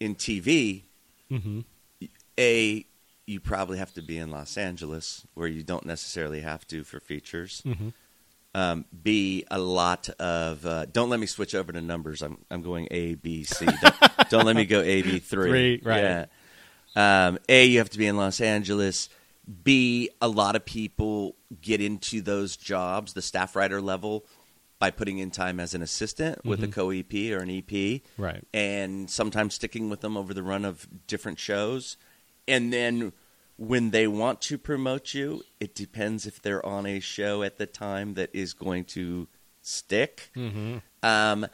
In 0.00 0.14
TV, 0.16 0.82
hmm 1.28 1.60
a 2.38 2.84
you 3.26 3.40
probably 3.40 3.78
have 3.78 3.94
to 3.94 4.02
be 4.02 4.18
in 4.18 4.30
Los 4.30 4.58
Angeles, 4.58 5.26
where 5.34 5.48
you 5.48 5.62
don't 5.62 5.86
necessarily 5.86 6.40
have 6.40 6.66
to 6.66 6.84
for 6.84 7.00
features. 7.00 7.62
hmm 7.64 7.88
Um, 8.54 8.84
B 9.02 9.44
a 9.50 9.58
lot 9.58 10.08
of 10.20 10.64
uh, 10.64 10.86
don't 10.86 11.10
let 11.10 11.18
me 11.18 11.26
switch 11.26 11.54
over 11.54 11.72
to 11.72 11.80
numbers. 11.80 12.22
I'm 12.22 12.38
I'm 12.50 12.62
going 12.62 12.86
A 12.90 13.14
B 13.16 13.42
C. 13.44 13.66
Don't, 13.82 13.94
don't 14.30 14.46
let 14.46 14.54
me 14.56 14.64
go 14.64 14.80
A 14.80 15.02
B 15.02 15.18
three. 15.18 15.50
Three, 15.50 15.80
right. 15.84 16.26
Yeah. 16.96 17.26
Um, 17.26 17.38
a 17.48 17.64
you 17.64 17.78
have 17.78 17.90
to 17.90 17.98
be 17.98 18.06
in 18.06 18.16
Los 18.16 18.40
Angeles. 18.40 19.08
B 19.64 20.08
a 20.22 20.28
lot 20.28 20.54
of 20.56 20.64
people 20.64 21.34
get 21.60 21.80
into 21.80 22.20
those 22.22 22.56
jobs, 22.56 23.12
the 23.12 23.22
staff 23.22 23.56
writer 23.56 23.80
level, 23.80 24.24
by 24.78 24.90
putting 24.90 25.18
in 25.18 25.30
time 25.32 25.58
as 25.58 25.74
an 25.74 25.82
assistant 25.82 26.44
with 26.44 26.62
a 26.62 26.68
Mhm. 26.68 26.72
co 26.72 26.90
EP 26.90 27.32
or 27.32 27.38
an 27.40 27.50
EP 27.50 28.02
Right. 28.16 28.44
and 28.54 29.10
sometimes 29.10 29.54
sticking 29.54 29.90
with 29.90 30.00
them 30.00 30.16
over 30.16 30.32
the 30.32 30.42
run 30.44 30.64
of 30.64 30.86
different 31.08 31.38
shows. 31.40 31.96
And 32.46 32.72
then 32.72 33.12
when 33.56 33.90
they 33.90 34.06
want 34.06 34.40
to 34.42 34.58
promote 34.58 35.14
you, 35.14 35.42
it 35.60 35.74
depends 35.74 36.26
if 36.26 36.42
they're 36.42 36.64
on 36.64 36.86
a 36.86 37.00
show 37.00 37.42
at 37.42 37.58
the 37.58 37.66
time 37.66 38.14
that 38.14 38.30
is 38.32 38.52
going 38.54 38.84
to 38.84 39.28
stick. 39.62 40.30
hmm 40.34 40.78
Um, 41.02 41.46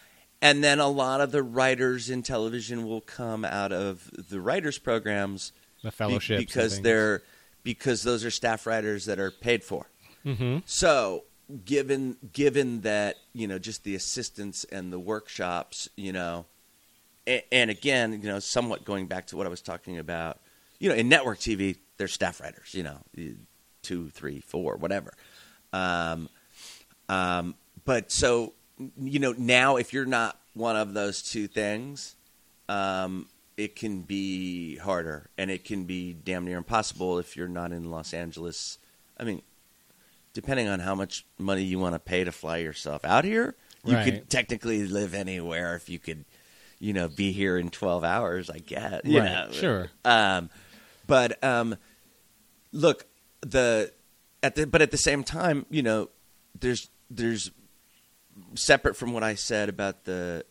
and 0.42 0.64
then 0.64 0.78
a 0.80 0.88
lot 0.88 1.20
of 1.20 1.32
the 1.32 1.42
writers 1.42 2.08
in 2.08 2.22
television 2.22 2.86
will 2.86 3.02
come 3.02 3.44
out 3.44 3.72
of 3.72 4.10
the 4.14 4.40
writers 4.40 4.78
programs 4.78 5.52
The 5.82 5.90
be- 5.90 5.96
fellowship 5.96 6.38
because 6.38 6.80
they're 6.82 7.22
because 7.62 8.02
those 8.02 8.24
are 8.24 8.30
staff 8.30 8.66
writers 8.66 9.04
that 9.04 9.18
are 9.18 9.30
paid 9.30 9.62
for. 9.62 9.90
hmm 10.22 10.58
So, 10.64 11.24
given 11.66 12.16
given 12.32 12.80
that 12.82 13.16
you 13.34 13.46
know 13.46 13.58
just 13.58 13.84
the 13.84 13.94
assistants 13.94 14.64
and 14.64 14.90
the 14.90 14.98
workshops, 14.98 15.88
you 15.96 16.12
know, 16.12 16.46
and, 17.26 17.42
and 17.52 17.70
again, 17.70 18.12
you 18.22 18.28
know, 18.28 18.38
somewhat 18.38 18.84
going 18.86 19.06
back 19.08 19.26
to 19.26 19.36
what 19.36 19.46
I 19.46 19.50
was 19.50 19.60
talking 19.60 19.98
about, 19.98 20.38
you 20.78 20.88
know, 20.88 20.94
in 20.94 21.08
network 21.10 21.38
TV, 21.38 21.76
there's 22.00 22.12
staff 22.12 22.40
writers, 22.40 22.72
you 22.72 22.82
know, 22.82 22.98
two, 23.82 24.08
three, 24.08 24.40
four, 24.40 24.76
whatever. 24.76 25.12
Um, 25.72 26.30
um, 27.10 27.54
but 27.84 28.10
so 28.10 28.54
you 28.98 29.18
know, 29.18 29.34
now 29.36 29.76
if 29.76 29.92
you're 29.92 30.06
not 30.06 30.38
one 30.54 30.76
of 30.76 30.94
those 30.94 31.20
two 31.22 31.46
things, 31.46 32.16
um, 32.70 33.28
it 33.58 33.76
can 33.76 34.00
be 34.00 34.76
harder, 34.76 35.28
and 35.36 35.50
it 35.50 35.64
can 35.64 35.84
be 35.84 36.14
damn 36.14 36.46
near 36.46 36.56
impossible 36.56 37.18
if 37.18 37.36
you're 37.36 37.48
not 37.48 37.70
in 37.72 37.90
Los 37.90 38.14
Angeles. 38.14 38.78
I 39.18 39.24
mean, 39.24 39.42
depending 40.32 40.66
on 40.68 40.80
how 40.80 40.94
much 40.94 41.26
money 41.38 41.62
you 41.62 41.78
want 41.78 41.94
to 41.94 41.98
pay 41.98 42.24
to 42.24 42.32
fly 42.32 42.56
yourself 42.56 43.04
out 43.04 43.24
here, 43.24 43.54
you 43.84 43.94
Right. 43.96 44.04
could 44.04 44.30
technically 44.30 44.86
live 44.86 45.12
anywhere 45.12 45.74
if 45.76 45.90
you 45.90 45.98
could, 45.98 46.24
you 46.78 46.94
know, 46.94 47.08
be 47.08 47.32
here 47.32 47.58
in 47.58 47.68
twelve 47.68 48.02
hours. 48.02 48.48
I 48.48 48.58
guess, 48.58 49.02
you 49.04 49.20
Right, 49.20 49.30
know. 49.30 49.50
sure. 49.52 49.90
Um, 50.06 50.48
but 51.06 51.42
um, 51.44 51.76
look, 52.72 53.06
the 53.40 53.92
at 54.42 54.54
the 54.54 54.66
but 54.66 54.82
at 54.82 54.90
the 54.90 54.98
same 54.98 55.24
time, 55.24 55.66
you 55.70 55.82
know, 55.82 56.08
there's 56.58 56.88
there's 57.10 57.50
separate 58.54 58.96
from 58.96 59.12
what 59.12 59.22
I 59.22 59.34
said 59.34 59.68
about 59.68 60.04
the 60.04 60.44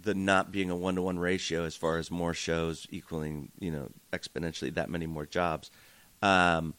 the 0.00 0.14
not 0.14 0.50
being 0.50 0.70
a 0.70 0.76
one 0.76 0.96
to 0.96 1.02
one 1.02 1.18
ratio 1.18 1.64
as 1.64 1.76
far 1.76 1.98
as 1.98 2.10
more 2.10 2.34
shows 2.34 2.86
equaling 2.90 3.50
you 3.58 3.70
know 3.70 3.90
exponentially 4.12 4.74
that 4.74 4.90
many 4.90 5.06
more 5.06 5.26
jobs. 5.26 5.70
Um, 6.22 6.74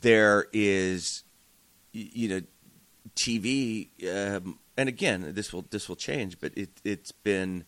there 0.00 0.46
is 0.52 1.24
you 1.92 2.28
know 2.28 2.40
TV, 3.16 3.88
um, 4.08 4.58
and 4.76 4.88
again 4.88 5.32
this 5.34 5.52
will 5.52 5.64
this 5.70 5.88
will 5.88 5.96
change, 5.96 6.40
but 6.40 6.56
it 6.56 6.70
it's 6.84 7.12
been 7.12 7.64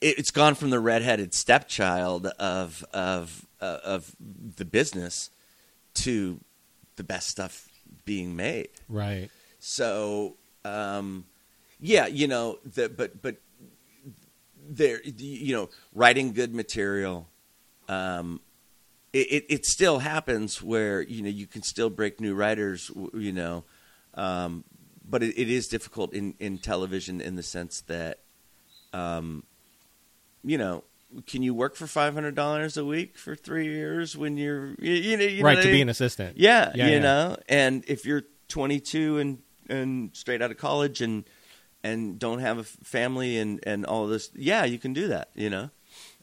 it, 0.00 0.18
it's 0.18 0.30
gone 0.30 0.54
from 0.54 0.70
the 0.70 0.80
redheaded 0.80 1.34
stepchild 1.34 2.26
of 2.38 2.84
of 2.92 3.46
uh, 3.60 3.78
of 3.84 4.14
the 4.20 4.64
business 4.64 5.30
to 5.94 6.40
the 6.96 7.04
best 7.04 7.28
stuff 7.28 7.68
being 8.04 8.36
made. 8.36 8.68
Right. 8.88 9.30
So, 9.58 10.36
um, 10.64 11.24
yeah, 11.80 12.06
you 12.06 12.28
know, 12.28 12.58
the, 12.64 12.88
but 12.88 13.20
but 13.20 13.36
there, 14.68 15.00
you 15.02 15.54
know, 15.54 15.70
writing 15.94 16.32
good 16.32 16.54
material. 16.54 17.28
Um, 17.88 18.40
it, 19.12 19.26
it, 19.30 19.44
it 19.48 19.66
still 19.66 19.98
happens 19.98 20.62
where 20.62 21.02
you 21.02 21.22
know 21.22 21.28
you 21.28 21.46
can 21.46 21.62
still 21.62 21.90
break 21.90 22.20
new 22.20 22.34
writers, 22.34 22.90
you 23.12 23.32
know, 23.32 23.64
um, 24.14 24.64
but 25.08 25.22
it, 25.22 25.38
it 25.38 25.50
is 25.50 25.68
difficult 25.68 26.12
in, 26.14 26.34
in 26.38 26.58
television 26.58 27.20
in 27.20 27.36
the 27.36 27.42
sense 27.42 27.82
that, 27.82 28.20
um, 28.92 29.44
you 30.42 30.58
know, 30.58 30.84
can 31.26 31.42
you 31.42 31.54
work 31.54 31.76
for 31.76 31.86
five 31.86 32.14
hundred 32.14 32.34
dollars 32.34 32.76
a 32.76 32.84
week 32.84 33.16
for 33.18 33.34
three 33.36 33.66
years 33.68 34.16
when 34.16 34.36
you're 34.36 34.74
you, 34.78 34.92
you 34.92 35.16
know 35.16 35.24
you 35.24 35.44
right 35.44 35.56
what 35.56 35.62
to 35.62 35.68
I 35.68 35.72
be 35.72 35.80
an 35.82 35.88
assistant. 35.88 36.36
Yeah, 36.36 36.72
Yeah, 36.74 36.86
you 36.86 36.92
yeah. 36.94 36.98
know, 37.00 37.36
and 37.48 37.84
if 37.86 38.04
you're 38.04 38.22
22 38.48 39.18
and 39.18 39.38
and 39.68 40.10
straight 40.14 40.42
out 40.42 40.50
of 40.50 40.56
college 40.58 41.00
and 41.00 41.24
and 41.82 42.18
don't 42.18 42.38
have 42.40 42.58
a 42.58 42.64
family 42.64 43.38
and 43.38 43.60
and 43.66 43.84
all 43.86 44.06
this, 44.06 44.30
yeah, 44.34 44.64
you 44.64 44.78
can 44.78 44.92
do 44.92 45.08
that, 45.08 45.30
you 45.34 45.48
know, 45.50 45.70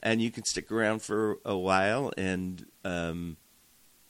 and 0.03 0.21
you 0.21 0.31
can 0.31 0.43
stick 0.45 0.71
around 0.71 1.01
for 1.01 1.39
a 1.45 1.57
while 1.57 2.11
and 2.17 2.65
um 2.83 3.37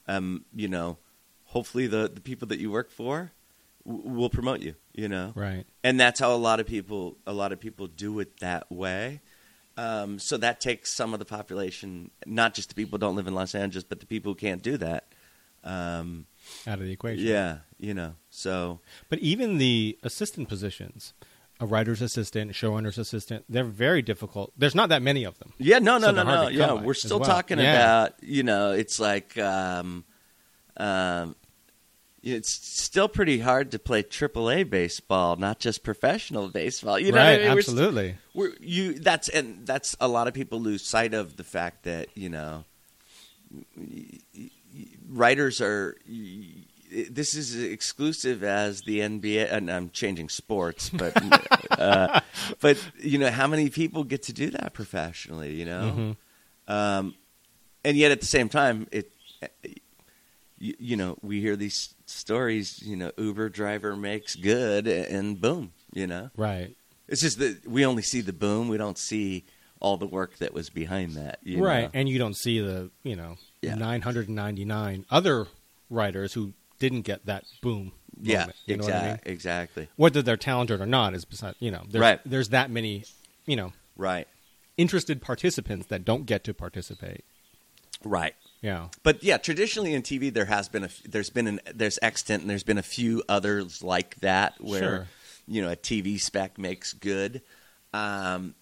um 0.08 0.44
you 0.54 0.68
know, 0.68 0.98
hopefully 1.46 1.86
the 1.86 2.10
the 2.12 2.20
people 2.20 2.48
that 2.48 2.58
you 2.58 2.70
work 2.70 2.90
for 2.90 3.32
w- 3.86 4.08
will 4.08 4.30
promote 4.30 4.60
you, 4.60 4.74
you 4.94 5.08
know, 5.08 5.32
Right. 5.34 5.64
and 5.84 5.98
that's 5.98 6.20
how 6.20 6.34
a 6.34 6.36
lot 6.36 6.60
of 6.60 6.66
people 6.66 7.16
a 7.26 7.32
lot 7.32 7.52
of 7.52 7.60
people 7.60 7.86
do 7.86 8.18
it 8.20 8.40
that 8.40 8.70
way. 8.70 9.20
Um, 9.76 10.18
so 10.18 10.36
that 10.36 10.60
takes 10.60 10.92
some 10.92 11.12
of 11.14 11.18
the 11.18 11.24
population, 11.24 12.10
not 12.26 12.54
just 12.54 12.68
the 12.68 12.74
people 12.74 12.98
who 12.98 13.00
don't 13.00 13.16
live 13.16 13.26
in 13.26 13.34
Los 13.34 13.54
Angeles, 13.54 13.84
but 13.84 14.00
the 14.00 14.06
people 14.06 14.32
who 14.32 14.36
can't 14.36 14.62
do 14.62 14.76
that. 14.76 15.06
Um, 15.64 16.26
Out 16.66 16.78
of 16.80 16.84
the 16.84 16.92
equation. 16.92 17.24
yeah, 17.26 17.58
you 17.78 17.94
know. 17.94 18.14
So 18.30 18.80
But 19.08 19.20
even 19.20 19.58
the 19.58 19.96
assistant 20.02 20.48
positions, 20.48 21.14
a 21.60 21.66
writer's 21.66 22.02
assistant, 22.02 22.52
showrunner's 22.52 22.98
assistant, 22.98 23.44
they're 23.48 23.62
very 23.64 24.02
difficult. 24.02 24.52
There's 24.58 24.74
not 24.74 24.88
that 24.88 25.00
many 25.02 25.24
of 25.24 25.38
them. 25.38 25.52
yeah, 25.58 25.78
no, 25.78 25.98
no, 25.98 26.08
So 26.08 26.12
no, 26.12 26.22
no. 26.24 26.48
Yeah, 26.48 26.72
we're 26.74 26.94
still 26.94 27.20
well. 27.20 27.28
talking 27.30 27.58
Yeah. 27.58 27.74
about 27.76 28.14
you 28.22 28.42
know, 28.42 28.72
it's 28.72 28.98
like 28.98 29.38
um, 29.38 30.04
um, 30.76 31.36
it's 32.22 32.52
still 32.52 33.08
pretty 33.08 33.40
hard 33.40 33.72
to 33.72 33.78
play 33.78 34.02
AAA 34.02 34.70
baseball, 34.70 35.36
not 35.36 35.58
just 35.58 35.82
professional 35.82 36.48
baseball. 36.48 36.98
You 36.98 37.10
know, 37.10 37.18
what 37.18 37.26
I 37.26 37.32
right, 37.32 37.40
mean? 37.42 37.52
We're 37.52 37.58
absolutely. 37.58 38.14
we're 38.32 38.52
you 38.60 38.98
that's 38.98 39.28
and 39.28 39.66
that's 39.66 39.96
a 40.00 40.08
lot 40.08 40.28
of 40.28 40.34
people 40.34 40.60
lose 40.60 40.84
sight 40.84 41.14
of 41.14 41.36
the 41.36 41.44
fact 41.44 41.84
that 41.84 42.08
you 42.16 42.28
know 42.28 42.64
writers 45.08 45.60
are 45.60 45.96
this 47.10 47.34
is 47.34 47.60
exclusive 47.60 48.44
as 48.44 48.82
the 48.82 49.00
NBA 49.00 49.52
and 49.52 49.70
I'm 49.70 49.90
changing 49.90 50.28
sports 50.28 50.90
but 50.90 51.16
uh, 51.78 52.20
but 52.60 52.78
you 52.98 53.18
know 53.18 53.30
how 53.30 53.46
many 53.46 53.68
people 53.70 54.04
get 54.04 54.24
to 54.24 54.32
do 54.32 54.50
that 54.50 54.72
professionally 54.72 55.54
you 55.54 55.64
know 55.64 56.16
um, 56.68 57.14
and 57.84 57.96
yet 57.96 58.12
at 58.12 58.20
the 58.20 58.26
same 58.26 58.48
time 58.48 58.86
it 58.92 59.10
you, 60.58 60.74
you 60.78 60.96
know 60.96 61.18
we 61.22 61.40
hear 61.40 61.56
these 61.56 61.94
stories 62.12 62.80
you 62.82 62.96
know 62.96 63.10
Uber 63.16 63.48
driver 63.48 63.96
makes 63.96 64.34
good 64.36 64.86
and 64.86 65.40
boom 65.40 65.72
you 65.92 66.06
know 66.06 66.30
Right. 66.36 66.76
it's 67.08 67.22
just 67.22 67.38
that 67.38 67.66
we 67.66 67.84
only 67.84 68.02
see 68.02 68.20
the 68.20 68.32
boom. 68.32 68.68
We 68.68 68.76
don't 68.78 68.98
see 68.98 69.44
all 69.80 69.96
the 69.96 70.06
work 70.06 70.36
that 70.38 70.54
was 70.54 70.70
behind 70.70 71.14
that. 71.14 71.40
you 71.42 71.62
right. 71.64 71.82
know? 71.82 71.90
And 71.92 72.08
you 72.08 72.16
don't 72.16 72.36
see 72.36 72.60
the, 72.60 72.90
you 73.02 73.16
know, 73.16 73.34
Yeah. 73.62 73.74
999 73.74 75.04
other 75.10 75.46
writers 75.90 76.34
who 76.34 76.52
didn't 76.78 77.02
get 77.02 77.26
that 77.26 77.44
boom. 77.60 77.90
Yeah. 78.20 78.46
you 78.66 78.76
know 78.76 78.84
what 78.84 78.92
I 78.94 78.96
mean? 79.00 79.10
exactly. 79.10 79.32
Exactly. 79.32 79.88
Whether 79.96 80.22
they're 80.22 80.36
talented 80.36 80.80
or 80.80 80.86
not 80.86 81.14
is 81.14 81.24
beside, 81.24 81.56
you 81.58 81.72
know, 81.72 81.82
there's, 81.88 82.00
Right. 82.00 82.20
there's 82.24 82.50
that 82.50 82.70
many, 82.70 83.04
you 83.44 83.56
know, 83.56 83.72
Right. 83.96 84.28
interested 84.76 85.20
participants 85.20 85.86
that 85.88 86.04
don't 86.04 86.26
get 86.26 86.44
to 86.44 86.54
participate. 86.54 87.24
Right. 88.04 88.34
Yeah. 88.62 88.88
But 89.02 89.22
yeah, 89.22 89.36
traditionally 89.38 89.92
in 89.92 90.02
TV, 90.02 90.32
there 90.32 90.44
has 90.46 90.68
been 90.68 90.84
a 90.84 90.88
there's 91.06 91.28
been 91.30 91.46
an 91.48 91.60
there's 91.74 91.98
extant 92.00 92.42
and 92.42 92.48
there's 92.50 92.62
been 92.62 92.78
a 92.78 92.82
few 92.82 93.22
others 93.28 93.82
like 93.82 94.16
that 94.20 94.54
where 94.60 94.80
Sure. 94.80 95.08
you 95.48 95.60
know 95.62 95.70
a 95.70 95.76
TV 95.76 96.18
spec 96.20 96.56
makes 96.58 96.92
good, 96.92 97.42
um, 97.92 98.54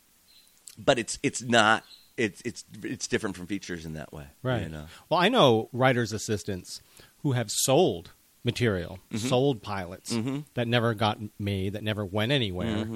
but 0.78 0.98
it's 0.98 1.18
it's 1.22 1.42
not 1.42 1.84
it's 2.16 2.40
it's 2.44 2.64
it's 2.82 3.06
different 3.06 3.36
from 3.36 3.46
features 3.46 3.84
in 3.86 3.92
that 3.94 4.12
way. 4.12 4.24
Right. 4.42 4.62
You 4.62 4.68
know? 4.70 4.86
Well, 5.08 5.20
I 5.20 5.28
know 5.28 5.68
writers' 5.72 6.12
assistants 6.12 6.80
who 7.22 7.32
have 7.32 7.50
sold 7.50 8.10
material, 8.42 8.98
Mm-hmm. 9.12 9.28
sold 9.28 9.62
pilots 9.62 10.16
that 10.54 10.66
never 10.66 10.94
got 10.94 11.18
made, 11.38 11.74
that 11.74 11.82
never 11.82 12.04
went 12.06 12.32
anywhere. 12.32 12.86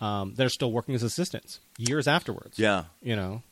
Um, 0.00 0.34
they're 0.36 0.48
still 0.48 0.70
working 0.72 0.94
as 0.94 1.02
assistants 1.02 1.58
years 1.78 2.06
afterwards. 2.06 2.54
Mm-hmm. 2.56 2.62
Yeah. 2.62 2.84
You 3.02 3.16
know. 3.16 3.42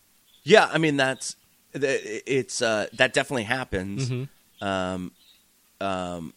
Yeah, 0.42 0.68
I 0.72 0.78
mean 0.78 0.96
that's 0.96 1.34
th- 1.34 1.39
it's 1.74 2.62
uh, 2.62 2.86
that 2.94 3.12
definitely 3.12 3.44
happens, 3.44 4.10
Mhm. 4.10 4.28
um, 4.60 5.12
um, 5.80 6.34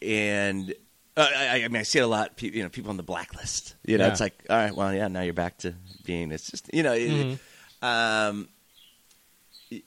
and 0.00 0.74
uh, 1.16 1.28
I, 1.36 1.64
I 1.64 1.68
mean 1.68 1.76
I 1.76 1.82
see 1.82 1.98
it 1.98 2.02
a 2.02 2.06
lot. 2.06 2.40
You 2.42 2.62
know, 2.62 2.68
people 2.68 2.90
on 2.90 2.96
the 2.96 3.02
blacklist. 3.02 3.74
You 3.84 3.98
know, 3.98 4.06
Yeah. 4.06 4.10
it's 4.12 4.20
like, 4.20 4.44
all 4.50 4.56
right, 4.56 4.74
well, 4.74 4.92
yeah, 4.94 5.08
now 5.08 5.20
you're 5.22 5.34
back 5.34 5.58
to 5.58 5.74
being. 6.04 6.32
It's 6.32 6.50
just 6.50 6.72
you 6.72 6.82
know, 6.82 6.92
it- 6.94 7.38
Mhm. 7.82 7.86
um, 7.86 8.48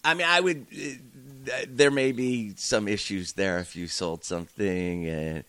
I 0.04 0.14
mean, 0.16 0.26
I 0.28 0.40
would. 0.40 0.66
Uh, 0.74 1.66
there 1.68 1.92
may 1.92 2.12
be 2.12 2.54
some 2.56 2.88
issues 2.88 3.34
there 3.34 3.60
if 3.60 3.76
you 3.76 3.88
sold 3.88 4.24
something, 4.24 5.06
and 5.08 5.44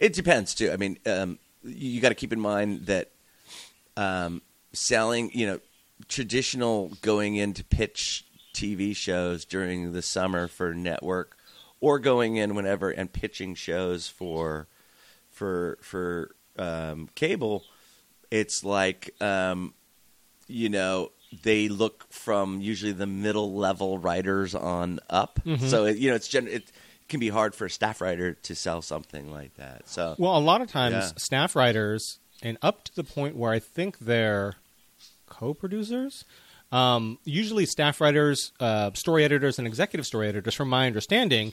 it 0.00 0.14
depends 0.14 0.54
too. 0.54 0.70
I 0.72 0.76
mean, 0.76 0.98
um, 1.06 1.38
you 1.62 2.00
got 2.00 2.08
to 2.08 2.14
keep 2.14 2.32
in 2.32 2.40
mind 2.40 2.86
that 2.86 3.10
um, 3.96 4.40
selling, 4.72 5.30
you 5.34 5.46
know, 5.46 5.60
traditional 6.08 6.88
going 7.02 7.36
in 7.36 7.52
to 7.54 7.64
pitch 7.64 8.24
TV 8.52 8.94
shows 8.94 9.44
during 9.44 9.92
the 9.92 10.02
summer 10.02 10.48
for 10.48 10.74
network, 10.74 11.36
or 11.80 11.98
going 11.98 12.36
in 12.36 12.54
whenever 12.54 12.90
and 12.90 13.12
pitching 13.12 13.54
shows 13.54 14.08
for 14.08 14.68
for 15.30 15.78
for 15.80 16.34
um, 16.58 17.08
cable. 17.14 17.64
It's 18.30 18.62
like 18.64 19.14
um, 19.20 19.74
you 20.48 20.68
know 20.68 21.12
they 21.42 21.68
look 21.68 22.06
from 22.12 22.60
usually 22.60 22.92
the 22.92 23.06
middle 23.06 23.54
level 23.54 23.98
writers 23.98 24.54
on 24.54 25.00
up. 25.08 25.40
Mhm. 25.46 25.60
So 25.68 25.86
it, 25.86 25.96
you 25.96 26.10
know 26.10 26.16
it's 26.16 26.28
gen- 26.28 26.48
it 26.48 26.70
can 27.08 27.20
be 27.20 27.28
hard 27.30 27.54
for 27.54 27.66
a 27.66 27.70
staff 27.70 28.00
writer 28.00 28.34
to 28.34 28.54
sell 28.54 28.80
something 28.82 29.30
like 29.30 29.54
that. 29.56 29.88
So 29.88 30.14
Well, 30.18 30.36
a 30.36 30.40
lot 30.40 30.60
of 30.62 30.68
times, 30.70 30.94
Yeah. 30.94 31.10
staff 31.16 31.56
writers, 31.56 32.18
and 32.42 32.56
up 32.62 32.84
to 32.84 32.94
the 32.94 33.04
point 33.04 33.36
where 33.36 33.50
I 33.52 33.58
think 33.58 33.98
they're 33.98 34.54
co-producers. 35.26 36.24
Um, 36.72 37.18
usually, 37.24 37.66
staff 37.66 38.00
writers, 38.00 38.52
uh, 38.58 38.90
story 38.94 39.24
editors, 39.24 39.58
and 39.58 39.68
executive 39.68 40.06
story 40.06 40.28
editors, 40.28 40.54
from 40.54 40.68
my 40.68 40.86
understanding, 40.86 41.52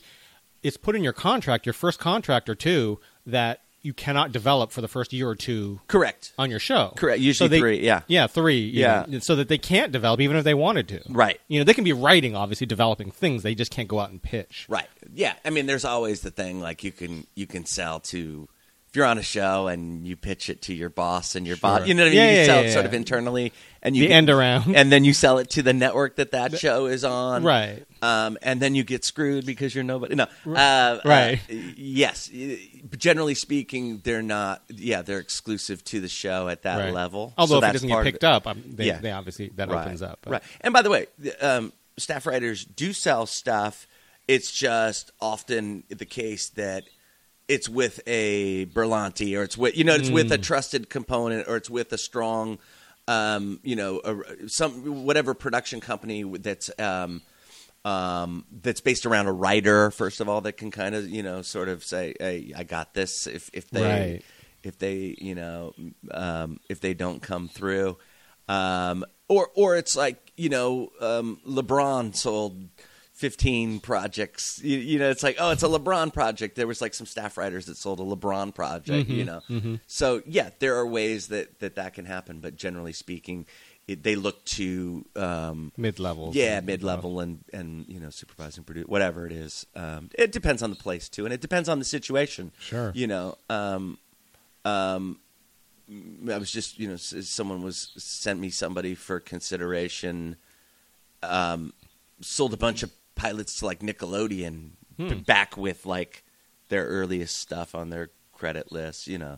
it's 0.63 0.78
put 0.78 0.95
in 0.95 1.03
your 1.03 1.13
contract, 1.13 1.65
your 1.65 1.74
first 1.74 1.99
contract 1.99 2.49
or 2.49 2.55
two, 2.55 2.99
that 3.26 3.61
you 3.82 3.93
cannot 3.93 4.32
develop 4.34 4.72
for 4.74 4.82
the 4.82 4.89
first 4.89 5.13
year 5.13 5.30
or 5.30 5.36
two 5.36 5.80
correct, 5.88 6.34
on 6.38 6.49
your 6.49 6.59
show. 6.59 6.91
correct. 6.97 7.22
Usually 7.22 7.47
they- 7.47 7.59
three, 7.59 7.80
yeah, 7.80 8.01
Yeah, 8.07 8.28
three. 8.28 8.59
Yeah. 8.74 9.05
know, 9.07 9.20
so 9.20 9.38
that 9.38 9.47
they 9.47 9.57
can't 9.57 9.93
develop 9.93 10.20
even 10.20 10.36
if 10.36 10.43
they 10.43 10.53
wanted 10.53 10.89
to. 10.89 11.01
right. 11.09 11.39
You 11.47 11.59
know, 11.59 11.63
they 11.63 11.74
can 11.74 11.86
be 11.86 11.93
writing, 11.93 12.36
obviously, 12.36 12.67
developing 12.67 13.09
things. 13.09 13.41
They 13.43 13.55
just 13.55 13.72
can't 13.72 13.88
go 13.88 13.99
out 14.01 14.09
and 14.09 14.22
pitch. 14.22 14.65
Right. 14.67 14.88
Yeah. 15.13 15.36
I 15.45 15.49
mean, 15.49 15.65
there's 15.65 15.86
always 15.86 16.20
the 16.22 16.32
thing 16.32 16.59
like 16.59 16.84
you 16.84 16.91
can 16.91 17.26
you 17.36 17.47
can 17.47 17.65
sell 17.65 18.01
to 18.11 18.49
if 18.90 18.96
you're 18.96 19.06
on 19.06 19.20
a 19.20 19.24
show 19.24 19.68
and 19.68 20.08
you 20.08 20.16
pitch 20.16 20.50
it 20.50 20.64
to 20.64 20.74
your 20.74 20.90
boss 20.90 21.36
and 21.36 21.46
your 21.46 21.58
boss, 21.58 21.88
you 21.88 21.94
know 21.94 22.04
what 22.04 22.08
I 22.08 22.10
mean. 22.10 22.18
Yeah, 22.18 22.32
you 22.32 22.38
yeah, 22.38 22.46
sell 22.46 22.62
yeah, 22.64 22.70
it 22.70 22.74
sort 22.74 22.86
of 22.88 22.94
internally, 22.96 23.54
and 23.84 23.96
you 23.96 24.04
The 24.04 24.08
get- 24.08 24.16
end 24.16 24.30
around. 24.32 24.76
and 24.76 24.92
then 24.92 25.06
you 25.06 25.14
sell 25.14 25.38
it 25.38 25.52
to 25.52 25.62
the 25.62 25.74
network 25.74 26.16
that 26.16 26.32
that 26.32 26.58
show 26.58 26.88
is 26.88 27.04
on, 27.04 27.44
right. 27.44 27.86
Um, 28.02 28.38
and 28.42 28.60
then 28.62 28.74
you 28.76 28.84
get 28.84 29.06
screwed 29.06 29.46
because 29.46 29.76
you're 29.76 29.84
nobody. 29.84 30.16
No, 30.16 30.24
uh, 30.48 31.00
Right. 31.06 31.40
uh, 31.50 31.54
yes. 31.76 32.30
Generally 32.98 33.36
speaking, 33.36 34.00
they're 34.04 34.22
not. 34.24 34.64
Yeah, 34.70 35.02
they're 35.04 35.20
exclusive 35.20 35.84
to 35.86 36.00
the 36.00 36.08
show 36.10 36.48
at 36.48 36.64
that 36.64 36.78
Right. 36.78 36.94
level. 36.94 37.34
Although 37.38 37.60
So 37.60 37.66
if 37.66 37.70
it 37.70 37.74
doesn't 37.74 37.90
get 37.90 38.04
picked 38.04 38.24
up, 38.24 38.48
they, 38.66 38.86
Yeah. 38.88 39.00
they 39.00 39.12
obviously 39.12 39.52
that 39.56 39.70
right. 39.70 39.82
opens 39.86 40.02
up. 40.02 40.20
but- 40.24 40.32
Right. 40.32 40.44
And 40.62 40.74
by 40.74 40.82
the 40.82 40.90
way, 40.90 41.08
um, 41.42 41.74
staff 41.98 42.26
writers 42.26 42.66
do 42.66 42.94
sell 42.94 43.26
stuff. 43.28 43.86
It's 44.28 44.52
just 44.52 45.12
often 45.20 45.84
the 45.90 46.06
case 46.06 46.50
that 46.56 46.86
it's 47.50 47.68
with 47.68 48.00
a 48.08 48.66
Berlanti 48.68 49.38
or 49.38 49.43
it's 49.43 49.58
with 49.58 49.76
you 49.76 49.84
know 49.84 49.95
it's 49.95 50.10
with 50.10 50.32
a 50.32 50.38
Mm. 50.38 50.41
trusted 50.43 50.89
component 50.89 51.47
or 51.50 51.58
it's 51.58 51.70
with 51.70 51.91
a 51.91 51.97
strong 51.97 52.60
um, 53.08 53.60
you 53.64 53.76
know 53.76 54.00
a, 54.06 54.47
some 54.47 55.04
whatever 55.04 55.34
production 55.34 55.82
company 55.82 56.24
that's 56.24 56.70
um, 56.80 57.22
um, 57.84 58.45
that's 58.62 58.82
based 58.82 59.06
around 59.06 59.28
a 59.28 59.32
writer 59.32 59.89
first 59.91 60.22
of 60.22 60.30
all 60.30 60.41
that 60.41 60.54
can 60.54 60.70
kind 60.72 60.95
of 60.95 61.10
you 61.10 61.24
know 61.24 61.41
sort 61.41 61.70
of 61.70 61.84
say 61.84 62.14
hey 62.20 62.54
I 62.56 62.64
got 62.64 62.93
this 62.93 63.26
if 63.28 63.50
if 63.54 63.70
they 63.72 63.84
Right. 63.84 64.22
if 64.64 64.78
they 64.78 65.16
you 65.20 65.36
know 65.36 65.74
um, 66.12 66.60
if 66.70 66.80
they 66.82 66.93
don't 66.93 67.22
come 67.22 67.47
through 67.47 67.97
um, 68.47 69.06
or 69.28 69.50
or 69.56 69.76
it's 69.76 69.95
like 69.95 70.32
you 70.38 70.50
know 70.50 70.91
um, 71.02 71.39
LeBron 71.47 72.16
sold 72.16 72.68
15 73.20 73.82
projects 73.82 74.61
you, 74.63 74.78
you 74.78 74.97
know 74.97 75.09
it's 75.09 75.24
like 75.24 75.36
oh 75.39 75.51
it's 75.51 75.61
a 75.61 75.67
LeBron 75.67 76.13
project 76.13 76.55
there 76.55 76.65
was 76.65 76.80
like 76.80 76.93
some 76.93 77.05
staff 77.05 77.38
writers 77.38 77.65
that 77.65 77.76
sold 77.76 77.99
a 77.99 78.03
LeBron 78.03 78.55
project 78.55 79.09
you 79.09 79.26
know 79.26 79.41
so 79.88 80.22
yeah 80.26 80.51
there 80.59 80.78
are 80.78 80.88
ways 80.88 81.28
that 81.28 81.59
that 81.59 81.76
that 81.76 81.93
can 81.93 82.05
happen 82.05 82.39
but 82.39 82.55
generally 82.55 82.93
speaking 82.93 83.45
it, 83.89 84.03
they 84.03 84.15
look 84.15 84.45
to 84.45 85.03
um, 85.15 85.72
mid 85.76 85.99
level. 85.99 86.32
yeah, 86.34 86.61
mid 86.61 86.84
level 86.84 87.20
and 87.20 87.43
and 87.51 87.86
you 87.88 87.99
know 87.99 88.09
supervising 88.09 88.63
produce 88.63 88.88
whatever 88.88 89.26
it 89.26 89.32
is. 89.32 89.65
Um, 89.76 90.11
it 90.17 90.32
depends 90.32 90.61
on 90.61 90.70
the 90.70 90.76
place 90.76 91.09
too, 91.09 91.26
and 91.26 91.34
it 91.34 91.41
depends 91.41 91.67
on 91.67 91.80
the 91.80 91.86
situation. 91.86 92.51
Sure. 92.59 92.91
You 92.93 93.07
know, 93.07 93.38
um, 93.49 93.97
um, 94.63 95.20
I 96.32 96.38
was 96.38 96.51
just 96.51 96.80
you 96.80 96.88
know 96.88 96.97
someone 96.97 97.63
was 97.63 97.91
sent 97.97 98.39
me 98.39 98.49
somebody 98.49 98.93
for 98.95 99.20
consideration. 99.20 100.36
Um, 101.24 101.74
sold 102.22 102.53
a 102.53 102.57
bunch 102.57 102.84
of 102.84 102.91
pilots 103.20 103.59
to 103.59 103.65
like 103.65 103.80
Nickelodeon 103.82 104.72
b- 104.97 105.13
back 105.15 105.57
with 105.57 105.86
like 105.86 106.24
their 106.70 106.86
earliest 106.86 107.36
stuff 107.38 107.76
on 107.76 107.89
their 107.89 108.09
credit 108.34 108.72
list. 108.72 109.07
You 109.07 109.17
know. 109.17 109.38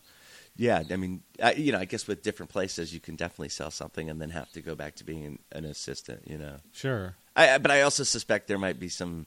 Yeah, 0.58 0.84
I 0.92 0.98
mean, 0.98 1.24
I, 1.42 1.54
you 1.54 1.72
know, 1.72 1.80
I 1.80 1.86
guess 1.86 2.08
with 2.08 2.22
different 2.22 2.52
places, 2.52 2.94
you 2.94 3.00
can 3.00 3.16
definitely 3.16 3.50
sell 3.50 3.72
something 3.72 4.10
and 4.10 4.22
then 4.22 4.30
have 4.32 4.52
to 4.52 4.62
go 4.62 4.76
back 4.76 4.96
to 4.96 5.06
being 5.06 5.26
an, 5.26 5.40
an 5.54 5.66
assistant. 5.66 6.28
You 6.28 6.38
know, 6.38 6.58
Sure. 6.74 7.16
I, 7.36 7.52
I- 7.56 7.58
but 7.58 7.72
I 7.72 7.82
also 7.82 8.04
suspect 8.04 8.48
there 8.48 8.60
might 8.60 8.78
be 8.80 8.90
some 8.90 9.26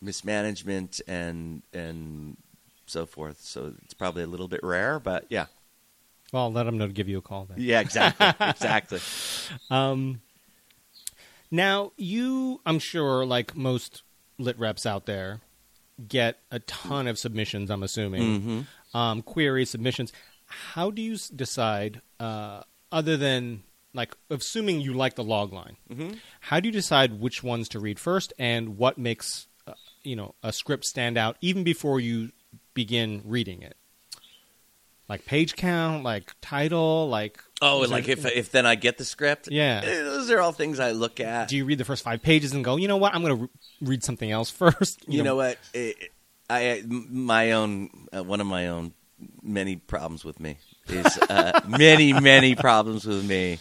mismanagement 0.00 1.00
and 1.06 1.62
and 1.72 2.36
so 2.86 3.04
forth. 3.06 3.40
So 3.40 3.74
it's 3.84 3.94
probably 3.94 4.22
a 4.22 4.26
little 4.26 4.48
bit 4.48 4.60
rare, 4.62 4.98
but 4.98 5.26
yeah, 5.28 5.46
Well, 6.32 6.44
I'll 6.44 6.52
let 6.52 6.64
them 6.64 6.78
know 6.78 6.86
to 6.86 6.92
give 6.92 7.08
you 7.08 7.18
a 7.18 7.22
call 7.22 7.44
then. 7.44 7.58
yeah, 7.60 7.80
exactly, 7.80 8.26
exactly. 8.48 9.00
Um, 9.70 10.20
now, 11.50 11.92
you, 11.96 12.60
I'm 12.66 12.78
sure, 12.78 13.24
like 13.24 13.56
most 13.56 14.02
lit 14.38 14.58
reps 14.58 14.86
out 14.86 15.06
there, 15.06 15.40
get 16.06 16.38
a 16.50 16.58
ton 16.60 17.06
of 17.08 17.18
submissions, 17.18 17.70
I'm 17.70 17.82
assuming, 17.82 18.22
Mm-hmm. 18.40 18.96
um, 18.96 19.22
queries, 19.22 19.70
submissions. 19.70 20.12
How 20.46 20.90
do 20.90 21.02
you 21.02 21.14
s- 21.14 21.28
decide, 21.28 22.00
uh, 22.20 22.62
other 22.92 23.16
than 23.16 23.62
like 23.94 24.14
assuming 24.30 24.80
you 24.80 24.92
like 24.94 25.14
the 25.16 25.24
log 25.24 25.52
line, 25.52 25.76
Mm-hmm. 25.90 26.14
how 26.40 26.60
do 26.60 26.68
you 26.68 26.72
decide 26.72 27.20
which 27.20 27.42
ones 27.42 27.68
to 27.70 27.80
read 27.80 27.98
first 27.98 28.32
and 28.38 28.76
what 28.76 28.98
makes 28.98 29.46
uh, 29.66 29.72
you 30.02 30.14
know 30.14 30.34
a 30.42 30.52
script 30.52 30.84
stand 30.84 31.16
out 31.18 31.36
even 31.40 31.64
before 31.64 31.98
you 31.98 32.30
begin 32.74 33.22
reading 33.24 33.62
it? 33.62 33.76
Like 35.08 35.24
page 35.24 35.56
count, 35.56 36.04
like 36.04 36.32
title, 36.42 37.08
like 37.08 37.42
Oh, 37.62 37.82
and 37.82 37.90
like 37.90 38.04
there- 38.04 38.12
if 38.18 38.26
if 38.26 38.50
then 38.52 38.66
I 38.66 38.74
get 38.74 38.98
the 38.98 39.04
script, 39.04 39.48
Yeah. 39.50 39.80
eh, 39.82 40.02
those 40.02 40.30
are 40.30 40.40
all 40.40 40.52
things 40.52 40.78
I 40.78 40.90
look 40.92 41.18
at. 41.18 41.48
do 41.48 41.56
you 41.56 41.64
read 41.64 41.78
the 41.78 41.84
first 41.86 42.04
five 42.04 42.22
pages 42.22 42.52
and 42.52 42.62
go, 42.64 42.76
you 42.76 42.88
know 42.88 42.98
what, 42.98 43.14
I'm 43.14 43.22
going 43.22 43.36
to 43.36 43.42
re- 43.44 43.48
read 43.80 44.04
something 44.04 44.30
else 44.30 44.50
first? 44.64 45.02
you 45.08 45.22
know 45.22 45.36
what? 45.36 45.56
Eh, 45.74 45.92
I 46.50 46.82
my 46.86 47.52
own 47.52 47.90
uh, 48.14 48.22
one 48.22 48.40
of 48.42 48.46
my 48.46 48.68
own 48.68 48.92
many 49.42 49.76
problems 49.76 50.24
with 50.24 50.38
me 50.40 50.58
is 50.88 51.18
uh, 51.30 51.60
many 51.66 52.12
many 52.12 52.54
problems 52.54 53.04
with 53.06 53.24
me 53.24 53.58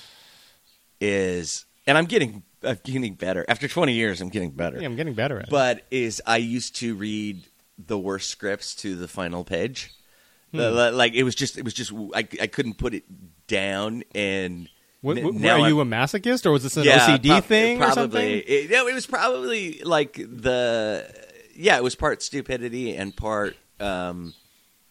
is, 0.99 1.65
and 1.85 1.97
I'm 1.97 2.05
getting 2.05 2.43
I'm 2.63 2.77
getting 2.83 3.13
better 3.13 3.45
after 3.47 3.67
20 3.67 3.93
years. 3.93 4.19
I'm 4.21 4.29
getting 4.29 4.51
better, 4.51 4.79
Yeah, 4.79 4.85
I'm 4.87 4.95
getting 4.95 5.13
better 5.13 5.39
at 5.39 5.49
but 5.49 5.83
is 5.91 6.21
I 6.25 6.37
used 6.37 6.75
to 6.77 6.95
read 6.95 7.43
the 7.77 7.97
worst 7.97 8.29
scripts 8.29 8.75
to 8.75 8.95
the 8.95 9.07
final 9.07 9.43
page. 9.43 9.91
Hmm. 10.57 10.77
Uh, 10.77 10.91
like 10.91 11.13
it 11.13 11.23
was 11.23 11.35
just 11.35 11.57
it 11.57 11.63
was 11.65 11.73
just 11.73 11.91
I, 12.13 12.27
I 12.41 12.47
couldn't 12.47 12.77
put 12.77 12.93
it 12.93 13.03
down 13.47 14.03
and 14.15 14.67
What, 15.01 15.21
what- 15.23 15.33
now 15.35 15.55
are 15.55 15.59
I'm- 15.61 15.69
you 15.69 15.81
a 15.81 15.85
masochist 15.85 16.45
or 16.45 16.51
was 16.51 16.63
this 16.63 16.77
an 16.77 16.83
OCD 16.85 17.27
prob- 17.27 17.43
thing 17.45 17.77
probably. 17.77 17.91
or 17.91 18.03
something? 18.03 18.43
It, 18.47 18.69
no, 18.71 18.87
it 18.87 18.93
was 18.93 19.05
probably 19.07 19.79
like 19.83 20.13
the 20.15 21.07
yeah, 21.55 21.77
it 21.77 21.83
was 21.83 21.95
part 21.95 22.21
stupidity 22.21 22.95
and 22.95 23.15
part 23.15 23.55
um, 23.79 24.33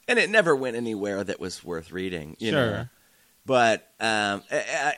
and 0.08 0.18
it 0.18 0.30
never 0.30 0.54
went 0.56 0.76
anywhere 0.76 1.22
that 1.24 1.40
was 1.40 1.62
worth 1.64 1.90
reading. 1.92 2.36
You 2.38 2.50
Sure. 2.52 2.70
know? 2.70 2.86
But 3.44 3.88
um, 4.00 4.42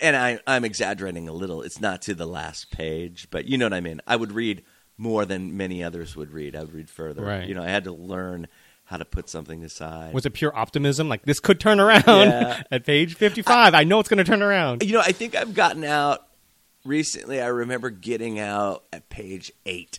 and 0.00 0.16
I 0.16 0.38
I'm 0.46 0.64
exaggerating 0.64 1.28
a 1.28 1.32
little. 1.32 1.60
It's 1.62 1.80
not 1.80 2.00
to 2.02 2.14
the 2.14 2.24
last 2.26 2.70
page, 2.70 3.28
but 3.30 3.44
you 3.46 3.58
know 3.58 3.66
what 3.66 3.74
I 3.74 3.80
mean. 3.80 4.00
I 4.06 4.16
would 4.16 4.32
read 4.32 4.62
more 4.96 5.24
than 5.26 5.56
many 5.58 5.84
others 5.84 6.16
would 6.16 6.32
read. 6.32 6.56
I 6.56 6.60
would 6.60 6.72
read 6.74 6.88
further. 6.88 7.22
Right. 7.22 7.46
You 7.46 7.54
know, 7.54 7.62
I 7.62 7.68
had 7.68 7.84
to 7.84 7.92
learn 7.92 8.48
how 8.88 8.96
to 8.96 9.04
put 9.04 9.28
something 9.28 9.62
aside. 9.64 10.14
Was 10.14 10.24
it 10.26 10.30
pure 10.32 10.56
optimism? 10.56 11.08
Like 11.08 11.22
this 11.24 11.40
could 11.40 11.60
turn 11.60 11.78
around 11.78 12.04
Yeah. 12.06 12.62
at 12.70 12.84
page 12.86 13.14
55. 13.14 13.74
I, 13.74 13.84
know 13.84 14.00
it's 14.00 14.08
going 14.08 14.18
to 14.18 14.24
turn 14.24 14.42
around. 14.42 14.82
You 14.82 14.94
know, 14.94 15.00
I 15.00 15.12
think 15.12 15.34
I've 15.34 15.54
gotten 15.54 15.84
out 15.84 16.26
recently. 16.84 17.40
I 17.40 17.48
remember 17.48 17.90
getting 17.90 18.38
out 18.38 18.84
at 18.92 19.08
page 19.10 19.52
eight, 19.66 19.98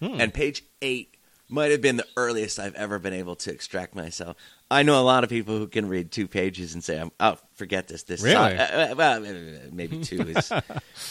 Hmm. 0.00 0.20
and 0.20 0.34
page 0.34 0.62
eight 0.82 1.16
might 1.48 1.70
have 1.70 1.80
been 1.80 1.96
the 1.96 2.06
earliest 2.16 2.58
I've 2.58 2.74
ever 2.74 2.98
been 2.98 3.14
able 3.14 3.36
to 3.36 3.50
extract 3.52 3.94
myself. 3.94 4.36
I 4.70 4.82
know 4.82 5.00
a 5.00 5.04
lot 5.04 5.22
of 5.24 5.30
people 5.30 5.56
who 5.56 5.68
can 5.68 5.88
read 5.88 6.10
two 6.10 6.26
pages 6.28 6.74
and 6.74 6.82
say, 6.84 7.02
"Oh, 7.20 7.36
forget 7.54 7.86
this." 7.88 8.02
This 8.02 8.20
Really? 8.20 8.34
uh, 8.58 8.90
uh, 8.92 8.94
well, 8.96 9.20
maybe 9.72 10.00
two 10.02 10.20
is 10.22 10.50
uh, 10.52 10.60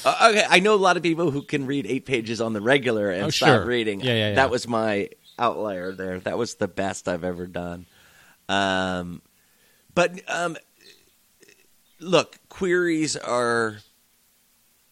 okay. 0.06 0.44
I 0.48 0.60
know 0.60 0.76
a 0.76 0.78
lot 0.78 0.98
of 0.98 1.04
people 1.04 1.32
who 1.32 1.42
can 1.42 1.66
read 1.66 1.88
eight 1.88 2.06
pages 2.06 2.42
on 2.42 2.52
the 2.54 2.62
regular 2.62 3.10
and 3.10 3.24
Oh, 3.24 3.30
stop 3.32 3.48
sure. 3.48 3.66
reading. 3.66 4.02
Yeah, 4.02 4.12
yeah, 4.14 4.30
yeah. 4.30 4.36
That 4.36 4.50
was 4.52 4.68
my 4.68 5.10
outlier 5.38 5.92
there. 5.92 6.20
That 6.20 6.38
was 6.38 6.56
the 6.56 6.68
best 6.68 7.08
I've 7.08 7.24
ever 7.24 7.48
done. 7.48 7.86
Um, 8.48 9.22
but 9.94 10.22
um, 10.30 10.58
look, 12.00 12.38
queries 12.50 13.16
are, 13.16 13.78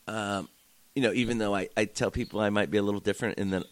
um, 0.08 0.50
you 0.96 1.02
know, 1.02 1.14
even 1.14 1.38
though 1.38 1.56
I, 1.56 1.70
I 1.76 1.86
tell 1.86 2.12
people 2.12 2.40
I 2.40 2.50
might 2.50 2.72
be 2.72 2.78
a 2.78 2.84
little 2.84 3.00
different 3.00 3.38
in 3.38 3.52
that 3.52 3.64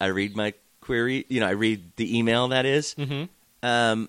I 0.00 0.06
read 0.06 0.36
my 0.36 0.54
query, 0.80 1.26
you 1.28 1.40
know, 1.40 1.46
I 1.46 1.52
read 1.52 1.92
the 1.96 2.18
email 2.18 2.48
that 2.48 2.66
is, 2.66 2.94
hmm 2.94 3.24
um, 3.62 4.08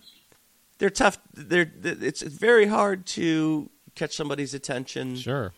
they're 0.77 0.91
tough. 0.91 1.17
They're, 1.33 1.71
it's 1.83 2.21
very 2.21 2.67
hard 2.67 3.07
to 3.07 3.69
catch 3.95 4.15
somebody's 4.15 4.53
attention. 4.53 5.15
Sure. 5.15 5.51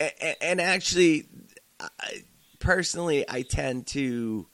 A- 0.00 0.42
and 0.42 0.60
actually, 0.60 1.26
I, 1.78 2.22
personally, 2.58 3.26
I 3.28 3.42
tend 3.42 3.86
to 3.88 4.46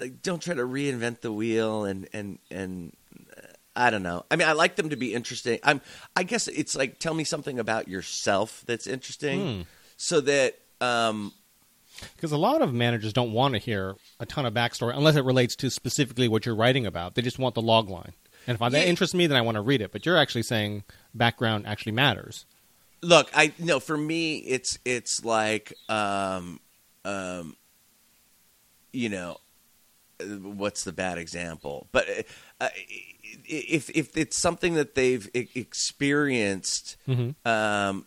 like 0.00 0.22
don't 0.22 0.40
try 0.42 0.54
to 0.54 0.62
reinvent 0.62 1.20
the 1.20 1.32
wheel 1.32 1.84
and 1.84 2.08
and 2.12 2.38
and 2.50 2.96
uh, 3.36 3.40
I 3.76 3.90
don't 3.90 4.02
know. 4.02 4.24
I 4.30 4.36
mean, 4.36 4.48
I 4.48 4.52
like 4.52 4.76
them 4.76 4.90
to 4.90 4.96
be 4.96 5.14
interesting. 5.14 5.58
I'm. 5.62 5.80
I 6.16 6.22
guess 6.24 6.48
it's 6.48 6.74
like 6.74 6.98
tell 6.98 7.14
me 7.14 7.24
something 7.24 7.58
about 7.58 7.88
yourself 7.88 8.62
that's 8.66 8.86
interesting, 8.86 9.40
Hmm. 9.40 9.60
so 9.96 10.20
that 10.22 10.58
um, 10.80 11.32
Because 12.16 12.32
a 12.32 12.36
lot 12.38 12.62
of 12.62 12.72
managers 12.72 13.12
don't 13.12 13.32
want 13.32 13.54
to 13.54 13.58
hear 13.58 13.94
a 14.18 14.26
ton 14.26 14.46
of 14.46 14.54
backstory 14.54 14.96
unless 14.96 15.16
it 15.16 15.24
relates 15.24 15.54
to 15.56 15.70
specifically 15.70 16.26
what 16.28 16.46
you're 16.46 16.56
writing 16.56 16.86
about. 16.86 17.14
They 17.14 17.22
just 17.22 17.38
want 17.38 17.54
the 17.54 17.62
log 17.62 17.88
line. 17.90 18.12
And 18.46 18.54
if 18.54 18.62
I, 18.62 18.70
that 18.70 18.88
interests 18.88 19.14
me, 19.14 19.26
then 19.26 19.36
I 19.36 19.42
want 19.42 19.56
to 19.56 19.60
read 19.60 19.82
it. 19.82 19.92
But 19.92 20.06
you're 20.06 20.16
actually 20.16 20.42
saying 20.44 20.84
background 21.14 21.66
actually 21.66 21.92
matters. 21.92 22.46
look. 23.02 23.30
I 23.34 23.52
no. 23.58 23.78
For 23.80 23.96
me, 23.96 24.38
it's 24.38 24.78
it's 24.84 25.24
like 25.24 25.74
um, 25.90 26.58
um, 27.04 27.56
you 28.92 29.08
know, 29.10 29.36
what's 30.42 30.84
the 30.84 30.92
bad 30.92 31.18
example? 31.18 31.88
But 31.92 32.26
uh, 32.60 32.68
if 33.44 33.90
if 33.90 34.16
it's 34.16 34.38
something 34.38 34.74
that 34.74 34.94
they've 34.94 35.28
experienced, 35.34 36.96
hmm 37.06 37.30
um, 37.44 38.06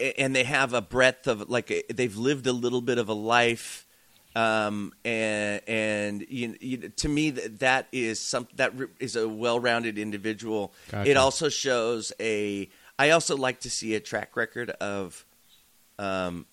and 0.00 0.34
they 0.34 0.44
have 0.44 0.72
a 0.72 0.80
breadth 0.80 1.26
of 1.26 1.48
like 1.50 1.86
they've 1.92 2.16
lived 2.16 2.46
a 2.46 2.52
little 2.52 2.80
bit 2.80 2.98
of 2.98 3.08
a 3.08 3.14
life, 3.14 3.86
um, 4.34 4.92
and 5.04 5.60
and 5.66 6.26
you, 6.28 6.56
you, 6.60 6.76
to 6.88 7.08
me 7.08 7.30
that 7.30 7.60
that 7.60 7.88
is 7.92 8.20
some 8.20 8.48
that 8.56 8.72
is 8.98 9.16
a 9.16 9.28
well-rounded 9.28 9.98
individual. 9.98 10.72
Gotcha. 10.90 11.10
It 11.10 11.16
also 11.16 11.48
shows 11.48 12.12
a. 12.20 12.68
I 12.98 13.10
also 13.10 13.36
like 13.36 13.60
to 13.60 13.70
see 13.70 13.94
a 13.94 14.00
track 14.00 14.36
record 14.36 14.70
of. 14.70 15.24
Um, 15.98 16.46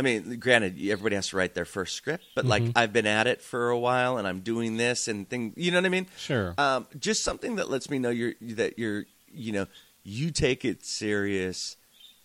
I 0.00 0.02
mean, 0.02 0.38
granted, 0.40 0.78
everybody 0.80 1.14
has 1.16 1.28
to 1.28 1.36
write 1.36 1.52
their 1.52 1.66
first 1.66 1.94
script, 1.94 2.24
but 2.34 2.46
like 2.46 2.62
Mhm. 2.62 2.72
I've 2.74 2.90
been 2.90 3.06
at 3.06 3.26
it 3.26 3.42
for 3.42 3.68
a 3.68 3.78
while, 3.78 4.16
and 4.16 4.26
I'm 4.26 4.40
doing 4.40 4.78
this 4.78 5.08
and 5.08 5.28
thing. 5.28 5.52
You 5.56 5.70
know 5.72 5.76
what 5.76 5.84
I 5.84 5.90
mean? 5.90 6.06
Sure. 6.16 6.54
um, 6.56 6.86
just 6.98 7.22
something 7.22 7.56
that 7.56 7.68
lets 7.68 7.90
me 7.90 7.98
know 7.98 8.08
you're 8.08 8.32
that 8.40 8.78
you're 8.78 9.04
you 9.30 9.52
know 9.52 9.66
you 10.02 10.30
take 10.30 10.64
it 10.64 10.86
serious. 10.86 11.76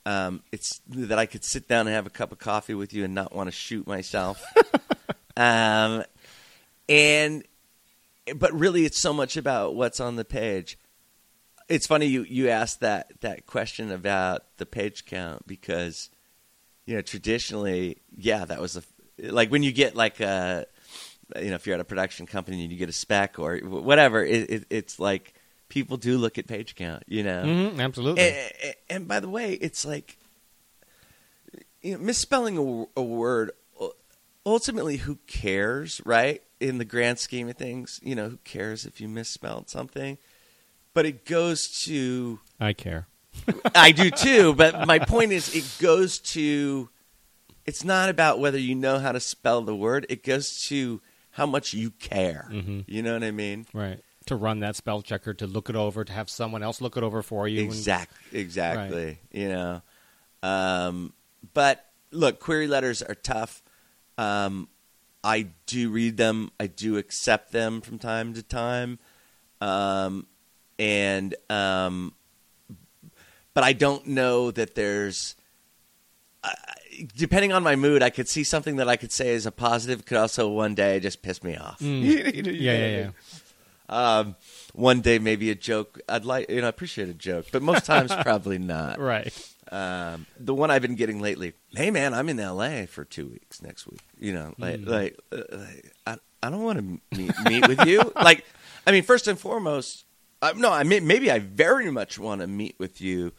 Um, 0.06 0.42
it's 0.54 0.80
that 0.88 1.20
I 1.20 1.26
could 1.26 1.44
sit 1.44 1.68
down 1.68 1.88
and 1.88 1.94
have 1.94 2.06
a 2.06 2.10
cup 2.12 2.32
of 2.32 2.40
coffee 2.40 2.76
with 2.76 2.94
you 2.94 3.04
and 3.04 3.14
not 3.14 3.36
want 3.36 3.48
to 3.48 3.52
shoot 3.52 3.86
myself. 3.86 4.42
um, 5.36 6.04
and 6.88 7.44
but 8.38 8.54
really, 8.54 8.86
it's 8.86 9.00
so 9.00 9.12
much 9.12 9.36
about 9.36 9.76
what's 9.76 10.00
on 10.00 10.16
the 10.16 10.24
page. 10.24 10.78
It's 11.68 11.88
funny 11.88 12.06
you 12.06 12.24
you 12.24 12.48
asked 12.48 12.80
that 12.80 13.20
that 13.20 13.46
question 13.48 13.92
about 13.92 14.44
the 14.58 14.66
page 14.66 15.06
count 15.06 15.46
because 15.46 16.10
you 16.86 16.96
know 16.96 17.02
traditionally, 17.02 17.98
yeah, 18.16 18.46
that 18.46 18.62
was 18.62 18.78
a 18.78 18.84
like 19.20 19.50
when 19.50 19.64
you 19.64 19.72
get 19.72 19.96
like 19.96 20.20
a 20.20 20.66
you 21.36 21.50
know 21.50 21.56
if 21.56 21.66
you're 21.66 21.76
at 21.76 21.80
a 21.82 21.86
production 21.86 22.26
company 22.26 22.64
and 22.64 22.72
you 22.72 22.78
get 22.78 22.90
a 22.90 22.94
spec 22.94 23.40
or 23.40 23.58
whatever, 23.58 24.24
it, 24.24 24.50
it, 24.50 24.66
it's 24.70 25.00
like 25.00 25.34
people 25.70 25.98
do 25.98 26.18
look 26.18 26.38
at 26.38 26.48
page 26.48 26.76
count, 26.76 27.04
you 27.08 27.24
know. 27.24 27.44
hmm 27.44 27.80
absolutely. 27.80 28.24
And, 28.24 28.76
and 28.90 29.08
by 29.08 29.20
the 29.20 29.30
way, 29.30 29.54
it's 29.54 29.86
like 29.86 30.18
you 31.82 31.94
know, 31.94 32.00
misspelling 32.00 32.58
a, 32.58 33.00
a 33.00 33.04
word. 33.04 33.52
Ultimately, 34.48 34.98
who 34.98 35.18
cares, 35.26 36.02
right? 36.06 36.44
In 36.60 36.78
the 36.78 36.86
grand 36.86 37.18
scheme 37.18 37.50
of 37.50 37.58
things, 37.58 38.00
you 38.04 38.14
know, 38.14 38.30
who 38.30 38.38
cares 38.38 38.86
if 38.86 39.02
you 39.02 39.08
misspelled 39.08 39.70
something? 39.70 40.20
But 40.94 41.08
it 41.08 41.26
goes 41.26 41.68
to 41.86 42.40
I 42.60 42.74
care. 42.74 43.08
I 43.76 43.92
do 43.92 44.10
too, 44.12 44.54
but 44.56 44.86
my 44.88 45.00
point 45.00 45.32
is 45.32 45.54
it 45.56 45.66
goes 45.82 46.20
to 46.20 46.90
it's 47.66 47.84
not 47.84 48.10
about 48.10 48.40
whether 48.40 48.58
you 48.60 48.76
know 48.76 49.00
how 49.00 49.12
to 49.12 49.20
spell 49.20 49.62
the 49.62 49.76
word, 49.76 50.06
it 50.10 50.24
goes 50.24 50.62
to 50.68 51.02
how 51.32 51.46
much 51.46 51.74
you 51.74 51.90
care. 51.92 52.48
Mhm. 52.52 52.86
You 52.88 53.02
know 53.02 53.14
what 53.14 53.24
I 53.24 53.32
mean? 53.32 53.66
Right. 53.74 54.00
To 54.28 54.36
run 54.36 54.60
that 54.62 54.76
spell 54.76 55.02
checker, 55.02 55.34
to 55.36 55.46
look 55.48 55.70
it 55.70 55.76
over, 55.76 56.04
to 56.06 56.14
have 56.14 56.30
someone 56.30 56.64
else 56.64 56.80
look 56.82 56.96
it 56.98 57.04
over 57.04 57.22
for 57.22 57.48
you. 57.48 57.62
and- 57.62 57.68
Exact, 57.70 58.12
exactly. 58.32 59.20
You 59.32 59.50
know, 59.50 59.82
um, 60.44 61.14
but 61.54 61.86
look, 62.12 62.40
query 62.40 62.68
letters 62.68 63.02
are 63.02 63.16
tough. 63.16 63.62
Um, 64.18 64.70
I 65.24 65.48
do 65.66 65.90
read 65.90 66.18
them. 66.18 66.52
I 66.60 66.68
do 66.68 66.98
accept 66.98 67.52
them 67.52 67.82
from 67.82 67.98
time 68.00 68.34
to 68.36 68.44
time, 68.44 69.00
um, 69.60 70.28
and 70.80 71.36
um, 71.50 72.14
but 73.56 73.64
I 73.64 73.74
don't 73.74 74.06
know 74.06 74.52
that 74.52 74.76
there's. 74.76 75.36
Uh, 76.44 76.50
depending 77.18 77.52
on 77.52 77.64
my 77.64 77.76
mood, 77.76 78.04
I 78.04 78.12
could 78.12 78.30
see 78.30 78.44
something 78.44 78.76
that 78.76 78.88
I 78.88 78.96
could 78.98 79.12
say 79.12 79.30
is 79.30 79.48
a 79.48 79.52
positive, 79.52 80.06
could 80.06 80.18
also 80.18 80.48
one 80.48 80.76
day 80.76 81.00
just 81.00 81.24
piss 81.24 81.44
me 81.44 81.56
off. 81.58 81.80
Mm. 81.80 82.02
You 82.36 82.44
know 82.44 82.52
what 82.52 82.60
I 82.60 82.62
yeah, 82.62 82.88
yeah, 82.88 82.98
yeah. 82.98 83.10
Um, 83.88 84.36
one 84.74 85.02
day 85.02 85.18
maybe 85.20 85.50
a 85.52 85.56
joke. 85.56 86.00
I'd 86.10 86.26
like 86.26 86.50
you 86.50 86.62
know 86.62 86.68
I 86.68 86.70
appreciate 86.70 87.10
a 87.10 87.14
joke, 87.14 87.48
but 87.52 87.62
most 87.64 87.86
times 87.86 88.12
probably 88.22 88.58
not. 88.60 89.00
Right. 89.00 89.34
Um, 89.72 90.28
the 90.40 90.54
one 90.54 90.70
I've 90.70 90.82
been 90.84 90.96
getting 90.96 91.20
lately. 91.22 91.54
Hey 91.72 91.90
man, 91.92 92.14
I'm 92.14 92.30
in 92.30 92.40
L.A. 92.40 92.86
for 92.86 93.04
two 93.06 93.28
weeks 93.28 93.62
next 93.64 93.88
week. 93.88 94.02
You 94.20 94.34
know, 94.34 94.54
like 94.60 94.80
Mm. 94.82 94.88
like, 94.88 95.20
uh, 95.32 95.42
like 95.52 95.94
I 96.06 96.18
I 96.44 96.50
don't 96.52 96.62
want 96.64 96.78
to 96.80 97.18
meet 97.18 97.32
meet 97.46 97.68
with 97.68 97.86
you. 97.86 98.12
like, 98.22 98.46
I 98.86 98.92
mean, 98.92 99.02
first 99.04 99.28
and 99.28 99.40
foremost, 99.40 100.06
uh, 100.44 100.54
no, 100.56 100.72
I 100.72 100.84
mean 100.84 101.08
maybe 101.08 101.32
I 101.32 101.40
very 101.40 101.90
much 101.92 102.20
want 102.20 102.42
to 102.42 102.48
meet 102.48 102.76
with 102.80 103.02
you, 103.02 103.34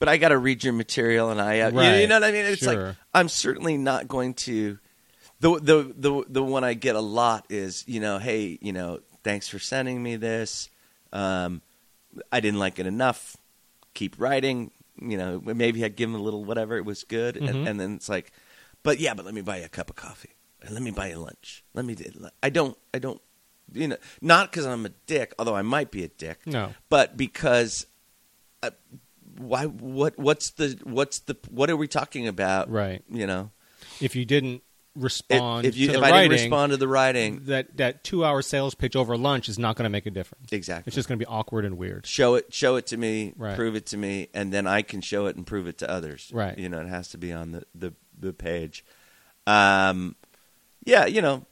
but 0.00 0.08
I 0.08 0.16
got 0.16 0.30
to 0.30 0.38
read 0.38 0.64
your 0.64 0.72
material 0.72 1.30
and 1.30 1.40
I 1.40 1.60
uh, 1.60 1.70
you- 1.70 2.00
you, 2.00 2.06
know 2.08 2.16
what 2.16 2.24
I 2.24 2.32
mean. 2.32 2.46
It's 2.46 2.66
like 2.66 2.96
I'm 3.14 3.28
certainly 3.28 3.76
not 3.78 4.08
going 4.08 4.34
to. 4.34 4.78
the 5.38 5.60
the 5.60 5.94
the 5.96 6.24
the 6.28 6.42
one 6.42 6.64
I 6.64 6.74
get 6.74 6.96
a 6.96 7.00
lot 7.00 7.46
is 7.48 7.84
you 7.86 8.00
know, 8.00 8.18
hey, 8.18 8.58
you 8.60 8.72
know, 8.72 8.98
thanks 9.22 9.46
for 9.48 9.58
sending 9.60 10.02
me 10.02 10.16
this. 10.16 10.68
Um, 11.12 11.62
I 12.32 12.40
didn't 12.40 12.58
like 12.58 12.78
it 12.80 12.86
enough. 12.86 13.36
Keep 13.94 14.16
writing. 14.18 14.72
You 15.00 15.16
know, 15.16 15.40
maybe 15.42 15.84
I'd 15.84 15.96
give 15.96 16.10
him 16.10 16.14
a 16.16 16.22
little 16.22 16.44
whatever. 16.44 16.76
It 16.76 16.84
was 16.84 17.04
good, 17.04 17.36
Mhm. 17.36 17.48
and, 17.48 17.68
and 17.68 17.80
then 17.80 17.94
it's 17.94 18.08
like, 18.08 18.32
but 18.82 18.98
yeah, 19.00 19.14
but 19.14 19.24
let 19.24 19.32
me 19.32 19.40
buy 19.40 19.58
you 19.58 19.64
a 19.64 19.68
cup 19.68 19.88
of 19.88 19.96
coffee. 19.96 20.34
And 20.60 20.72
let 20.74 20.82
me 20.82 20.90
buy 20.90 21.08
you 21.08 21.16
lunch. 21.18 21.64
Let 21.72 21.86
me. 21.86 21.96
I 22.42 22.50
don't. 22.50 22.76
I 22.92 22.98
don't. 22.98 23.20
You 23.72 23.88
know, 23.88 23.96
not 24.20 24.50
because 24.50 24.66
I'm 24.66 24.84
a 24.84 24.90
dick, 25.06 25.32
although 25.38 25.54
I 25.56 25.62
might 25.62 25.90
be 25.92 26.02
a 26.04 26.08
dick 26.08 26.40
No. 26.44 26.74
but 26.90 27.16
because 27.16 27.86
uh, 28.62 28.70
why 29.40 29.64
what 29.66 30.18
what's 30.18 30.50
the 30.50 30.78
what's 30.84 31.20
the 31.20 31.36
what 31.50 31.70
are 31.70 31.76
we 31.76 31.88
talking 31.88 32.28
about 32.28 32.70
Right. 32.70 33.02
you 33.08 33.26
know 33.26 33.50
If 34.00 34.14
you 34.16 34.24
didn't 34.24 34.62
respond 34.96 35.66
if 35.66 35.76
you 35.76 35.86
to 35.86 35.94
if 35.94 36.00
the 36.00 36.04
i 36.06 36.10
didn't 36.22 36.32
respond 36.32 36.70
to 36.72 36.76
the 36.76 36.88
writing 36.88 37.42
that 37.44 37.76
that 37.76 38.02
two 38.02 38.24
hour 38.24 38.42
sales 38.42 38.74
pitch 38.74 38.96
over 38.96 39.16
lunch 39.16 39.48
is 39.48 39.56
not 39.56 39.76
going 39.76 39.84
to 39.84 39.88
make 39.90 40.04
a 40.04 40.10
difference. 40.10 40.52
exactly 40.52 40.88
It's 40.90 40.96
just 40.96 41.08
going 41.08 41.16
to 41.18 41.24
be 41.24 41.28
awkward 41.30 41.64
and 41.64 41.78
weird. 41.78 42.06
show 42.06 42.34
it 42.34 42.52
show 42.52 42.74
it 42.76 42.86
to 42.88 42.96
me 42.96 43.32
Right. 43.36 43.54
prove 43.56 43.76
it 43.76 43.86
to 43.86 43.96
me 43.96 44.28
and 44.34 44.52
then 44.52 44.66
i 44.66 44.82
can 44.82 45.00
show 45.00 45.26
it 45.26 45.36
and 45.36 45.46
prove 45.46 45.66
it 45.68 45.78
to 45.78 45.88
others 45.90 46.30
Right. 46.34 46.58
you 46.58 46.68
know 46.68 46.80
it 46.80 46.88
has 46.88 47.08
to 47.10 47.18
be 47.18 47.32
on 47.32 47.52
the 47.52 47.62
the, 47.74 47.92
the 48.18 48.32
page 48.32 48.84
um 49.46 50.16
yeah 50.84 51.06
you 51.06 51.22
know 51.22 51.46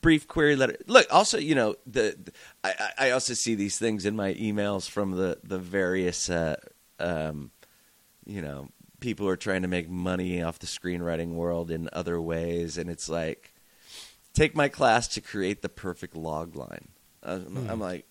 brief 0.00 0.28
query 0.28 0.54
letter 0.54 0.76
look 0.86 1.06
also 1.12 1.36
you 1.38 1.56
know 1.56 1.74
the, 1.84 2.16
the 2.22 2.32
I, 2.62 2.70
I 2.98 3.06
I 3.08 3.10
also 3.10 3.34
see 3.34 3.56
these 3.56 3.76
things 3.76 4.06
in 4.06 4.14
my 4.14 4.34
emails 4.34 4.88
from 4.88 5.16
the 5.16 5.38
the 5.42 5.58
various 5.58 6.30
uh 6.30 6.56
um 7.00 7.50
you 8.26 8.42
know 8.42 8.68
people 9.00 9.28
are 9.28 9.36
trying 9.36 9.62
to 9.62 9.68
make 9.68 9.88
money 9.88 10.42
off 10.42 10.58
the 10.58 10.66
screenwriting 10.66 11.34
world 11.34 11.70
in 11.70 11.88
other 11.92 12.20
ways 12.20 12.76
and 12.78 12.90
it's 12.90 13.08
like 13.08 13.54
take 14.34 14.54
my 14.56 14.68
class 14.68 15.08
to 15.08 15.20
create 15.20 15.62
the 15.62 15.68
perfect 15.68 16.16
log 16.16 16.54
line 16.56 16.88
i'm, 17.22 17.42
Hmm. 17.42 17.70
I'm 17.70 17.80
like 17.80 18.06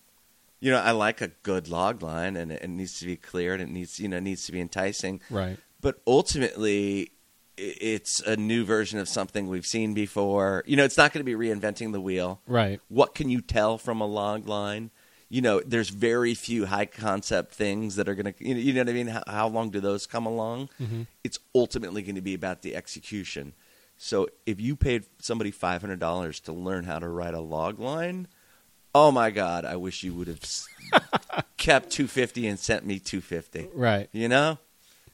you 0.60 0.70
know 0.70 0.78
i 0.80 0.90
like 0.92 1.20
a 1.20 1.28
good 1.28 1.68
log 1.68 2.02
line 2.02 2.36
and 2.36 2.50
it, 2.52 2.62
it 2.62 2.68
needs 2.68 2.98
to 3.00 3.06
be 3.06 3.16
clear 3.16 3.52
and 3.54 3.62
it 3.62 3.68
needs 3.68 4.00
you 4.00 4.08
know 4.08 4.18
needs 4.18 4.44
to 4.46 4.52
be 4.52 4.60
enticing 4.60 5.20
Right. 5.30 5.58
but 5.80 6.00
ultimately 6.06 7.12
it's 7.56 8.20
a 8.20 8.36
new 8.36 8.64
version 8.64 8.98
of 9.00 9.08
something 9.08 9.48
we've 9.48 9.66
seen 9.66 9.92
before 9.92 10.62
you 10.66 10.76
know 10.76 10.84
it's 10.84 10.96
not 10.96 11.12
going 11.12 11.24
to 11.24 11.36
be 11.36 11.46
reinventing 11.46 11.92
the 11.92 12.00
wheel 12.00 12.40
Right. 12.46 12.80
what 12.88 13.14
can 13.14 13.28
you 13.30 13.40
tell 13.40 13.78
from 13.78 14.00
a 14.00 14.06
log 14.06 14.46
line? 14.48 14.90
You 15.30 15.42
know, 15.42 15.60
there's 15.60 15.90
very 15.90 16.34
few 16.34 16.66
high 16.66 16.86
concept 16.86 17.52
things 17.54 17.96
that 17.96 18.08
are 18.08 18.14
going 18.14 18.32
to, 18.32 18.44
you 18.48 18.72
know 18.72 18.80
what 18.80 18.88
I 18.88 18.92
mean? 18.92 19.08
How, 19.08 19.22
how 19.26 19.48
long 19.48 19.68
do 19.70 19.78
those 19.80 20.06
come 20.06 20.24
along? 20.24 20.70
Mhm. 20.80 21.06
It's 21.22 21.38
ultimately 21.54 22.00
going 22.02 22.14
to 22.14 22.22
be 22.22 22.32
about 22.34 22.62
the 22.62 22.74
execution. 22.74 23.52
So 23.98 24.28
if 24.46 24.58
you 24.60 24.74
paid 24.74 25.04
somebody 25.20 25.52
$500 25.52 26.40
to 26.44 26.52
learn 26.52 26.84
how 26.84 26.98
to 26.98 27.08
write 27.08 27.34
a 27.34 27.40
log 27.40 27.78
line, 27.78 28.26
oh 28.94 29.10
my 29.10 29.30
God, 29.30 29.66
I 29.66 29.76
wish 29.76 30.02
you 30.02 30.14
would 30.14 30.28
have 30.28 30.40
kept 31.58 31.90
250 31.90 32.46
and 32.46 32.58
sent 32.58 32.86
me 32.86 32.98
250 32.98 33.68
Right. 33.74 34.08
you 34.12 34.28
know 34.28 34.58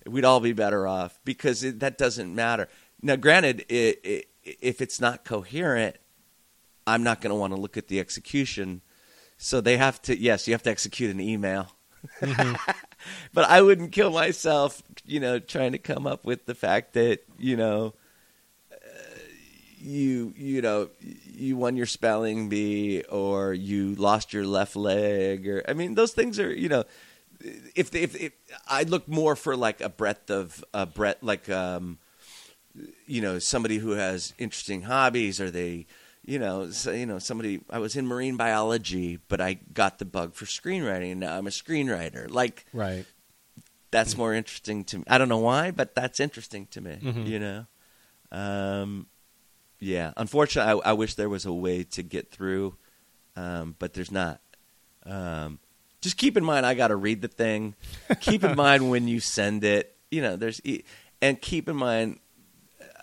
we'd 0.06 0.24
all 0.24 0.38
be 0.40 0.52
better 0.52 0.86
off 0.86 1.18
because 1.24 1.64
it, 1.64 1.80
that 1.80 1.98
doesn't 1.98 2.32
matter 2.34 2.68
now 3.02 3.16
granted 3.16 3.64
i 3.70 3.96
i 4.04 4.22
if 4.44 4.80
it's 4.82 5.00
not 5.00 5.24
coherent 5.24 5.96
i'm 6.86 7.02
not 7.02 7.20
going 7.22 7.30
to 7.30 7.34
want 7.34 7.52
to 7.54 7.58
look 7.60 7.76
at 7.76 7.88
the 7.88 7.98
execution 7.98 8.82
so 9.36 9.60
they 9.60 9.76
have 9.76 10.00
to 10.02 10.18
yes 10.18 10.46
you 10.46 10.54
have 10.54 10.62
to 10.62 10.70
execute 10.70 11.10
an 11.10 11.20
email. 11.20 11.68
But 13.34 13.44
i 13.50 13.60
wouldn't 13.60 13.92
kill 13.92 14.10
myself 14.10 14.82
you 15.04 15.20
know 15.20 15.38
trying 15.38 15.72
to 15.72 15.78
come 15.78 16.06
up 16.06 16.24
with 16.24 16.46
the 16.46 16.54
fact 16.54 16.94
that 16.94 17.20
you 17.38 17.56
know 17.56 17.94
uh, 18.72 18.76
you 19.78 20.32
you 20.36 20.62
know 20.62 20.88
you 21.00 21.56
won 21.56 21.76
your 21.76 21.86
spelling 21.86 22.48
bee 22.48 23.02
or 23.10 23.52
you 23.52 23.94
lost 23.96 24.32
your 24.32 24.46
left 24.46 24.76
leg 24.76 25.46
or 25.48 25.62
i 25.68 25.74
mean 25.74 25.94
those 25.94 26.12
things 26.12 26.38
are 26.38 26.52
you 26.54 26.68
know 26.68 26.84
if 27.74 27.94
if, 27.94 28.14
if 28.16 28.32
I 28.66 28.84
look 28.84 29.08
more 29.08 29.36
for 29.36 29.56
like 29.56 29.80
a 29.80 29.88
breadth 29.88 30.30
of 30.30 30.64
a 30.72 30.86
breadth 30.86 31.22
like 31.22 31.48
um 31.50 31.98
you 33.06 33.20
know 33.20 33.38
somebody 33.38 33.78
who 33.78 33.92
has 33.92 34.32
interesting 34.38 34.82
hobbies 34.82 35.40
or 35.40 35.50
they 35.50 35.86
you 36.26 36.38
know 36.38 36.70
so, 36.70 36.90
you 36.92 37.06
know 37.06 37.18
somebody 37.18 37.60
I 37.70 37.78
was 37.78 37.96
in 37.96 38.06
marine 38.06 38.36
biology 38.36 39.18
but 39.28 39.40
I 39.40 39.54
got 39.54 39.98
the 39.98 40.04
bug 40.04 40.34
for 40.34 40.44
screenwriting 40.46 41.12
and 41.12 41.20
now 41.20 41.36
I'm 41.36 41.46
a 41.46 41.50
screenwriter 41.50 42.30
like 42.30 42.66
Right. 42.72 43.04
that's 43.90 44.16
more 44.16 44.32
interesting 44.34 44.84
to 44.84 44.98
me 44.98 45.04
I 45.06 45.18
don't 45.18 45.28
know 45.28 45.38
why 45.38 45.70
but 45.70 45.94
that's 45.94 46.20
interesting 46.20 46.66
to 46.72 46.80
me 46.80 46.98
Mhm. 47.02 47.26
you 47.26 47.38
know 47.38 47.66
um 48.32 49.06
yeah 49.80 50.12
unfortunately 50.16 50.80
I, 50.84 50.90
I 50.90 50.92
wish 50.94 51.14
there 51.14 51.28
was 51.28 51.44
a 51.46 51.52
way 51.52 51.84
to 51.84 52.02
get 52.02 52.30
through 52.30 52.76
um 53.36 53.76
but 53.78 53.92
there's 53.94 54.10
not 54.10 54.40
um 55.06 55.58
just 56.00 56.16
keep 56.16 56.36
in 56.36 56.44
mind 56.44 56.66
I 56.66 56.74
got 56.74 56.88
to 56.88 56.96
read 56.96 57.22
the 57.22 57.28
thing. 57.28 57.74
keep 58.20 58.44
in 58.44 58.54
mind 58.64 58.90
when 58.90 59.08
you 59.08 59.20
send 59.20 59.64
it. 59.64 59.96
You 60.10 60.20
know, 60.20 60.36
there's 60.36 60.60
and 61.22 61.40
keep 61.40 61.66
in 61.66 61.76
mind 61.76 62.18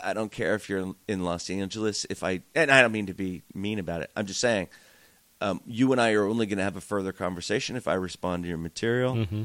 I 0.03 0.13
don't 0.13 0.31
care 0.31 0.55
if 0.55 0.69
you're 0.69 0.93
in 1.07 1.23
Los 1.23 1.49
Angeles 1.49 2.05
if 2.09 2.23
I 2.23 2.41
and 2.55 2.71
I 2.71 2.81
don't 2.81 2.91
mean 2.91 3.07
to 3.07 3.13
be 3.13 3.43
mean 3.53 3.79
about 3.79 4.01
it. 4.01 4.11
I'm 4.15 4.25
just 4.25 4.39
saying 4.39 4.67
um, 5.41 5.61
you 5.65 5.91
and 5.91 5.99
I 5.99 6.13
are 6.13 6.25
only 6.25 6.45
going 6.45 6.57
to 6.57 6.63
have 6.63 6.75
a 6.75 6.81
further 6.81 7.11
conversation 7.11 7.75
if 7.75 7.87
I 7.87 7.93
respond 7.95 8.43
to 8.43 8.49
your 8.49 8.57
material. 8.57 9.25
hmm 9.25 9.43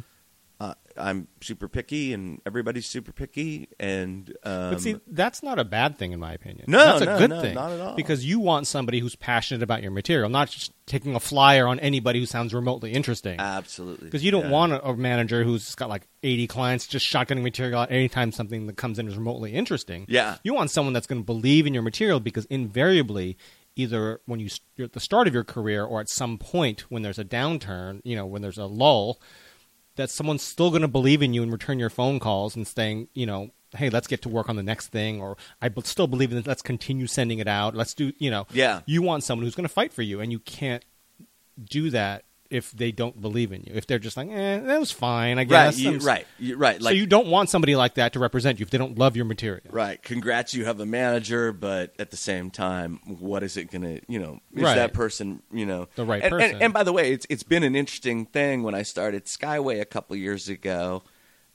Uh, 0.59 0.73
I'm 0.97 1.29
super 1.43 1.69
picky 1.69 2.15
and 2.15 2.41
everybody's 2.47 2.87
super 2.87 3.13
picky 3.13 3.69
and 3.79 4.31
um, 4.43 4.71
But 4.73 4.81
see, 4.81 4.97
that's 5.07 5.43
not 5.43 5.59
a 5.59 5.65
bad 5.65 5.99
thing 5.99 6.13
in 6.13 6.19
my 6.21 6.33
opinion. 6.33 6.65
No, 6.67 6.79
that's 6.99 7.03
a 7.03 7.05
no, 7.05 7.19
good 7.19 7.29
no, 7.31 7.41
thing. 7.43 7.55
not 7.55 7.73
at 7.73 7.81
all. 7.81 7.95
Because 7.95 8.25
you 8.25 8.41
want 8.41 8.67
somebody 8.67 9.01
who's 9.01 9.15
passionate 9.17 9.63
about 9.63 9.83
your 9.83 9.91
material, 9.91 10.31
not 10.31 10.49
just 10.49 10.73
taking 10.87 11.15
a 11.15 11.21
flyer 11.21 11.67
on 11.67 11.79
anybody 11.81 12.21
who 12.21 12.25
sounds 12.25 12.55
remotely 12.55 12.93
interesting. 12.93 13.39
absolutely 13.39 14.07
Because 14.07 14.25
you 14.25 14.31
don't 14.31 14.45
Yeah. 14.47 14.51
want 14.51 14.73
a, 14.73 14.83
a 14.89 14.97
manager 14.97 15.45
who's 15.45 15.75
got 15.75 15.91
like 15.91 16.09
80 16.23 16.47
clients 16.47 16.87
just 16.87 17.07
shotgunning 17.13 17.43
material 17.43 17.81
out 17.81 17.91
anytime 17.93 18.33
something 18.33 18.67
that 18.67 18.79
comes 18.79 18.99
in 18.99 19.07
is 19.09 19.17
remotely 19.19 19.53
interesting. 19.53 20.07
Yeah. 20.09 20.39
You 20.43 20.55
want 20.55 20.71
someone 20.71 20.95
that's 20.95 21.07
going 21.07 21.21
to 21.21 21.27
believe 21.27 21.67
in 21.67 21.75
your 21.75 21.83
material 21.83 22.19
because 22.19 22.47
invariably, 22.47 23.37
either 23.79 24.21
when 24.25 24.41
you, 24.41 24.49
you're 24.77 24.87
at 24.87 24.95
the 24.95 25.01
start 25.01 25.29
of 25.29 25.35
your 25.35 25.45
career 25.45 25.85
or 25.85 26.01
at 26.01 26.09
some 26.09 26.39
point 26.39 26.87
when 26.89 27.03
there's 27.03 27.19
a 27.19 27.25
downturn, 27.27 28.01
you 28.05 28.17
know, 28.17 28.25
when 28.25 28.41
there's 28.41 28.57
a 28.57 28.65
lull, 28.65 29.21
that 29.97 30.11
someone's 30.11 30.43
still 30.43 30.71
going 30.71 30.83
to 30.83 30.89
believe 30.89 31.23
in 31.23 31.35
you 31.35 31.43
and 31.43 31.51
return 31.53 31.79
your 31.79 31.91
phone 31.91 32.19
calls 32.21 32.55
and 32.57 32.67
saying, 32.67 33.09
you 33.15 33.27
know, 33.27 33.51
hey, 33.77 33.91
let's 33.91 34.07
get 34.07 34.23
to 34.23 34.29
work 34.29 34.49
on 34.49 34.57
the 34.57 34.63
next 34.63 34.89
thing, 34.89 35.21
or 35.21 35.37
I 35.61 35.69
b- 35.69 35.83
still 35.85 36.07
believe 36.07 36.31
in 36.33 36.39
it. 36.39 36.47
Let's 36.47 36.63
continue 36.63 37.07
sending 37.07 37.39
it 37.41 37.49
out. 37.49 37.75
Let's 37.75 37.95
do, 37.95 38.13
you 38.19 38.31
know, 38.31 38.47
Yeah. 38.53 38.81
You 38.87 39.03
want 39.03 39.25
someone 39.25 39.45
who's 39.45 39.55
going 39.55 39.69
to 39.69 39.73
fight 39.73 39.93
for 39.93 40.03
you, 40.03 40.21
and 40.21 40.31
you 40.31 40.39
can't 40.39 40.85
do 41.63 41.91
that 41.91 42.25
if 42.51 42.71
they 42.73 42.93
don't 42.93 43.21
believe 43.21 43.53
in 43.53 43.63
you. 43.63 43.73
If 43.75 43.87
they're 43.87 43.99
just 43.99 44.17
like, 44.17 44.29
eh, 44.31 44.59
that 44.61 44.81
was 44.81 44.91
fine, 44.93 45.39
I 45.39 45.43
right 45.43 45.49
guess. 45.49 45.79
you, 45.79 45.99
right 45.99 46.27
you, 46.39 46.57
right 46.57 46.83
so 46.83 46.91
you 46.91 47.07
don't 47.07 47.27
want 47.29 47.51
somebody 47.51 47.75
like 47.77 47.95
that 47.95 48.13
to 48.15 48.19
represent 48.19 48.59
you 48.59 48.65
if 48.65 48.71
they 48.71 48.79
don't 48.79 48.99
love 48.99 49.17
your 49.17 49.25
material. 49.25 49.63
Right. 49.71 50.03
Congrats, 50.03 50.55
you 50.55 50.65
have 50.65 50.81
a 50.81 50.87
manager, 50.87 51.53
but 51.53 51.95
at 51.99 52.11
the 52.11 52.17
same 52.17 52.51
time, 52.51 53.01
what 53.07 53.43
is 53.43 53.57
it 53.57 53.71
going 53.71 53.83
to, 53.83 54.01
you 54.09 54.19
know, 54.19 54.41
is 54.55 54.63
Right. 54.63 54.75
that 54.77 54.93
person, 54.93 55.43
you 55.53 55.67
know, 55.67 55.89
The 55.97 56.05
right 56.05 56.23
and, 56.23 56.33
and- 56.35 56.41
person. 56.43 56.63
And, 56.63 56.73
by 56.73 56.83
the 56.83 56.93
way, 56.93 57.13
it's 57.13 57.27
it's 57.31 57.43
been 57.43 57.63
an 57.63 57.75
interesting 57.77 58.27
thing 58.27 58.63
when 58.63 58.75
I 58.75 58.83
started 58.83 59.25
Skyway 59.27 59.81
a 59.81 59.85
couple 59.85 60.15
years 60.17 60.49
ago, 60.49 61.03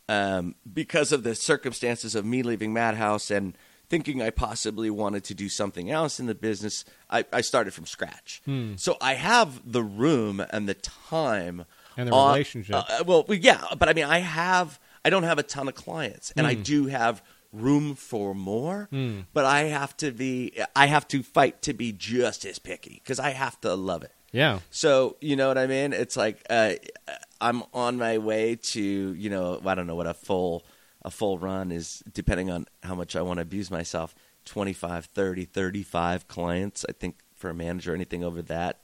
um, 0.10 0.56
because 0.72 1.12
of 1.12 1.24
the 1.24 1.36
circumstances 1.36 2.16
of 2.16 2.26
me 2.26 2.44
leaving 2.44 2.74
Madhouse 2.74 3.32
and 3.32 3.58
thinking 3.92 4.22
I 4.22 4.30
possibly 4.32 4.90
wanted 4.90 5.24
to 5.26 5.34
do 5.36 5.48
something 5.50 5.92
else 5.92 6.20
in 6.22 6.26
the 6.26 6.36
business. 6.50 6.86
I, 7.10 7.26
I 7.34 7.42
started 7.42 7.74
from 7.74 7.86
scratch, 7.86 8.42
Hmm. 8.46 8.74
so 8.78 8.98
I 9.02 9.14
have 9.16 9.50
the 9.78 9.84
room 9.84 10.44
and 10.54 10.68
the 10.68 10.74
time 10.76 11.66
And 11.98 12.08
the 12.08 12.14
on- 12.14 12.34
relationship. 12.34 12.76
uh, 12.76 13.04
well, 13.06 13.26
yeah, 13.30 13.62
but 13.78 13.90
I 13.90 13.94
mean, 13.94 14.06
I 14.06 14.20
have, 14.20 14.80
I 15.06 15.10
don't 15.12 15.24
have 15.32 15.40
a 15.40 15.44
ton 15.44 15.68
of 15.68 15.76
clients, 15.76 16.32
and 16.38 16.48
I 16.48 16.56
Mm. 16.56 16.64
do 16.64 16.80
have 16.88 17.22
room 17.52 17.96
for 17.96 18.34
more. 18.34 18.88
Mm. 18.94 19.26
But 19.34 19.44
I 19.46 19.64
have 19.64 19.96
to 19.98 20.12
be, 20.12 20.54
I 20.74 20.86
have 20.88 21.06
to 21.10 21.22
fight 21.22 21.62
to 21.64 21.74
be 21.74 21.92
just 21.92 22.46
as 22.46 22.60
picky 22.60 23.02
because 23.04 23.20
I 23.20 23.32
have 23.32 23.60
to 23.62 23.76
love 23.76 24.04
it. 24.04 24.14
Yeah. 24.32 24.60
So 24.70 25.18
you 25.20 25.36
know 25.36 25.50
what 25.50 25.58
I 25.58 25.68
mean? 25.68 25.92
It's 25.92 26.16
like 26.16 26.38
uh, 26.50 26.76
I'm 27.42 27.64
on 27.74 27.98
my 27.98 28.20
way 28.20 28.56
to, 28.72 28.82
you 28.82 29.30
know, 29.30 29.60
I 29.66 29.76
don't 29.76 29.86
know 29.86 29.96
what 30.02 30.08
a 30.08 30.14
full 30.14 30.64
a 31.04 31.12
full 31.12 31.38
run 31.38 31.72
is, 31.72 32.04
depending 32.14 32.50
on 32.50 32.66
how 32.84 32.96
much 32.96 33.16
I 33.16 33.22
want 33.22 33.38
to 33.38 33.42
abuse 33.42 33.70
myself. 33.72 34.14
25, 34.46 35.06
30, 35.06 35.46
35 35.46 36.28
clients. 36.28 36.86
I 36.90 36.94
think 36.94 37.16
for 37.36 37.50
a 37.50 37.54
manager, 37.54 37.94
anything 37.94 38.24
over 38.24 38.42
that 38.44 38.80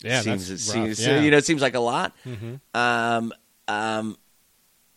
Yeah, 0.00 0.20
seems, 0.22 0.48
that's 0.48 0.62
it 0.62 0.64
seems 0.72 1.06
yeah. 1.06 1.20
you 1.20 1.30
know 1.30 1.36
it 1.36 1.44
seems 1.46 1.60
like 1.62 1.74
a 1.74 1.80
lot. 1.80 2.14
Mhm. 2.26 2.60
Um, 2.74 3.32
um, 3.68 4.16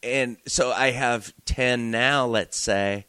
and 0.04 0.38
so 0.48 0.72
I 0.72 0.92
have 0.92 1.34
ten 1.46 1.92
now. 1.92 2.28
Let's 2.28 2.58
say 2.58 3.06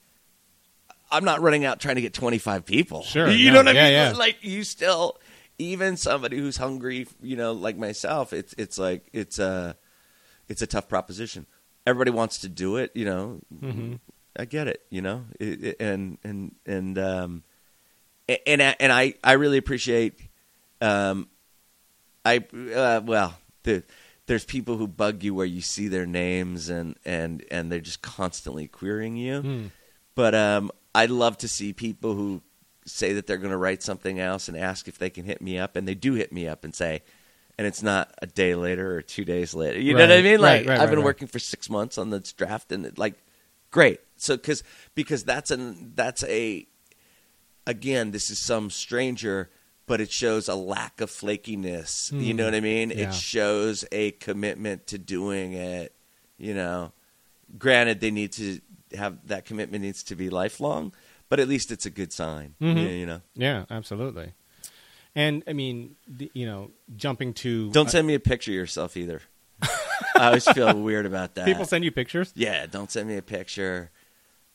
I'm 1.10 1.24
not 1.24 1.40
running 1.40 1.64
out 1.64 1.78
trying 1.80 1.94
to 1.96 2.00
get 2.00 2.12
25 2.14 2.64
people. 2.64 3.02
Sure, 3.02 3.28
you 3.30 3.50
no, 3.52 3.62
know 3.62 3.70
what 3.70 3.76
I 3.76 3.82
mean? 3.84 3.92
yeah. 3.92 4.12
Like 4.16 4.38
you 4.42 4.64
still, 4.64 5.18
even 5.58 5.96
somebody 5.96 6.38
who's 6.38 6.56
hungry, 6.56 7.06
you 7.22 7.36
know, 7.36 7.52
like 7.52 7.76
myself, 7.76 8.32
it's 8.32 8.54
it's 8.58 8.78
like 8.78 9.06
it's 9.12 9.38
a 9.38 9.76
it's 10.48 10.62
a 10.62 10.66
tough 10.66 10.88
proposition. 10.88 11.46
Everybody 11.86 12.10
wants 12.10 12.38
to 12.38 12.48
do 12.48 12.76
it, 12.76 12.90
you 12.94 13.04
know. 13.04 13.40
Mhm. 13.62 14.00
I 14.38 14.44
get 14.44 14.66
it, 14.68 14.82
you 14.90 15.00
know, 15.00 15.24
it, 15.40 15.64
it- 15.64 15.76
and 15.80 16.18
and 16.24 16.54
and 16.66 16.98
um, 16.98 17.42
and 18.46 18.62
I- 18.62 18.76
and 18.80 18.92
I 18.92 19.14
I 19.24 19.32
really 19.34 19.56
appreciate 19.58 20.14
um 20.80 21.28
I 22.24 22.44
uh, 22.74 23.00
well 23.04 23.38
the 23.62 23.82
there's 24.26 24.44
people 24.44 24.76
who 24.76 24.88
bug 24.88 25.22
you 25.22 25.32
where 25.34 25.46
you 25.46 25.60
see 25.60 25.88
their 25.88 26.04
names 26.06 26.68
and 26.68 26.96
and 27.04 27.44
and 27.50 27.70
they're 27.70 27.80
just 27.80 28.02
constantly 28.02 28.66
querying 28.66 29.16
you. 29.16 29.40
Hmm. 29.40 29.66
But 30.14 30.34
um 30.34 30.70
I 30.94 31.06
love 31.06 31.38
to 31.38 31.48
see 31.48 31.72
people 31.72 32.14
who 32.14 32.42
say 32.84 33.12
that 33.14 33.26
they're 33.26 33.36
going 33.38 33.50
to 33.50 33.56
write 33.56 33.82
something 33.82 34.18
else 34.20 34.48
and 34.48 34.56
ask 34.56 34.86
if 34.88 34.96
they 34.98 35.10
can 35.10 35.24
hit 35.24 35.40
me 35.42 35.58
up 35.58 35.76
and 35.76 35.86
they 35.88 35.94
do 35.94 36.14
hit 36.14 36.32
me 36.32 36.46
up 36.48 36.62
and 36.64 36.74
say 36.74 37.02
and 37.58 37.66
it's 37.66 37.82
not 37.82 38.12
a 38.20 38.26
day 38.26 38.54
later 38.54 38.96
or 38.96 39.02
2 39.02 39.24
days 39.24 39.54
later. 39.54 39.80
You 39.80 39.94
know 39.94 40.00
what 40.00 40.12
I 40.12 40.22
mean? 40.22 40.40
Like 40.40 40.66
right, 40.66 40.78
I've 40.78 40.88
been 40.90 40.90
right, 40.90 40.96
right. 40.96 41.04
working 41.04 41.28
for 41.28 41.38
6 41.38 41.70
months 41.70 41.98
on 41.98 42.10
this 42.10 42.32
draft 42.32 42.72
and 42.72 42.86
it, 42.86 42.98
like 42.98 43.14
great. 43.70 44.00
So 44.16 44.36
cuz 44.38 44.62
because 44.94 45.24
that's 45.24 45.50
an 45.50 45.92
that's 45.94 46.22
a 46.24 46.66
again, 47.66 48.10
this 48.12 48.30
is 48.30 48.38
some 48.38 48.70
stranger, 48.70 49.50
but 49.86 50.00
it 50.00 50.10
shows 50.10 50.48
a 50.48 50.54
lack 50.54 51.00
of 51.00 51.10
flakiness. 51.10 52.12
You 52.12 52.34
know 52.34 52.44
what 52.44 52.54
I 52.54 52.60
mean? 52.60 52.90
Hmm. 52.90 52.98
Yeah. 52.98 53.08
It 53.08 53.14
shows 53.14 53.84
a 53.92 54.12
commitment 54.12 54.86
to 54.88 54.98
doing 54.98 55.52
it. 55.52 55.92
You 56.38 56.54
know, 56.54 56.92
granted, 57.58 58.00
they 58.00 58.10
need 58.10 58.32
to 58.32 58.60
have 58.96 59.26
that 59.26 59.44
commitment 59.44 59.82
needs 59.82 60.02
to 60.04 60.14
be 60.14 60.30
lifelong, 60.30 60.92
but 61.28 61.40
at 61.40 61.48
least 61.48 61.70
it's 61.70 61.86
a 61.86 61.90
good 61.90 62.12
sign. 62.12 62.54
Mhm. 62.60 62.82
You, 62.82 62.88
you 62.88 63.06
know, 63.06 63.22
Yeah, 63.34 63.64
absolutely. 63.70 64.32
And 65.16 65.42
I 65.48 65.52
mean, 65.54 65.96
the, 66.06 66.30
you 66.34 66.46
know, 66.46 66.70
jumping 66.94 67.32
to 67.34 67.70
don't 67.72 67.86
uh, 67.88 67.90
send 67.90 68.06
me 68.06 68.14
a 68.14 68.20
picture 68.20 68.52
of 68.52 68.56
yourself 68.56 68.96
either. 68.96 69.22
I 69.62 70.26
always 70.28 70.46
feel 70.52 70.78
weird 70.78 71.06
about 71.06 71.34
that. 71.36 71.46
people 71.46 71.64
send 71.64 71.82
you 71.84 71.90
pictures. 71.90 72.32
yeah, 72.36 72.66
don't 72.66 72.90
send 72.90 73.08
me 73.08 73.16
a 73.16 73.22
picture, 73.22 73.90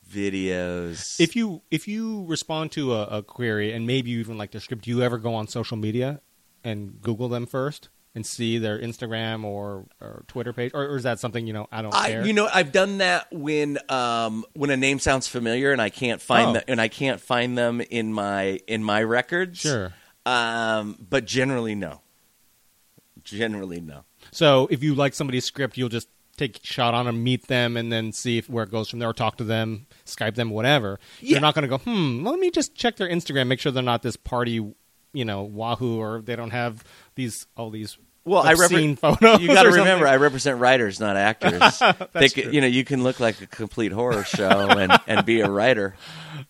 videos. 0.09 1.19
If 1.19 1.35
you 1.35 1.61
if 1.71 1.87
you 1.87 2.25
respond 2.25 2.71
to 2.73 2.93
a, 2.93 3.03
a 3.19 3.23
query 3.23 3.73
and 3.73 3.87
maybe 3.87 4.11
you 4.11 4.19
even 4.19 4.37
like 4.37 4.51
their 4.51 4.61
script, 4.61 4.83
do 4.83 4.91
you 4.91 5.01
ever 5.01 5.17
go 5.17 5.33
on 5.33 5.47
social 5.47 5.77
media 5.77 6.21
and 6.63 7.01
Google 7.01 7.29
them 7.29 7.45
first 7.45 7.89
and 8.13 8.25
see 8.25 8.57
their 8.57 8.77
Instagram 8.77 9.45
or, 9.45 9.85
or 10.01 10.25
Twitter 10.27 10.51
page, 10.51 10.71
or, 10.73 10.83
or 10.83 10.97
is 10.97 11.03
that 11.03 11.17
something 11.19 11.47
you 11.47 11.53
know 11.53 11.67
I 11.71 11.81
don't 11.81 11.95
I, 11.95 12.09
care? 12.09 12.25
you 12.25 12.33
know, 12.33 12.47
I've 12.53 12.71
done 12.71 12.97
that 12.99 13.27
when 13.31 13.77
um, 13.89 14.45
when 14.53 14.69
a 14.69 14.77
name 14.77 14.99
sounds 14.99 15.27
familiar 15.27 15.71
and 15.71 15.81
I 15.81 15.89
can't 15.89 16.21
find 16.21 16.49
Oh. 16.49 16.53
the, 16.53 16.69
and 16.69 16.81
I 16.81 16.87
can't 16.87 17.21
find 17.21 17.57
them 17.57 17.81
in 17.81 18.13
my 18.13 18.59
in 18.67 18.83
my 18.83 19.01
records. 19.01 19.59
sure. 19.59 19.93
Um, 20.25 20.97
but 21.09 21.25
generally, 21.25 21.75
no. 21.75 22.01
Generally, 23.23 23.81
no. 23.81 24.03
So 24.31 24.67
if 24.71 24.83
you 24.83 24.95
like 24.95 25.13
somebody's 25.13 25.45
script, 25.45 25.77
you'll 25.77 25.89
just 25.89 26.07
take 26.37 26.57
a 26.57 26.65
shot 26.65 26.93
on 26.93 27.05
them, 27.05 27.23
meet 27.23 27.47
them, 27.47 27.77
and 27.77 27.91
then 27.91 28.11
see 28.11 28.37
if 28.37 28.49
where 28.49 28.63
it 28.63 28.71
goes 28.71 28.89
from 28.89 28.99
there, 28.99 29.09
or 29.09 29.13
talk 29.13 29.37
to 29.37 29.43
them, 29.43 29.85
Skype 30.05 30.35
them, 30.35 30.49
whatever. 30.49 30.99
Yeah. 31.19 31.31
You're 31.31 31.41
not 31.41 31.55
going 31.55 31.63
to 31.63 31.67
go, 31.67 31.77
hmm, 31.77 32.25
let 32.25 32.39
me 32.39 32.49
just 32.51 32.75
check 32.75 32.97
their 32.97 33.09
Instagram, 33.09 33.47
make 33.47 33.59
sure 33.59 33.71
they're 33.71 33.83
not 33.83 34.01
this 34.01 34.15
party, 34.15 34.53
you 35.13 35.25
know, 35.25 35.43
Wahoo, 35.43 35.99
or 35.99 36.21
they 36.21 36.35
don't 36.35 36.51
have 36.51 36.83
these 37.15 37.47
all 37.55 37.69
these 37.69 37.97
Well, 38.23 38.43
I 38.43 38.51
obscene 38.51 38.95
repre- 38.95 38.99
photos. 39.19 39.41
You 39.41 39.47
got 39.47 39.63
to 39.63 39.71
remember, 39.71 40.05
I 40.07 40.17
represent 40.17 40.59
writers, 40.59 40.99
not 40.99 41.17
actors. 41.17 41.81
they 42.13 42.29
could, 42.29 42.53
you 42.53 42.61
know, 42.61 42.67
you 42.67 42.83
can 42.85 43.01
look 43.03 43.19
like 43.19 43.41
a 43.41 43.47
complete 43.47 43.91
horror 43.91 44.23
show 44.23 44.69
and, 44.69 44.91
and 45.07 45.25
be 45.25 45.41
a 45.41 45.49
writer. 45.49 45.95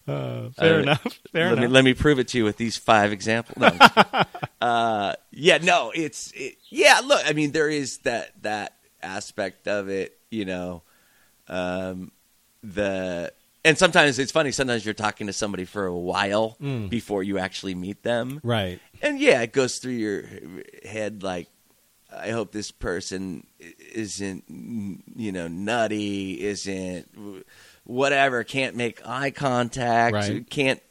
Uh, 0.08 0.50
fair 0.52 0.76
Uh, 0.76 0.82
enough. 0.84 1.20
Fair 1.32 1.50
let 1.50 1.58
enough. 1.58 1.62
me 1.64 1.68
let 1.68 1.84
me 1.84 1.94
prove 1.94 2.18
it 2.20 2.28
to 2.30 2.38
you 2.38 2.44
with 2.46 2.56
these 2.58 2.78
five 2.78 3.12
examples. 3.12 3.58
No, 3.58 3.68
I'm 3.68 3.78
just 3.78 3.94
kidding. 3.96 4.26
uh, 4.62 5.14
yeah, 5.32 5.58
no, 5.58 5.92
it's 5.94 6.32
it, 6.34 6.56
yeah. 6.70 7.02
Look, 7.04 7.22
I 7.26 7.34
mean, 7.34 7.52
there 7.52 7.68
is 7.70 7.98
that 8.00 8.32
that 8.44 8.78
aspect 9.02 9.68
of 9.68 9.90
it, 9.90 10.18
you 10.30 10.46
know. 10.46 10.84
Um, 11.48 12.12
the 12.64 13.34
and 13.66 13.78
sometimes 13.78 14.18
it's 14.20 14.32
funny. 14.32 14.52
Sometimes 14.52 14.86
you're 14.86 14.94
talking 14.94 15.28
to 15.28 15.34
somebody 15.34 15.66
for 15.66 15.86
a 15.88 15.96
while 15.98 16.58
Mm. 16.62 16.90
before 16.90 17.24
you 17.24 17.38
actually 17.38 17.76
meet 17.76 18.04
them, 18.04 18.40
right. 18.44 18.80
and 19.02 19.20
yeah, 19.20 19.42
it 19.42 19.52
goes 19.52 19.80
through 19.80 19.94
your 19.94 20.24
head 20.86 21.22
like, 21.24 21.48
I 22.16 22.32
hope 22.32 22.52
this 22.52 22.72
person 22.72 23.48
isn't, 23.94 24.44
you 25.16 25.32
know, 25.32 25.48
nutty, 25.48 26.42
isn't 26.44 27.46
whatever, 27.84 28.44
can't 28.44 28.76
make 28.76 29.06
eye 29.08 29.32
contact, 29.32 30.14
Right. 30.14 30.50
can't 30.50 30.82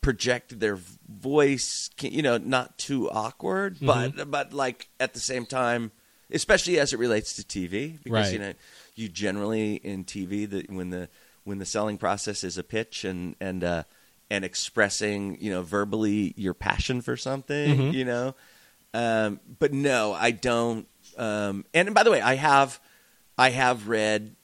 project 0.00 0.60
their 0.60 0.78
voice, 1.08 1.88
can, 1.96 2.12
you 2.12 2.22
know, 2.22 2.36
not 2.38 2.78
too 2.78 3.10
awkward, 3.10 3.78
but 3.80 4.30
but 4.30 4.52
like 4.52 4.88
at 5.00 5.14
the 5.14 5.20
same 5.20 5.46
time, 5.46 5.90
especially 6.30 6.78
as 6.78 6.92
it 6.92 6.98
relates 6.98 7.34
to 7.36 7.42
TV, 7.42 7.98
because 8.02 8.12
Right. 8.30 8.32
you 8.32 8.38
know, 8.38 8.52
you 8.94 9.08
generally 9.08 9.74
in 9.76 10.04
TV 10.04 10.48
that 10.50 10.70
when 10.70 10.90
the 10.90 11.08
when 11.44 11.58
the 11.58 11.66
selling 11.66 11.98
process 11.98 12.44
is 12.44 12.58
a 12.58 12.62
pitch 12.62 13.04
and 13.04 13.34
and 13.40 13.64
uh, 13.64 13.82
and 14.30 14.44
expressing, 14.44 15.38
you 15.40 15.50
know, 15.50 15.62
verbally 15.62 16.32
your 16.36 16.54
passion 16.54 17.00
for 17.00 17.16
something, 17.16 17.78
Mhm. 17.78 17.94
you 17.94 18.04
know. 18.04 18.34
Um, 18.94 19.40
but 19.58 19.72
no, 19.74 20.12
I 20.14 20.30
don't. 20.30 20.86
Um, 21.18 21.64
and 21.74 21.92
by 21.94 22.02
the 22.04 22.10
way, 22.10 22.20
I 22.22 22.36
have, 22.36 22.80
I 23.36 23.50
have 23.50 23.88
read. 23.88 24.36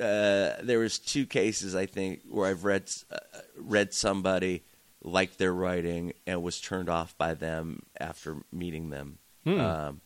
Uh, 0.00 0.54
there 0.62 0.78
was 0.78 0.98
two 0.98 1.26
cases 1.26 1.74
I 1.76 1.86
think 1.86 2.20
where 2.28 2.48
I've 2.48 2.64
read 2.64 2.90
uh, 3.10 3.18
read 3.56 3.92
somebody 3.92 4.62
liked 5.02 5.38
their 5.38 5.52
writing 5.52 6.12
and 6.26 6.42
was 6.42 6.60
turned 6.60 6.88
off 6.88 7.16
by 7.18 7.34
them 7.34 7.82
after 8.00 8.36
meeting 8.52 8.90
them, 8.90 9.18
Hmm. 9.44 9.60
um, 9.60 10.00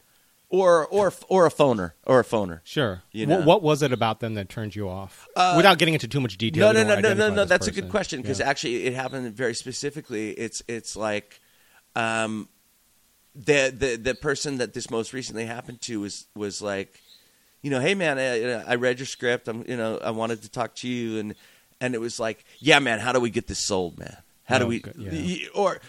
or 0.49 0.87
or 0.87 1.13
or 1.29 1.45
a 1.47 1.51
phoner 1.51 1.93
or 2.07 2.21
a 2.21 2.25
phoner. 2.25 2.61
Sure. 2.65 3.03
You 3.13 3.27
What- 3.27 3.41
know. 3.41 3.47
what, 3.47 3.63
was 3.63 3.83
it 3.83 3.93
about 3.93 4.21
them 4.21 4.35
that 4.35 4.49
turned 4.49 4.75
you 4.75 4.89
off? 4.89 5.29
Uh, 5.37 5.55
Without 5.59 5.79
getting 5.79 5.93
into 5.95 6.09
too 6.09 6.21
much 6.21 6.39
detail. 6.39 6.73
No, 6.73 6.83
no, 6.83 6.95
no, 6.95 7.01
no, 7.01 7.15
no, 7.15 7.35
no. 7.35 7.45
That's 7.45 7.67
a 7.67 7.73
good 7.73 7.91
question 7.91 8.23
because 8.23 8.39
Yeah. 8.41 8.49
actually 8.49 8.85
it 8.87 8.95
happened 8.95 9.33
very 9.35 9.55
specifically. 9.55 10.31
It's 10.33 10.63
it's 10.69 10.97
like 10.97 11.39
um, 11.95 12.49
the 13.35 13.73
the 13.77 13.97
the 13.97 14.15
person 14.15 14.59
that 14.59 14.75
this 14.75 14.91
most 14.91 15.13
recently 15.13 15.47
happened 15.47 15.81
to 15.83 16.01
was 16.01 16.27
was 16.35 16.61
like, 16.63 17.01
you 17.63 17.71
know, 17.71 17.81
hey 17.81 17.95
man, 17.95 18.19
I, 18.19 18.73
I 18.73 18.75
read 18.77 18.99
your 18.99 19.07
script. 19.07 19.49
I'm 19.49 19.65
you 19.69 19.77
know 19.77 19.99
I 20.03 20.11
wanted 20.11 20.43
to 20.43 20.51
talk 20.51 20.75
to 20.77 20.89
you 20.89 21.19
and 21.19 21.35
and 21.81 21.95
it 21.95 22.01
was 22.01 22.21
like, 22.21 22.45
yeah, 22.59 22.79
man, 22.79 22.99
how 23.01 23.13
do 23.13 23.21
we 23.21 23.31
get 23.31 23.47
this 23.47 23.59
sold, 23.65 23.99
man? 23.99 24.17
How 24.45 24.59
do 24.59 24.65
Oh, 24.65 24.69
we 24.69 24.83
yeah. 24.99 25.49
or 25.55 25.81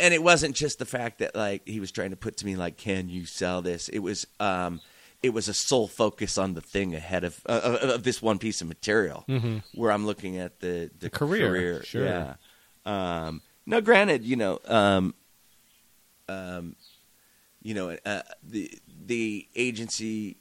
and 0.00 0.12
it 0.12 0.22
wasn't 0.22 0.54
just 0.56 0.78
the 0.78 0.84
fact 0.84 1.18
that 1.20 1.34
like 1.34 1.66
he 1.66 1.80
was 1.80 1.90
trying 1.92 2.10
to 2.10 2.16
put 2.16 2.36
to 2.38 2.46
me 2.46 2.56
like, 2.56 2.76
can 2.76 3.08
you 3.08 3.24
sell 3.24 3.62
this? 3.62 3.88
It 3.88 4.00
was 4.00 4.26
um, 4.40 4.80
it 5.22 5.30
was 5.30 5.48
a 5.48 5.54
sole 5.54 5.88
focus 5.88 6.36
on 6.36 6.54
the 6.54 6.60
thing 6.60 6.94
ahead 6.94 7.24
of 7.24 7.40
uh, 7.46 7.60
of, 7.62 7.90
of 7.90 8.02
this 8.02 8.20
one 8.20 8.38
piece 8.38 8.60
of 8.60 8.68
material 8.68 9.24
Mhm. 9.28 9.62
where 9.74 9.90
I'm 9.92 10.04
looking 10.04 10.36
at 10.38 10.60
the 10.60 10.90
the, 10.98 11.08
The 11.08 11.10
career, 11.10 11.82
sure. 11.84 12.04
Yeah. 12.04 12.34
Um, 12.84 13.40
now, 13.64 13.80
granted, 13.80 14.24
you 14.24 14.36
know, 14.36 14.60
um, 14.66 15.14
um, 16.28 16.76
you 17.62 17.74
know, 17.74 17.96
uh, 18.04 18.22
the 18.42 18.78
the 19.06 19.46
agency 19.54 20.36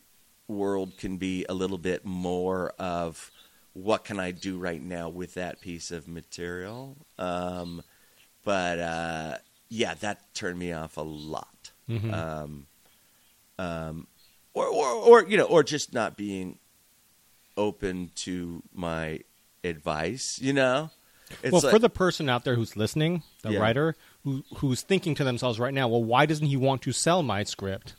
world 0.47 0.97
can 0.97 1.17
be 1.17 1.45
a 1.49 1.53
little 1.53 1.77
bit 1.77 2.05
more 2.05 2.73
of 2.77 3.31
what 3.73 4.03
can 4.03 4.19
I 4.19 4.31
do 4.31 4.57
right 4.57 4.81
now 4.81 5.09
with 5.09 5.33
that 5.33 5.59
piece 5.59 5.91
of 5.91 6.07
material. 6.07 6.95
Um, 7.17 7.83
but 8.43 8.79
uh, 8.79 9.37
yeah, 9.69 9.95
that 9.95 10.33
turned 10.33 10.59
me 10.59 10.71
off 10.71 10.97
a 10.97 11.01
lot. 11.01 11.71
Mhm. 11.89 12.13
Um, 12.13 12.67
um, 13.57 14.07
or, 14.53 14.67
or, 14.67 14.87
or 14.87 15.27
you 15.27 15.37
know, 15.37 15.45
or 15.45 15.63
just 15.63 15.93
not 15.93 16.15
being 16.15 16.59
open 17.57 18.11
to 18.15 18.63
my 18.73 19.21
advice. 19.63 20.39
You 20.41 20.53
know, 20.53 20.91
it's 21.43 21.51
well, 21.51 21.61
like- 21.61 21.71
for 21.71 21.79
the 21.79 21.89
person 21.89 22.29
out 22.29 22.43
there 22.43 22.55
who's 22.55 22.75
listening, 22.75 23.23
the 23.43 23.53
Yeah. 23.53 23.59
writer 23.59 23.95
who 24.23 24.43
who's 24.57 24.81
thinking 24.81 25.15
to 25.15 25.23
themselves 25.23 25.59
right 25.59 25.73
now, 25.73 25.87
well, 25.87 26.03
why 26.03 26.25
doesn't 26.25 26.47
he 26.47 26.57
want 26.57 26.81
to 26.83 26.91
sell 26.91 27.23
my 27.23 27.43
script? 27.43 27.95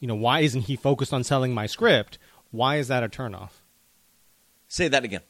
You 0.00 0.08
know, 0.08 0.14
why 0.14 0.40
isn't 0.40 0.62
he 0.62 0.76
focused 0.76 1.12
on 1.12 1.24
selling 1.24 1.52
my 1.54 1.66
script? 1.66 2.18
Why 2.50 2.76
is 2.76 2.88
that 2.88 3.02
a 3.04 3.08
turnoff? 3.08 3.50
say 4.72 4.86
that 4.86 5.02
again. 5.02 5.20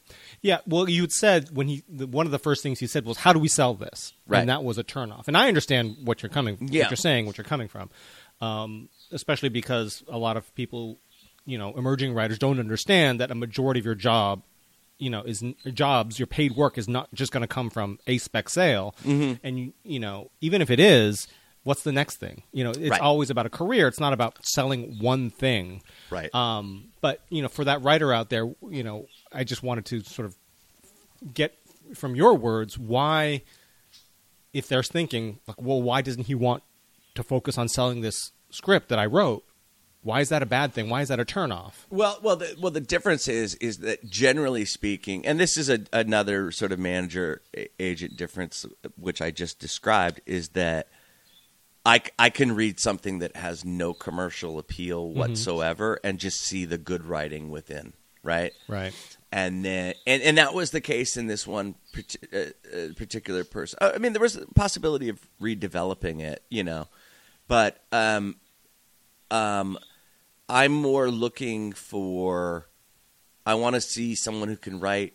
Yeah, 0.43 0.59
well, 0.67 0.87
you 0.87 1.01
had 1.01 1.13
said 1.13 1.49
when 1.57 1.67
he 1.67 1.83
the, 1.89 2.07
one 2.07 2.27
of 2.27 2.31
the 2.33 2.39
first 2.39 2.63
things 2.63 2.79
he 2.79 2.87
said 2.87 3.07
was, 3.07 3.17
"How 3.17 3.33
do 3.33 3.39
we 3.39 3.49
sell 3.49 3.73
this?" 3.73 4.13
Right. 4.27 4.41
and 4.41 4.49
that 4.51 4.63
was 4.63 4.77
a 4.77 4.85
turnoff. 4.85 5.29
And 5.29 5.37
I 5.37 5.49
understand 5.49 5.97
what 6.05 6.23
you're 6.23 6.29
coming, 6.29 6.59
Yeah. 6.61 6.83
what 6.83 6.91
you're 6.91 6.97
saying, 6.99 7.25
what 7.25 7.39
you're 7.39 7.45
coming 7.47 7.67
from, 7.69 7.89
um, 8.43 8.91
especially 9.13 9.49
because 9.49 10.03
a 10.09 10.19
lot 10.19 10.37
of 10.37 10.55
people, 10.55 10.99
you 11.47 11.57
know, 11.57 11.73
emerging 11.75 12.13
writers 12.13 12.39
don't 12.39 12.59
understand 12.61 13.19
that 13.21 13.31
a 13.31 13.35
majority 13.35 13.81
of 13.81 13.87
your 13.87 13.95
job, 13.95 14.43
you 15.01 15.11
know, 15.11 15.23
is 15.23 15.43
jobs, 15.75 16.19
your 16.19 16.27
paid 16.27 16.55
work 16.57 16.79
is 16.79 16.89
not 16.89 17.09
just 17.15 17.33
going 17.33 17.41
to 17.43 17.47
come 17.49 17.71
from 17.71 17.99
a 18.07 18.19
spec 18.19 18.49
sale, 18.49 18.95
Mhm. 19.05 19.41
and 19.43 19.59
you, 19.59 19.73
you 19.83 19.99
know, 19.99 20.31
even 20.41 20.63
if 20.63 20.71
it 20.71 20.79
is. 20.81 21.27
What's 21.63 21.83
the 21.83 21.93
next 21.93 22.17
thing? 22.17 22.43
You 22.53 22.65
know, 22.65 22.71
it's 22.71 22.89
Right. 22.89 23.01
always 23.03 23.29
about 23.29 23.45
a 23.45 23.51
career. 23.51 23.87
It's 23.87 24.01
not 24.01 24.15
about 24.15 24.39
selling 24.47 24.99
one 24.99 25.29
thing. 25.29 25.83
Right. 26.09 26.35
Um, 26.35 26.89
but 27.03 27.21
you 27.29 27.43
know, 27.43 27.49
for 27.49 27.65
that 27.65 27.83
writer 27.83 28.15
out 28.15 28.31
there, 28.31 28.51
you 28.71 28.83
know, 28.83 29.09
I 29.31 29.45
just 29.45 29.63
wanted 29.63 29.85
to 29.87 30.01
sort 30.01 30.25
of 30.25 30.37
get 31.35 31.55
from 31.95 32.17
your 32.17 32.35
words 32.35 32.79
why, 32.79 33.43
if 34.55 34.69
there's 34.69 34.89
thinking 34.89 35.39
like, 35.47 35.61
well, 35.61 35.83
why 35.83 36.01
doesn't 36.01 36.25
he 36.29 36.35
want 36.35 36.63
to 37.15 37.23
focus 37.23 37.59
on 37.59 37.69
selling 37.69 38.01
this 38.01 38.33
script 38.51 38.89
that 38.89 38.99
I 38.99 39.05
wrote? 39.05 39.45
Why 40.03 40.21
is 40.21 40.31
that 40.31 40.43
a 40.43 40.47
bad 40.47 40.73
thing? 40.73 40.89
Why 40.89 41.03
is 41.03 41.09
that 41.09 41.21
a 41.21 41.25
turnoff? 41.27 41.73
Well, 41.91 42.19
well, 42.23 42.37
the, 42.37 42.57
well. 42.59 42.71
The 42.71 42.81
difference 42.81 43.29
is 43.29 43.55
is 43.57 43.79
that 43.79 44.09
generally 44.09 44.65
speaking, 44.65 45.27
and 45.27 45.39
this 45.39 45.59
is 45.59 45.69
a, 45.69 45.81
another 45.93 46.51
sort 46.53 46.73
of 46.73 46.79
manager 46.79 47.43
agent 47.79 48.17
difference, 48.17 48.65
which 48.97 49.21
I 49.21 49.31
just 49.31 49.59
described, 49.59 50.23
is 50.25 50.51
that 50.51 50.89
I, 51.85 52.03
I 52.19 52.31
can 52.31 52.55
read 52.55 52.81
something 52.81 53.19
that 53.19 53.37
has 53.37 53.65
no 53.65 53.93
commercial 53.93 54.59
appeal 54.59 55.11
whatsoever 55.13 55.99
and 56.03 56.19
just 56.19 56.41
see 56.41 56.65
the 56.65 56.79
good 56.79 57.05
writing 57.05 57.51
within, 57.51 57.93
right? 58.23 58.53
Right. 58.69 58.95
and 59.33 59.65
then 59.65 59.95
and, 60.07 60.23
and 60.23 60.39
that 60.39 60.55
was 60.55 60.71
the 60.71 60.81
case 60.81 61.17
in 61.17 61.27
this 61.27 61.47
one 61.47 61.75
uh, 62.33 62.39
uh, 62.39 62.95
particular 62.97 63.45
person. 63.45 63.79
Uh, 63.81 63.93
I 63.95 63.99
mean, 63.99 64.13
there 64.13 64.23
was 64.23 64.37
a 64.37 64.47
possibility 64.55 65.09
of 65.09 65.21
redeveloping 65.41 66.21
it, 66.21 66.43
you 66.49 66.65
know, 66.65 66.89
but 67.49 67.83
um, 67.93 68.37
um, 69.31 69.79
I'm 70.51 70.73
more 70.73 71.11
looking 71.11 71.73
for. 71.73 72.67
I 73.47 73.55
want 73.55 73.75
to 73.75 73.81
see 73.81 74.15
someone 74.15 74.49
who 74.49 74.57
can 74.57 74.81
write 74.81 75.15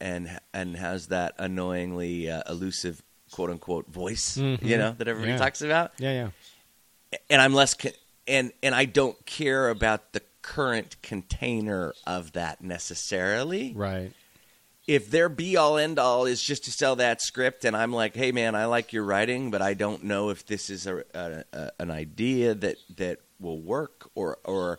and 0.00 0.40
and 0.54 0.76
has 0.76 1.08
that 1.08 1.34
annoyingly 1.38 2.30
uh, 2.30 2.42
elusive 2.48 3.02
quote 3.30 3.50
unquote 3.50 3.86
voice, 3.88 4.36
Mhm. 4.36 4.62
you 4.62 4.76
know, 4.78 4.92
that 4.98 5.06
everybody 5.08 5.32
Yeah. 5.32 5.38
talks 5.38 5.62
about 5.62 5.92
Yeah, 5.98 6.30
yeah. 7.12 7.18
and 7.28 7.40
I'm 7.40 7.54
less 7.54 7.74
con- 7.74 7.92
and 8.26 8.52
and 8.62 8.74
I 8.74 8.86
don't 8.86 9.24
care 9.26 9.68
about 9.68 10.12
the 10.12 10.22
current 10.42 10.96
container 11.02 11.94
of 12.06 12.32
that 12.32 12.60
necessarily. 12.62 13.72
Right. 13.74 14.12
If 14.86 15.10
their 15.10 15.28
be 15.28 15.56
all 15.56 15.76
end 15.78 15.98
all 16.00 16.24
is 16.26 16.42
just 16.42 16.64
to 16.64 16.72
sell 16.72 16.96
that 16.96 17.20
script, 17.22 17.64
and 17.64 17.76
I'm 17.76 17.92
like, 17.92 18.16
hey 18.16 18.32
man, 18.32 18.54
I 18.56 18.64
like 18.64 18.92
your 18.92 19.04
writing, 19.04 19.50
but 19.52 19.62
I 19.62 19.74
don't 19.74 20.02
know 20.04 20.30
if 20.30 20.44
this 20.46 20.68
is 20.70 20.86
a, 20.86 21.04
a, 21.14 21.44
a 21.52 21.70
an 21.78 21.90
idea 21.90 22.54
that 22.54 22.76
that 22.96 23.18
will 23.40 23.60
work, 23.60 24.10
or 24.14 24.38
or 24.44 24.78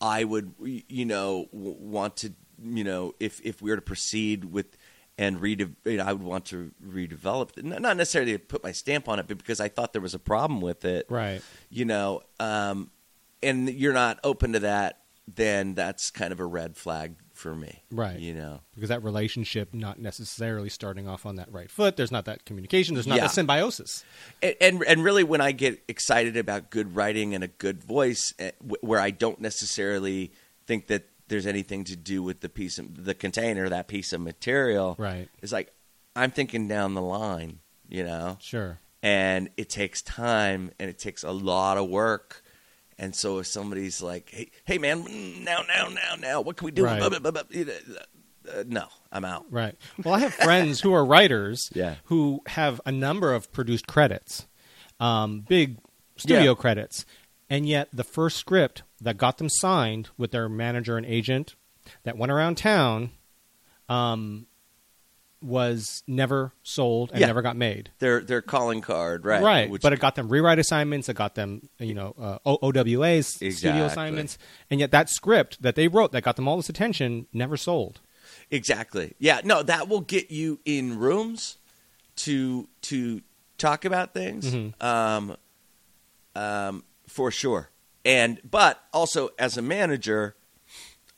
I 0.00 0.24
would 0.24 0.54
you 0.60 1.04
know 1.04 1.48
want 1.52 2.16
to 2.18 2.32
you 2.62 2.84
know 2.84 3.14
if 3.20 3.40
if 3.44 3.60
we 3.60 3.70
were 3.70 3.76
to 3.76 3.82
proceed 3.82 4.44
with 4.46 4.76
and 5.18 5.42
you 5.42 5.74
know, 5.86 6.04
I 6.04 6.12
would 6.12 6.22
want 6.22 6.44
to 6.46 6.72
redevelop 6.86 7.62
not 7.62 7.96
necessarily 7.96 8.32
to 8.32 8.38
put 8.38 8.62
my 8.62 8.72
stamp 8.72 9.08
on 9.08 9.18
it, 9.18 9.26
but 9.26 9.38
because 9.38 9.60
I 9.60 9.68
thought 9.68 9.92
there 9.92 10.02
was 10.02 10.14
a 10.14 10.18
problem 10.18 10.60
with 10.60 10.84
it 10.84 11.06
Right. 11.08 11.40
you 11.70 11.84
know, 11.86 12.20
um, 12.38 12.90
and 13.42 13.68
you're 13.70 13.94
not 13.94 14.18
open 14.22 14.52
to 14.52 14.58
that, 14.60 15.00
then 15.26 15.74
that's 15.74 16.10
kind 16.10 16.32
of 16.32 16.40
a 16.40 16.44
red 16.44 16.76
flag 16.76 17.16
for 17.36 17.54
me. 17.54 17.82
Right. 17.90 18.18
You 18.18 18.34
know. 18.34 18.60
Because 18.74 18.88
that 18.88 19.02
relationship 19.02 19.72
not 19.74 19.98
necessarily 19.98 20.68
starting 20.68 21.06
off 21.08 21.26
on 21.26 21.36
that 21.36 21.52
right 21.52 21.70
foot. 21.70 21.96
There's 21.96 22.10
not 22.12 22.24
that 22.26 22.44
communication. 22.44 22.94
There's 22.94 23.06
not 23.06 23.16
Yeah. 23.16 23.22
that 23.22 23.30
symbiosis. 23.32 24.04
And, 24.42 24.54
and 24.60 24.82
and 24.84 25.04
really, 25.04 25.22
when 25.24 25.40
I 25.40 25.52
get 25.52 25.82
excited 25.88 26.36
about 26.36 26.70
good 26.70 26.96
writing 26.96 27.34
and 27.34 27.44
a 27.44 27.48
good 27.48 27.82
voice, 27.84 28.32
eh, 28.38 28.50
where 28.80 29.00
I 29.00 29.10
don't 29.10 29.40
necessarily 29.40 30.32
think 30.66 30.86
that 30.88 31.08
there's 31.28 31.46
anything 31.46 31.84
to 31.84 31.96
do 31.96 32.22
with 32.22 32.40
the 32.40 32.48
piece 32.48 32.78
of 32.78 33.04
the 33.04 33.14
container, 33.14 33.68
that 33.68 33.88
piece 33.88 34.12
of 34.12 34.20
material, 34.20 34.94
Right. 34.98 35.28
It's 35.42 35.52
like 35.52 35.72
I'm 36.14 36.30
thinking 36.30 36.68
down 36.68 36.94
the 36.94 37.02
line, 37.02 37.58
you 37.88 38.04
know. 38.04 38.38
Sure. 38.40 38.78
and 39.02 39.50
it 39.56 39.68
takes 39.68 40.02
time 40.02 40.70
and 40.80 40.88
it 40.90 40.98
takes 40.98 41.22
a 41.22 41.30
lot 41.30 41.76
of 41.78 41.88
work. 41.88 42.42
And 42.98 43.14
so 43.14 43.38
if 43.38 43.46
somebody's 43.46 44.00
like, 44.00 44.30
"Hey, 44.30 44.50
hey, 44.64 44.78
man, 44.78 45.04
now, 45.44 45.62
now, 45.68 45.88
now, 45.88 46.14
now, 46.18 46.40
what 46.40 46.56
can 46.56 46.64
we 46.64 46.70
do?" 46.70 46.84
Right. 46.84 47.02
Uh, 47.02 48.62
no, 48.66 48.86
I'm 49.10 49.24
out. 49.24 49.44
Right. 49.50 49.74
Well, 50.04 50.14
I 50.14 50.20
have 50.20 50.32
friends 50.32 50.80
who 50.80 50.94
are 50.94 51.04
writers 51.04 51.68
Yeah. 51.74 51.96
who 52.04 52.42
have 52.46 52.80
a 52.86 52.92
number 52.92 53.34
of 53.34 53.52
produced 53.52 53.86
credits, 53.88 54.46
um, 55.00 55.40
big 55.40 55.78
studio 56.16 56.52
Yeah. 56.52 56.54
credits, 56.54 57.04
and 57.50 57.66
yet 57.68 57.88
the 57.92 58.04
first 58.04 58.36
script 58.36 58.82
that 59.00 59.16
got 59.18 59.38
them 59.38 59.48
signed 59.48 60.10
with 60.16 60.30
their 60.30 60.48
manager 60.48 60.96
and 60.96 61.04
agent 61.04 61.54
that 62.04 62.16
went 62.16 62.30
around 62.32 62.56
town 62.56 63.10
um, 63.88 64.46
was 65.42 66.02
never 66.06 66.52
sold 66.62 67.10
and 67.10 67.20
Yeah. 67.20 67.26
never 67.26 67.42
got 67.42 67.56
made. 67.56 67.90
Their 67.98 68.20
their 68.20 68.40
calling 68.42 68.80
card, 68.80 69.24
right? 69.24 69.42
Right, 69.42 69.70
Which, 69.70 69.82
but 69.82 69.92
it 69.92 70.00
got 70.00 70.14
them 70.14 70.28
rewrite 70.28 70.58
assignments. 70.58 71.08
It 71.08 71.14
got 71.14 71.34
them, 71.34 71.68
you 71.78 71.94
know, 71.94 72.14
uh, 72.18 72.38
O- 72.46 72.58
OWAs, 72.62 73.26
studio 73.36 73.84
assignments, 73.84 74.38
and 74.70 74.80
yet 74.80 74.90
that 74.92 75.08
script 75.10 75.60
that 75.62 75.74
they 75.76 75.88
wrote 75.88 76.12
that 76.12 76.22
got 76.22 76.36
them 76.36 76.48
all 76.48 76.56
this 76.56 76.68
attention 76.68 77.26
never 77.32 77.56
sold. 77.56 78.00
exactly. 78.50 79.14
Yeah, 79.18 79.40
no, 79.44 79.62
that 79.62 79.88
will 79.88 80.00
get 80.00 80.30
you 80.30 80.58
in 80.64 80.98
rooms 80.98 81.58
to 82.16 82.68
to 82.82 83.20
talk 83.58 83.84
about 83.84 84.14
things, 84.14 84.46
Mhm. 84.52 84.82
um, 84.82 85.36
um, 86.34 86.84
for 87.06 87.30
sure. 87.30 87.70
And 88.04 88.40
but 88.48 88.82
also 88.92 89.30
as 89.38 89.56
a 89.56 89.62
manager, 89.62 90.34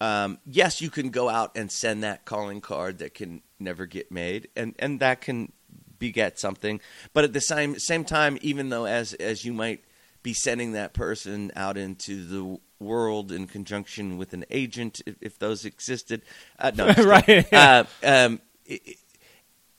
um, 0.01 0.39
yes, 0.47 0.81
you 0.81 0.91
can 0.91 1.11
go 1.11 1.29
out 1.29 1.57
and 1.57 1.71
send 1.71 2.03
that 2.03 2.25
calling 2.25 2.61
card 2.61 2.99
that 2.99 3.15
can 3.15 3.43
never 3.61 3.87
get 3.87 4.11
made, 4.13 4.49
and 4.57 4.75
and 4.79 5.01
that 5.01 5.21
can 5.21 5.53
beget 5.99 6.39
something. 6.39 6.81
But 7.13 7.25
at 7.25 7.33
the 7.33 7.41
same 7.41 7.79
same 7.79 8.05
time, 8.05 8.39
even 8.43 8.69
though 8.69 8.87
as 8.87 9.15
as 9.15 9.45
you 9.45 9.53
might 9.53 9.83
be 10.23 10.33
sending 10.35 10.73
that 10.73 10.93
person 10.95 11.51
out 11.57 11.77
into 11.77 12.25
the 12.25 12.59
world 12.81 13.31
in 13.33 13.47
conjunction 13.47 14.19
with 14.19 14.33
an 14.33 14.45
agent, 14.51 15.01
if, 15.07 15.17
if 15.21 15.39
those 15.39 15.65
existed, 15.65 16.23
uh, 16.59 16.71
no, 16.77 16.87
Right, 17.05 17.53
Uh, 17.53 17.85
um, 18.05 18.41
i- 18.71 18.81
i- 18.87 18.95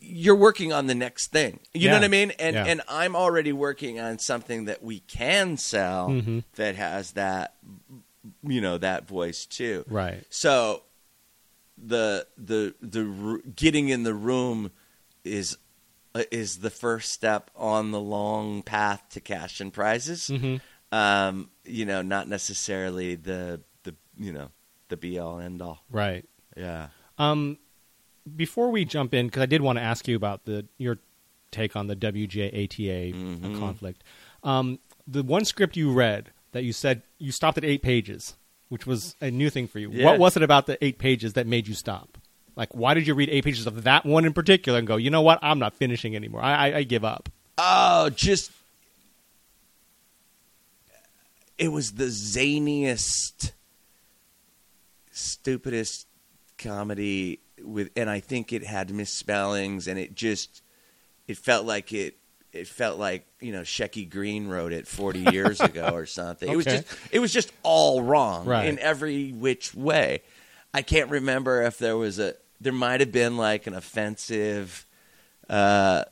you're 0.02 0.36
working 0.36 0.72
on 0.72 0.88
the 0.88 0.96
next 0.96 1.28
thing. 1.32 1.60
You 1.74 1.90
know 1.90 1.96
what 1.96 2.04
I 2.06 2.08
mean? 2.08 2.32
And 2.40 2.56
Yeah. 2.56 2.66
and 2.66 2.82
I'm 2.88 3.16
already 3.18 3.52
working 3.52 4.00
on 4.00 4.18
something 4.20 4.66
that 4.66 4.82
we 4.82 5.02
can 5.02 5.58
sell 5.58 6.08
Mhm. 6.10 6.44
that 6.56 6.76
has 6.76 7.12
that 7.12 7.56
you 8.44 8.62
know 8.62 8.78
that 8.78 9.08
voice 9.08 9.46
too. 9.46 9.84
Right. 9.88 10.24
So 10.30 10.84
the 11.82 12.28
the 12.38 12.76
the 12.82 13.02
r- 13.24 13.52
getting 13.56 13.90
in 13.90 14.04
the 14.04 14.14
room 14.14 14.72
is 15.24 15.58
uh, 16.16 16.24
is 16.32 16.58
the 16.58 16.70
first 16.70 17.12
step 17.12 17.52
on 17.56 17.92
the 17.92 18.00
long 18.00 18.62
path 18.64 19.04
to 19.12 19.20
cash 19.22 19.62
and 19.62 19.72
prizes. 19.74 20.28
hmm 20.28 20.58
Um, 20.92 21.52
you 21.66 21.86
know, 21.86 22.02
not 22.02 22.28
necessarily 22.28 23.16
the 23.16 23.62
the 23.84 23.96
you 24.18 24.32
know 24.34 24.50
the 24.90 24.98
be 24.98 25.20
all 25.20 25.40
end 25.40 25.62
all. 25.62 25.84
Right. 25.92 26.26
Yeah. 26.58 26.88
Um, 27.18 27.58
before 28.36 28.70
we 28.72 28.86
jump 28.86 29.14
in, 29.14 29.28
because 29.28 29.42
I 29.44 29.46
did 29.46 29.62
want 29.62 29.78
to 29.78 29.84
ask 29.84 30.08
you 30.08 30.16
about 30.16 30.46
the 30.46 30.66
your 30.78 30.98
take 31.52 31.76
on 31.76 31.88
the 31.88 31.96
WGA-ATA 31.96 33.14
Mhm. 33.16 33.58
conflict. 33.60 34.04
Um, 34.44 34.80
the 35.08 35.24
one 35.24 35.46
script 35.46 35.76
you 35.78 35.92
read 35.92 36.32
that 36.52 36.64
you 36.64 36.74
said 36.74 37.04
you 37.18 37.32
stopped 37.32 37.58
at 37.58 37.66
eight 37.66 37.82
pages, 37.82 38.36
which 38.70 38.88
was 38.88 39.16
a 39.20 39.30
new 39.30 39.50
thing 39.50 39.68
for 39.68 39.80
you. 39.80 39.92
Yeah. 39.92 40.06
What 40.06 40.20
was 40.20 40.38
it 40.38 40.44
about 40.44 40.66
the 40.66 40.84
eight 40.84 40.98
pages 40.98 41.34
that 41.34 41.46
made 41.46 41.68
you 41.68 41.74
stop? 41.74 42.18
Like, 42.56 42.74
why 42.74 42.94
did 42.94 43.08
you 43.08 43.14
read 43.14 43.30
eight 43.30 43.44
pages 43.44 43.68
of 43.68 43.84
that 43.84 44.06
one 44.06 44.26
in 44.26 44.34
particular 44.34 44.80
and 44.80 44.88
go, 44.88 44.98
you 44.98 45.10
know 45.10 45.22
what, 45.22 45.40
I'm 45.42 45.60
not 45.60 45.74
finishing 45.74 46.16
anymore. 46.16 46.42
I, 46.42 46.70
I, 46.70 46.78
I 46.78 46.84
give 46.84 47.06
up. 47.06 47.30
Oh, 47.58 48.10
just 48.10 48.52
it 51.58 51.68
was 51.70 51.92
the 51.94 52.06
zaniest, 52.06 53.52
stupidest 55.12 56.08
comedy 56.58 57.40
with, 57.62 57.90
and 57.96 58.10
I 58.10 58.22
think 58.22 58.54
it 58.54 58.64
had 58.64 58.92
misspellings, 58.92 59.88
and 59.88 60.00
it 60.00 60.16
just 60.16 60.62
it 61.28 61.38
felt 61.38 61.66
like 61.66 61.92
it. 61.92 62.16
It 62.52 62.68
felt 62.68 62.98
like 63.00 63.28
you 63.40 63.52
know 63.52 63.62
Shecky 63.62 64.10
Greene 64.10 64.48
wrote 64.48 64.74
it 64.74 64.88
forty 64.88 65.20
years 65.20 65.62
ago 65.62 65.94
or 65.94 66.06
something. 66.20 66.50
It 66.52 66.56
was 66.56 66.66
just 66.66 66.86
it 67.12 67.20
was 67.20 67.32
just 67.32 67.52
all 67.64 68.02
wrong 68.02 68.46
Right. 68.46 68.68
in 68.68 68.80
every 68.80 69.32
which 69.32 69.74
way. 69.76 70.22
I 70.74 70.82
can't 70.82 71.10
remember 71.10 71.62
if 71.64 71.78
there 71.78 71.98
was 71.98 72.20
a 72.20 72.36
there 72.62 72.74
might 72.74 73.00
have 73.02 73.12
been 73.12 73.38
like 73.38 73.68
an 73.68 73.74
offensive 73.74 74.86
uh, 75.50 76.04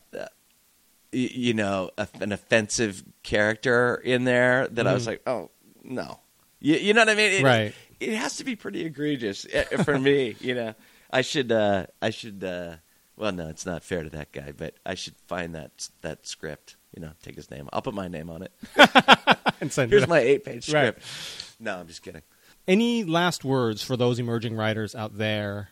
you 1.11 1.53
know, 1.53 1.89
a, 1.97 2.07
an 2.21 2.31
offensive 2.31 3.03
character 3.23 3.95
in 3.95 4.23
there 4.25 4.67
that 4.69 4.87
I 4.87 4.93
was 4.93 5.03
Mhm. 5.03 5.07
like, 5.07 5.21
oh 5.27 5.49
no, 5.83 6.19
you, 6.59 6.75
you 6.75 6.93
know 6.93 7.01
what 7.01 7.09
I 7.09 7.15
mean? 7.15 7.31
It, 7.31 7.43
Right. 7.43 7.73
It 7.99 8.13
has 8.15 8.37
to 8.37 8.43
be 8.43 8.55
pretty 8.55 8.85
egregious 8.85 9.45
uh, 9.45 9.83
for 9.83 9.97
me. 9.97 10.35
You 10.39 10.53
know, 10.53 10.75
I 11.11 11.21
should, 11.21 11.51
uh, 11.51 11.87
I 12.01 12.09
should. 12.11 12.43
Uh, 12.43 12.75
well, 13.17 13.31
no, 13.31 13.49
it's 13.49 13.65
not 13.65 13.83
fair 13.83 14.03
to 14.03 14.09
that 14.11 14.31
guy, 14.31 14.53
but 14.55 14.75
I 14.85 14.93
should 14.95 15.15
find 15.27 15.53
that 15.55 15.89
that 16.01 16.25
script. 16.27 16.75
You 16.95 17.01
know, 17.01 17.11
take 17.21 17.35
his 17.35 17.51
name. 17.51 17.67
I'll 17.73 17.81
put 17.81 17.93
my 17.93 18.07
name 18.07 18.29
on 18.29 18.43
it. 18.43 18.51
And 19.59 19.71
send 19.73 19.91
it 19.91 19.95
Here's 19.95 20.03
out. 20.03 20.09
my 20.09 20.19
eight-page 20.19 20.71
Right. 20.71 20.93
script. 21.01 21.55
No, 21.59 21.77
I'm 21.79 21.87
just 21.87 22.03
kidding. 22.03 22.21
Any 22.67 23.03
last 23.03 23.43
words 23.43 23.81
for 23.81 23.97
those 23.97 24.19
emerging 24.19 24.55
writers 24.55 24.93
out 24.95 25.17
there? 25.17 25.69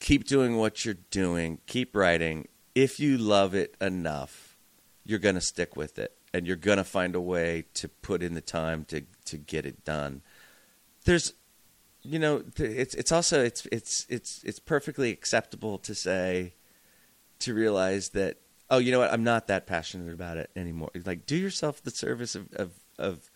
keep 0.00 0.24
doing 0.24 0.56
what 0.58 0.84
you're 0.84 0.98
doing. 1.10 1.58
Keep 1.66 1.96
writing. 1.96 2.46
If 2.74 3.00
you 3.00 3.16
love 3.18 3.54
it 3.54 3.74
enough, 3.80 4.56
you're 5.02 5.18
going 5.18 5.34
to 5.34 5.40
stick 5.40 5.74
with 5.76 5.98
it, 5.98 6.12
and 6.32 6.46
you're 6.46 6.56
going 6.56 6.76
to 6.78 6.84
find 6.84 7.14
a 7.16 7.20
way 7.20 7.64
to 7.74 7.88
put 7.88 8.22
in 8.22 8.34
the 8.34 8.40
time 8.40 8.84
to 8.86 9.02
to 9.24 9.36
get 9.38 9.64
it 9.66 9.84
done. 9.84 10.22
There's, 11.04 11.32
you 12.04 12.18
know, 12.18 12.44
it's 12.56 12.94
it's 12.94 13.10
also 13.12 13.42
it's 13.42 13.66
it's 13.72 14.06
it's 14.08 14.42
it's 14.44 14.58
perfectly 14.58 15.10
acceptable 15.10 15.78
to 15.78 15.94
say, 15.94 16.54
to 17.40 17.54
realize 17.54 18.10
that 18.10 18.36
oh, 18.70 18.78
you 18.78 18.90
know 18.92 18.98
what, 19.00 19.12
I'm 19.12 19.24
not 19.24 19.46
that 19.48 19.66
passionate 19.66 20.12
about 20.12 20.36
it 20.36 20.50
anymore. 20.56 20.90
Like, 21.04 21.26
do 21.26 21.36
yourself 21.36 21.82
the 21.82 21.90
service 21.90 22.34
of 22.34 22.52
of 22.54 22.72
of 22.98 23.30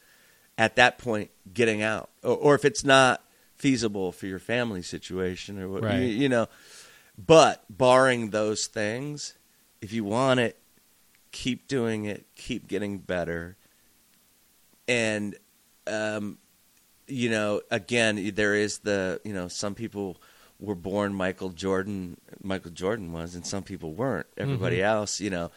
at 0.57 0.77
that 0.77 0.99
point 0.99 1.31
getting 1.53 1.83
out, 1.83 2.11
or, 2.23 2.37
or 2.37 2.55
if 2.55 2.65
it's 2.65 2.85
not 2.85 3.23
feasible 3.57 4.13
for 4.13 4.27
your 4.27 4.39
family 4.39 4.83
situation, 4.83 5.61
or 5.61 5.69
what 5.69 5.83
Right. 5.83 6.01
you, 6.01 6.07
you 6.07 6.29
know. 6.29 6.49
But 7.17 7.65
barring 7.69 8.31
those 8.31 8.67
things, 8.67 9.35
if 9.81 9.93
you 9.93 10.05
want 10.05 10.41
it, 10.41 10.57
keep 11.33 11.67
doing 11.69 12.05
it, 12.05 12.27
keep 12.37 12.69
getting 12.69 12.99
better, 12.99 13.57
and 14.87 15.37
um, 15.87 16.39
you 17.09 17.31
know, 17.31 17.63
again, 17.71 18.33
there 18.35 18.55
is 18.55 18.79
the 18.79 19.21
you 19.25 19.33
know 19.33 19.49
some 19.49 19.75
people 19.75 20.21
were 20.61 20.75
born 20.75 21.15
Michael 21.15 21.51
Jordan. 21.51 22.17
Michael 22.43 22.71
Jordan 22.71 23.13
was, 23.13 23.35
and 23.35 23.47
some 23.47 23.63
people 23.63 23.93
weren't. 23.93 24.27
Everybody 24.37 24.83
else, 24.83 25.21
you 25.21 25.31
know, 25.31 25.51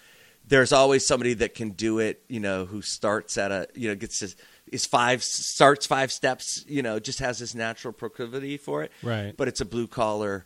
there's 0.47 0.71
always 0.71 1.05
somebody 1.05 1.33
that 1.35 1.53
can 1.53 1.71
do 1.71 1.99
it. 1.99 2.23
You 2.27 2.39
know, 2.39 2.65
who 2.65 2.81
starts 2.81 3.37
at 3.37 3.51
a 3.51 3.67
you 3.75 3.89
know 3.89 3.95
gets 3.95 4.19
his 4.19 4.35
is 4.71 4.85
five 4.85 5.23
starts 5.23 5.85
five 5.85 6.11
steps. 6.11 6.63
You 6.67 6.81
know, 6.81 6.99
just 6.99 7.19
has 7.19 7.39
this 7.39 7.55
natural 7.55 7.93
proclivity 7.93 8.57
for 8.57 8.83
it. 8.83 8.91
Right. 9.03 9.35
But 9.35 9.47
it's 9.47 9.61
a 9.61 9.65
blue 9.65 9.87
collar, 9.87 10.45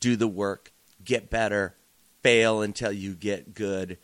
do 0.00 0.16
the 0.16 0.28
work, 0.28 0.72
get 1.04 1.30
better, 1.30 1.74
fail 2.22 2.62
until 2.62 2.92
you 2.92 3.14
get 3.14 3.54
good, 3.54 3.98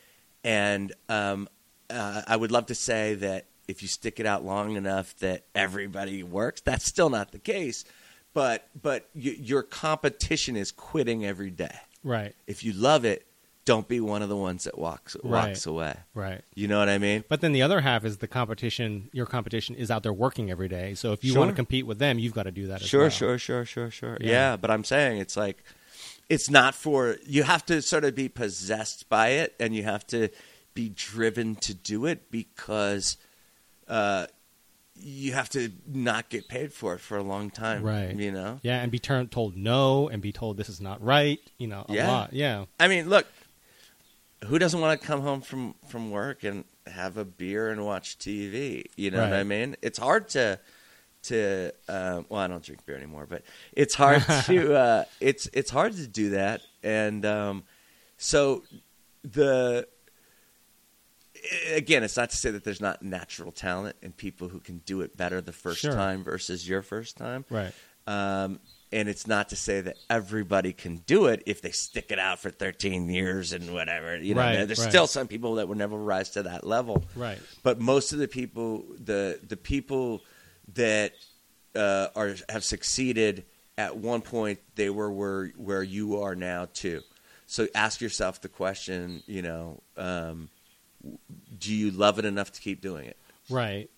and 0.44 0.92
um, 1.08 1.48
uh, 1.90 2.22
I 2.26 2.36
would 2.36 2.50
love 2.50 2.66
to 2.66 2.74
say 2.74 3.14
that 3.16 3.46
if 3.68 3.82
you 3.82 3.88
stick 3.88 4.18
it 4.20 4.26
out 4.26 4.44
long 4.44 4.76
enough 4.76 5.16
that 5.18 5.44
everybody 5.54 6.22
works. 6.22 6.60
That's 6.60 6.84
still 6.84 7.10
not 7.10 7.32
the 7.32 7.38
case, 7.38 7.84
but 8.34 8.68
but 8.80 9.08
y- 9.14 9.36
your 9.38 9.62
competition 9.62 10.56
is 10.56 10.72
quitting 10.72 11.24
every 11.24 11.50
day. 11.50 11.74
Right. 12.04 12.34
If 12.46 12.64
you 12.64 12.72
love 12.72 13.04
it, 13.04 13.26
don't 13.64 13.86
be 13.86 14.00
one 14.00 14.22
of 14.22 14.28
the 14.28 14.36
ones 14.36 14.64
that 14.64 14.76
walks 14.76 15.16
Right. 15.22 15.48
walks 15.48 15.66
away. 15.66 15.94
Right. 16.14 16.42
You 16.56 16.66
know 16.66 16.80
what 16.80 16.88
I 16.88 16.98
mean? 16.98 17.22
But 17.28 17.40
then 17.40 17.52
the 17.52 17.62
other 17.62 17.80
half 17.80 18.04
is 18.04 18.16
the 18.18 18.26
competition. 18.26 19.08
Your 19.12 19.26
competition 19.26 19.76
is 19.76 19.88
out 19.90 20.02
there 20.02 20.12
working 20.12 20.50
every 20.50 20.66
day. 20.68 20.94
So 20.94 21.12
if 21.12 21.22
you 21.22 21.30
Sure. 21.32 21.40
want 21.40 21.50
to 21.50 21.54
compete 21.54 21.86
with 21.86 21.98
them, 22.00 22.18
you've 22.18 22.34
got 22.34 22.42
to 22.44 22.50
do 22.50 22.66
that 22.66 22.82
as 22.82 22.88
Sure, 22.88 23.02
well. 23.02 23.10
sure, 23.10 23.38
sure, 23.38 23.64
sure, 23.64 23.90
sure. 23.90 24.18
Yeah. 24.20 24.30
Yeah. 24.30 24.56
but 24.56 24.70
I'm 24.72 24.82
saying 24.82 25.18
it's 25.20 25.36
like 25.36 25.62
it's 26.28 26.50
not 26.50 26.74
for 26.74 27.18
you 27.24 27.44
have 27.44 27.64
to 27.66 27.80
sort 27.82 28.04
of 28.04 28.16
be 28.16 28.28
possessed 28.28 29.08
by 29.08 29.28
it 29.28 29.54
and 29.60 29.76
you 29.76 29.84
have 29.84 30.04
to 30.08 30.28
be 30.74 30.88
driven 30.88 31.54
to 31.56 31.74
do 31.74 32.06
it 32.06 32.30
because 32.32 33.16
uh 33.92 34.26
you 34.94 35.32
have 35.32 35.48
to 35.48 35.70
not 35.86 36.28
get 36.28 36.48
paid 36.48 36.72
for 36.72 36.94
it 36.94 37.00
for 37.00 37.16
a 37.16 37.22
long 37.22 37.50
time. 37.50 37.82
Right. 37.82 38.14
You 38.14 38.30
know? 38.30 38.60
Yeah, 38.62 38.80
and 38.82 38.92
be 38.92 38.98
turned 38.98 39.30
told 39.32 39.56
no, 39.56 40.08
and 40.08 40.20
be 40.22 40.32
told 40.32 40.56
this 40.56 40.68
is 40.68 40.80
not 40.80 41.02
right. 41.02 41.40
You 41.58 41.66
know, 41.68 41.84
a 41.88 41.94
Yeah. 41.94 42.08
lot. 42.08 42.32
Yeah. 42.32 42.66
I 42.78 42.88
mean, 42.88 43.08
look, 43.08 43.26
who 44.46 44.58
doesn't 44.58 44.80
want 44.80 45.00
to 45.00 45.06
come 45.06 45.20
home 45.22 45.40
from 45.40 45.74
from 45.88 46.10
work 46.10 46.44
and 46.44 46.64
have 46.86 47.16
a 47.16 47.24
beer 47.24 47.70
and 47.70 47.84
watch 47.84 48.18
TV? 48.18 48.84
You 48.96 49.10
know 49.10 49.22
what 49.22 49.32
I 49.32 49.44
mean? 49.44 49.76
It's 49.82 49.98
hard 49.98 50.28
to 50.30 50.58
to 51.24 51.72
uh, 51.88 52.22
well, 52.28 52.40
I 52.40 52.48
don't 52.48 52.62
drink 52.62 52.84
beer 52.84 52.96
anymore, 52.96 53.26
but 53.28 53.42
it's 53.72 53.94
hard 53.94 54.22
to 54.46 54.74
uh, 54.74 55.04
it's 55.20 55.48
it's 55.52 55.70
hard 55.70 55.92
to 55.94 56.06
do 56.06 56.30
that, 56.30 56.60
and 56.82 57.24
um, 57.24 57.64
so 58.18 58.62
the 59.24 59.86
again, 61.72 62.02
it's 62.02 62.16
not 62.16 62.30
to 62.30 62.36
say 62.36 62.50
that 62.50 62.64
there's 62.64 62.80
not 62.80 63.02
natural 63.02 63.52
talent 63.52 63.96
and 64.02 64.16
people 64.16 64.48
who 64.48 64.60
can 64.60 64.78
do 64.78 65.00
it 65.00 65.16
better 65.16 65.40
the 65.40 65.52
first 65.52 65.80
Sure. 65.80 65.92
time 65.92 66.22
versus 66.24 66.68
your 66.68 66.82
first 66.82 67.16
time. 67.16 67.44
Right. 67.50 67.72
Um, 68.06 68.60
and 68.92 69.08
it's 69.08 69.26
not 69.26 69.48
to 69.50 69.56
say 69.56 69.80
that 69.80 69.96
everybody 70.10 70.72
can 70.72 70.96
do 71.06 71.26
it 71.26 71.42
if 71.46 71.62
they 71.62 71.70
stick 71.70 72.10
it 72.10 72.18
out 72.18 72.40
for 72.40 72.50
13 72.50 73.08
years 73.08 73.52
and 73.52 73.72
whatever. 73.72 74.16
You 74.18 74.34
know, 74.34 74.40
Right, 74.42 74.64
there's 74.66 74.80
right. 74.80 74.88
still 74.90 75.06
some 75.06 75.28
people 75.28 75.54
that 75.54 75.66
will 75.68 75.76
never 75.76 75.96
rise 75.96 76.30
to 76.30 76.42
that 76.42 76.66
level. 76.66 77.04
Right. 77.16 77.38
But 77.62 77.80
most 77.80 78.12
of 78.12 78.18
the 78.18 78.28
people, 78.28 78.84
the 79.02 79.40
the 79.46 79.56
people 79.56 80.22
that 80.74 81.12
uh, 81.74 82.08
are 82.14 82.34
have 82.50 82.64
succeeded 82.64 83.44
at 83.78 83.96
one 83.96 84.20
point, 84.20 84.58
they 84.74 84.90
were 84.90 85.10
where 85.10 85.46
where 85.56 85.82
you 85.82 86.20
are 86.20 86.34
now 86.34 86.66
too. 86.74 87.00
So 87.46 87.68
ask 87.74 88.00
yourself 88.02 88.42
the 88.42 88.48
question. 88.50 89.22
You 89.26 89.40
know, 89.42 89.82
um, 89.96 90.50
do 91.58 91.74
you 91.74 91.90
love 91.90 92.18
it 92.18 92.24
enough 92.24 92.52
to 92.52 92.60
keep 92.60 92.80
doing 92.80 93.06
it? 93.06 93.16
Right. 93.50 93.90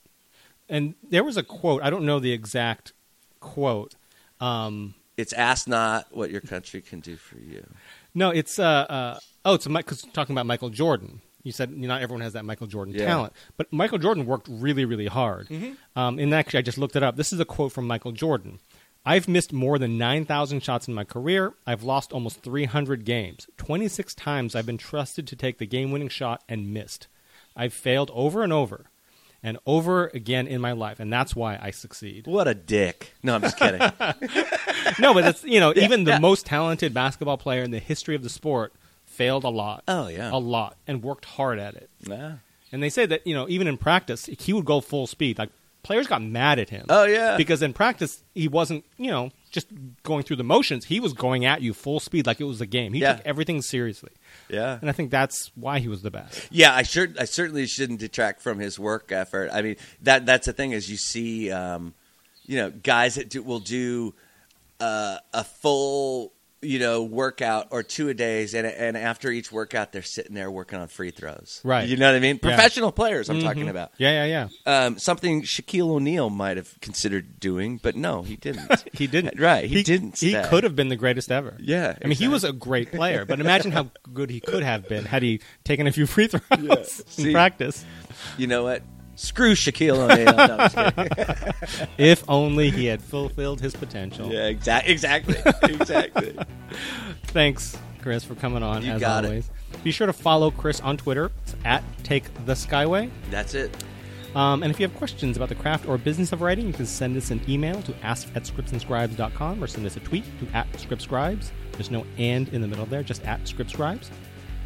And 0.69 0.95
there 1.11 1.25
was 1.25 1.37
a 1.37 1.43
quote. 1.43 1.83
I 1.83 1.91
don't 1.91 2.05
know 2.07 2.19
the 2.19 2.33
exact 2.33 2.93
quote. 3.41 3.95
Um, 4.41 4.95
It's 5.17 5.33
ask 5.33 5.69
not 5.69 6.07
what 6.11 6.31
your 6.31 6.41
country 6.41 6.81
can 6.81 7.01
do 7.01 7.17
for 7.17 7.39
you. 7.39 7.67
no, 8.15 8.31
it's 8.31 8.59
uh, 8.59 8.65
uh 8.65 9.19
oh, 9.45 9.55
it's 9.55 9.69
Mike, 9.69 9.87
cause 9.87 10.03
talking 10.13 10.35
about 10.35 10.47
Michael 10.47 10.71
Jordan. 10.71 11.21
You 11.43 11.53
said 11.53 11.71
you 11.71 11.77
know, 11.83 11.89
not 11.89 12.01
everyone 12.03 12.23
has 12.23 12.33
that 12.33 12.45
Michael 12.47 12.67
Jordan 12.67 12.95
Yeah. 12.95 13.01
Mm-hmm. 13.01 13.09
talent, 13.11 13.33
but 13.59 13.71
Michael 13.73 13.99
Jordan 13.99 14.25
worked 14.25 14.49
really, 14.51 14.87
really 14.87 15.07
hard. 15.07 15.49
Um, 15.95 16.19
and 16.19 16.35
actually, 16.35 16.59
I 16.61 16.63
just 16.63 16.79
looked 16.79 16.97
it 16.97 17.03
up. 17.03 17.17
This 17.17 17.33
is 17.35 17.39
a 17.41 17.45
quote 17.45 17.73
from 17.73 17.87
Michael 17.87 18.13
Jordan. 18.13 18.61
I've 19.07 19.29
missed 19.29 19.53
more 19.53 19.79
than 19.79 19.99
9,000 19.99 20.63
shots 20.63 20.89
in 20.89 20.95
my 20.95 21.05
career. 21.05 21.55
I've 21.67 21.83
lost 21.83 22.13
almost 22.13 22.43
300 22.43 23.05
games. 23.05 23.47
26 23.59 24.15
times 24.15 24.55
I've 24.55 24.67
been 24.67 24.79
trusted 24.79 25.27
to 25.27 25.37
take 25.37 25.59
the 25.59 25.67
game 25.67 25.91
winning 25.91 26.09
shot 26.09 26.43
and 26.49 26.73
missed. 26.73 27.09
I've 27.55 27.75
failed 27.75 28.11
over 28.15 28.43
and 28.43 28.53
over 28.53 28.87
and 29.43 29.59
over 29.67 30.07
again 30.15 30.47
in 30.47 30.61
my 30.61 30.73
life, 30.73 30.99
and 30.99 31.13
that's 31.13 31.37
why 31.37 31.59
I 31.61 31.71
succeed. 31.71 32.27
What 32.27 32.49
a 32.49 32.55
dick. 32.55 33.13
No, 33.23 33.35
I'm 33.35 33.43
just 33.43 33.59
kidding. 33.59 33.81
No, 34.99 35.15
but 35.15 35.25
that's, 35.25 35.43
you 35.45 35.61
know, 35.61 35.73
even 35.77 36.05
the 36.05 36.13
yeah. 36.13 36.19
most 36.19 36.47
talented 36.47 36.93
basketball 36.95 37.39
player 37.39 37.63
in 37.63 37.71
the 37.71 37.79
history 37.79 38.15
of 38.15 38.23
the 38.23 38.29
sport 38.29 38.73
failed 39.07 39.45
a 39.45 39.49
lot. 39.49 39.83
Oh, 39.89 40.09
yeah. 40.09 40.31
A 40.33 40.39
lot, 40.39 40.77
and 40.87 41.03
worked 41.03 41.25
hard 41.25 41.59
at 41.59 41.75
it. 41.75 41.91
Yeah. 42.07 42.35
And 42.71 42.83
they 42.83 42.91
say 42.91 43.07
that, 43.07 43.27
you 43.27 43.35
know, 43.35 43.49
even 43.49 43.67
in 43.67 43.77
practice, 43.77 44.27
he 44.27 44.53
would 44.53 44.65
go 44.67 44.81
full 44.81 45.07
speed. 45.07 45.39
Like, 45.39 45.51
players 45.85 46.09
got 46.09 46.21
mad 46.23 46.59
at 46.59 46.71
him. 46.71 46.87
Oh, 46.89 47.05
yeah. 47.05 47.37
Because 47.37 47.63
in 47.63 47.73
practice, 47.73 48.23
he 48.35 48.49
wasn't, 48.49 48.85
you 48.99 49.11
know, 49.11 49.31
just 49.53 49.69
going 50.03 50.25
through 50.25 50.37
the 50.37 50.43
motions. 50.45 50.87
He 50.87 50.99
was 50.99 51.13
going 51.13 51.45
at 51.45 51.63
you 51.63 51.73
full 51.73 52.01
speed 52.01 52.27
like 52.27 52.41
it 52.41 52.45
was 52.45 52.61
a 52.61 52.67
game. 52.67 52.93
He 52.93 53.01
Yeah. 53.01 53.15
took 53.15 53.27
everything 53.27 53.63
seriously. 53.63 54.11
Yeah. 54.49 54.79
And 54.81 54.91
I 54.91 54.93
think 54.93 55.13
that's 55.13 55.53
why 55.55 55.79
he 55.79 55.87
was 55.87 56.03
the 56.03 56.11
best. 56.11 56.49
Yeah, 56.51 56.75
I 56.75 56.83
sure 56.83 57.07
I 57.21 57.25
certainly 57.25 57.67
shouldn't 57.67 58.01
detract 58.01 58.43
from 58.43 58.59
his 58.59 58.79
work 58.79 59.13
effort. 59.13 59.51
I 59.53 59.63
mean, 59.63 59.77
that 60.03 60.27
that's 60.27 60.47
the 60.47 60.53
thing 60.53 60.73
is 60.73 60.91
you 60.91 60.97
see 60.97 61.53
um, 61.53 61.95
you 62.45 62.57
know, 62.59 62.71
guys 62.71 63.15
that 63.15 63.31
do, 63.31 63.43
will 63.43 63.61
do 63.61 64.15
uh, 64.81 65.17
a 65.33 65.45
full, 65.45 66.34
you 66.65 66.79
know, 66.79 67.03
workout 67.03 67.69
or 67.71 67.83
two 67.83 68.09
a 68.09 68.15
days 68.15 68.55
and 68.55 68.67
and 68.67 68.97
after 68.97 69.31
each 69.31 69.53
workout 69.53 69.93
they're 69.93 70.03
sitting 70.03 70.35
there 70.35 70.51
working 70.51 70.79
on 70.79 70.89
free 70.89 71.11
throws. 71.11 71.61
Right. 71.65 71.89
You 71.89 71.97
know 71.97 72.07
what 72.09 72.17
I 72.17 72.21
mean? 72.21 72.37
Yeah. 72.43 72.49
Professional 72.57 72.91
players 72.93 73.29
I'm 73.29 73.41
talking 73.41 73.67
Mhm. 73.67 73.71
about. 73.71 73.93
Yeah, 73.99 74.25
yeah, 74.25 74.49
yeah. 74.67 74.85
Um, 74.87 74.99
something 74.99 75.43
Shaquille 75.43 75.89
O'Neal 75.91 76.31
might 76.31 76.57
have 76.57 76.79
considered 76.81 77.39
doing, 77.39 77.79
but 77.83 77.97
no, 77.97 78.23
he 78.23 78.37
didn't. 78.37 78.71
He 78.93 79.07
didn't. 79.07 79.39
Right, 79.45 79.65
he 79.69 79.83
didn't 79.83 80.19
He 80.19 80.33
could 80.49 80.65
have 80.65 80.75
been 80.77 80.89
the 80.89 80.97
greatest 80.97 81.31
ever. 81.31 81.57
Yeah, 81.61 81.97
I 82.03 82.07
mean, 82.07 82.17
he 82.17 82.29
was 82.29 82.45
a 82.45 82.53
great 82.53 82.91
player, 82.99 83.25
but 83.25 83.41
imagine 83.41 83.71
how 83.73 83.91
good 84.13 84.31
he 84.31 84.41
could 84.41 84.63
have 84.63 84.89
been 84.89 85.05
had 85.05 85.23
he 85.23 85.41
taken 85.65 85.87
a 85.87 85.93
few 85.93 86.07
free 86.07 86.27
throws 86.29 87.01
in 87.19 87.25
See. 87.25 87.33
practice. 87.33 87.85
You 88.39 88.47
know 88.47 88.63
what? 88.63 88.83
Screw 89.17 89.55
Shaquille 89.55 89.97
O'Neal. 90.11 90.25
No, 90.35 90.57
I'm 90.57 90.59
just 90.59 90.97
kidding. 91.69 91.89
If 91.99 92.25
only 92.29 92.71
he 92.71 92.87
had 92.87 93.01
fulfilled 93.03 93.61
his 93.61 93.75
potential. 93.75 94.33
yeah, 94.33 94.47
exactly, 94.47 94.93
exactly, 94.93 95.37
exactly. 95.75 96.37
Thanks, 97.25 97.77
Chris, 98.03 98.25
for 98.25 98.35
coming 98.35 98.63
on 98.63 98.83
You 98.85 98.93
as 98.93 99.01
got 99.01 99.25
it. 99.25 99.29
always. 99.29 99.51
Be 99.83 99.91
sure 99.93 100.07
to 100.07 100.13
follow 100.13 100.51
Chris 100.51 100.81
on 100.81 100.97
Twitter 100.97 101.31
it's 101.43 101.55
at 101.65 101.83
Take 102.05 102.25
the 102.47 102.55
Skyway. 102.55 103.11
That's 103.31 103.55
it. 103.55 103.71
Um, 104.35 104.63
and 104.65 104.71
if 104.73 104.81
you 104.81 104.87
have 104.89 104.97
questions 104.97 105.37
about 105.37 105.49
the 105.49 105.55
craft 105.55 105.87
or 105.87 105.97
business 105.97 106.33
of 106.33 106.41
writing, 106.41 106.67
you 106.67 106.73
can 106.73 106.87
send 106.87 107.17
us 107.17 107.31
an 107.31 107.41
email 107.49 107.81
to 107.83 107.95
ask 108.03 108.27
at 108.35 108.43
scriptsandscribes.com 108.43 109.63
or 109.63 109.67
send 109.69 109.87
us 109.87 109.97
a 109.97 110.01
tweet 110.01 110.25
to 110.41 110.57
at 110.57 110.71
scriptscribes. 110.73 111.51
There's 111.73 111.91
no 111.93 112.05
and 112.19 112.49
in 112.49 112.61
the 112.61 112.67
middle 112.69 112.87
there, 112.87 113.05
just 113.05 113.25
at 113.25 113.45
scriptscribes. 113.45 114.09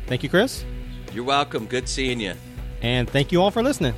Thank 0.07 0.23
you, 0.23 0.31
Chris. 0.31 0.65
You're 1.13 1.25
welcome. 1.25 1.67
Good 1.67 1.87
seeing 1.89 2.19
you. 2.21 2.33
And 2.81 3.09
thank 3.11 3.31
you 3.31 3.43
all 3.43 3.51
for 3.51 3.63
listening. 3.63 3.95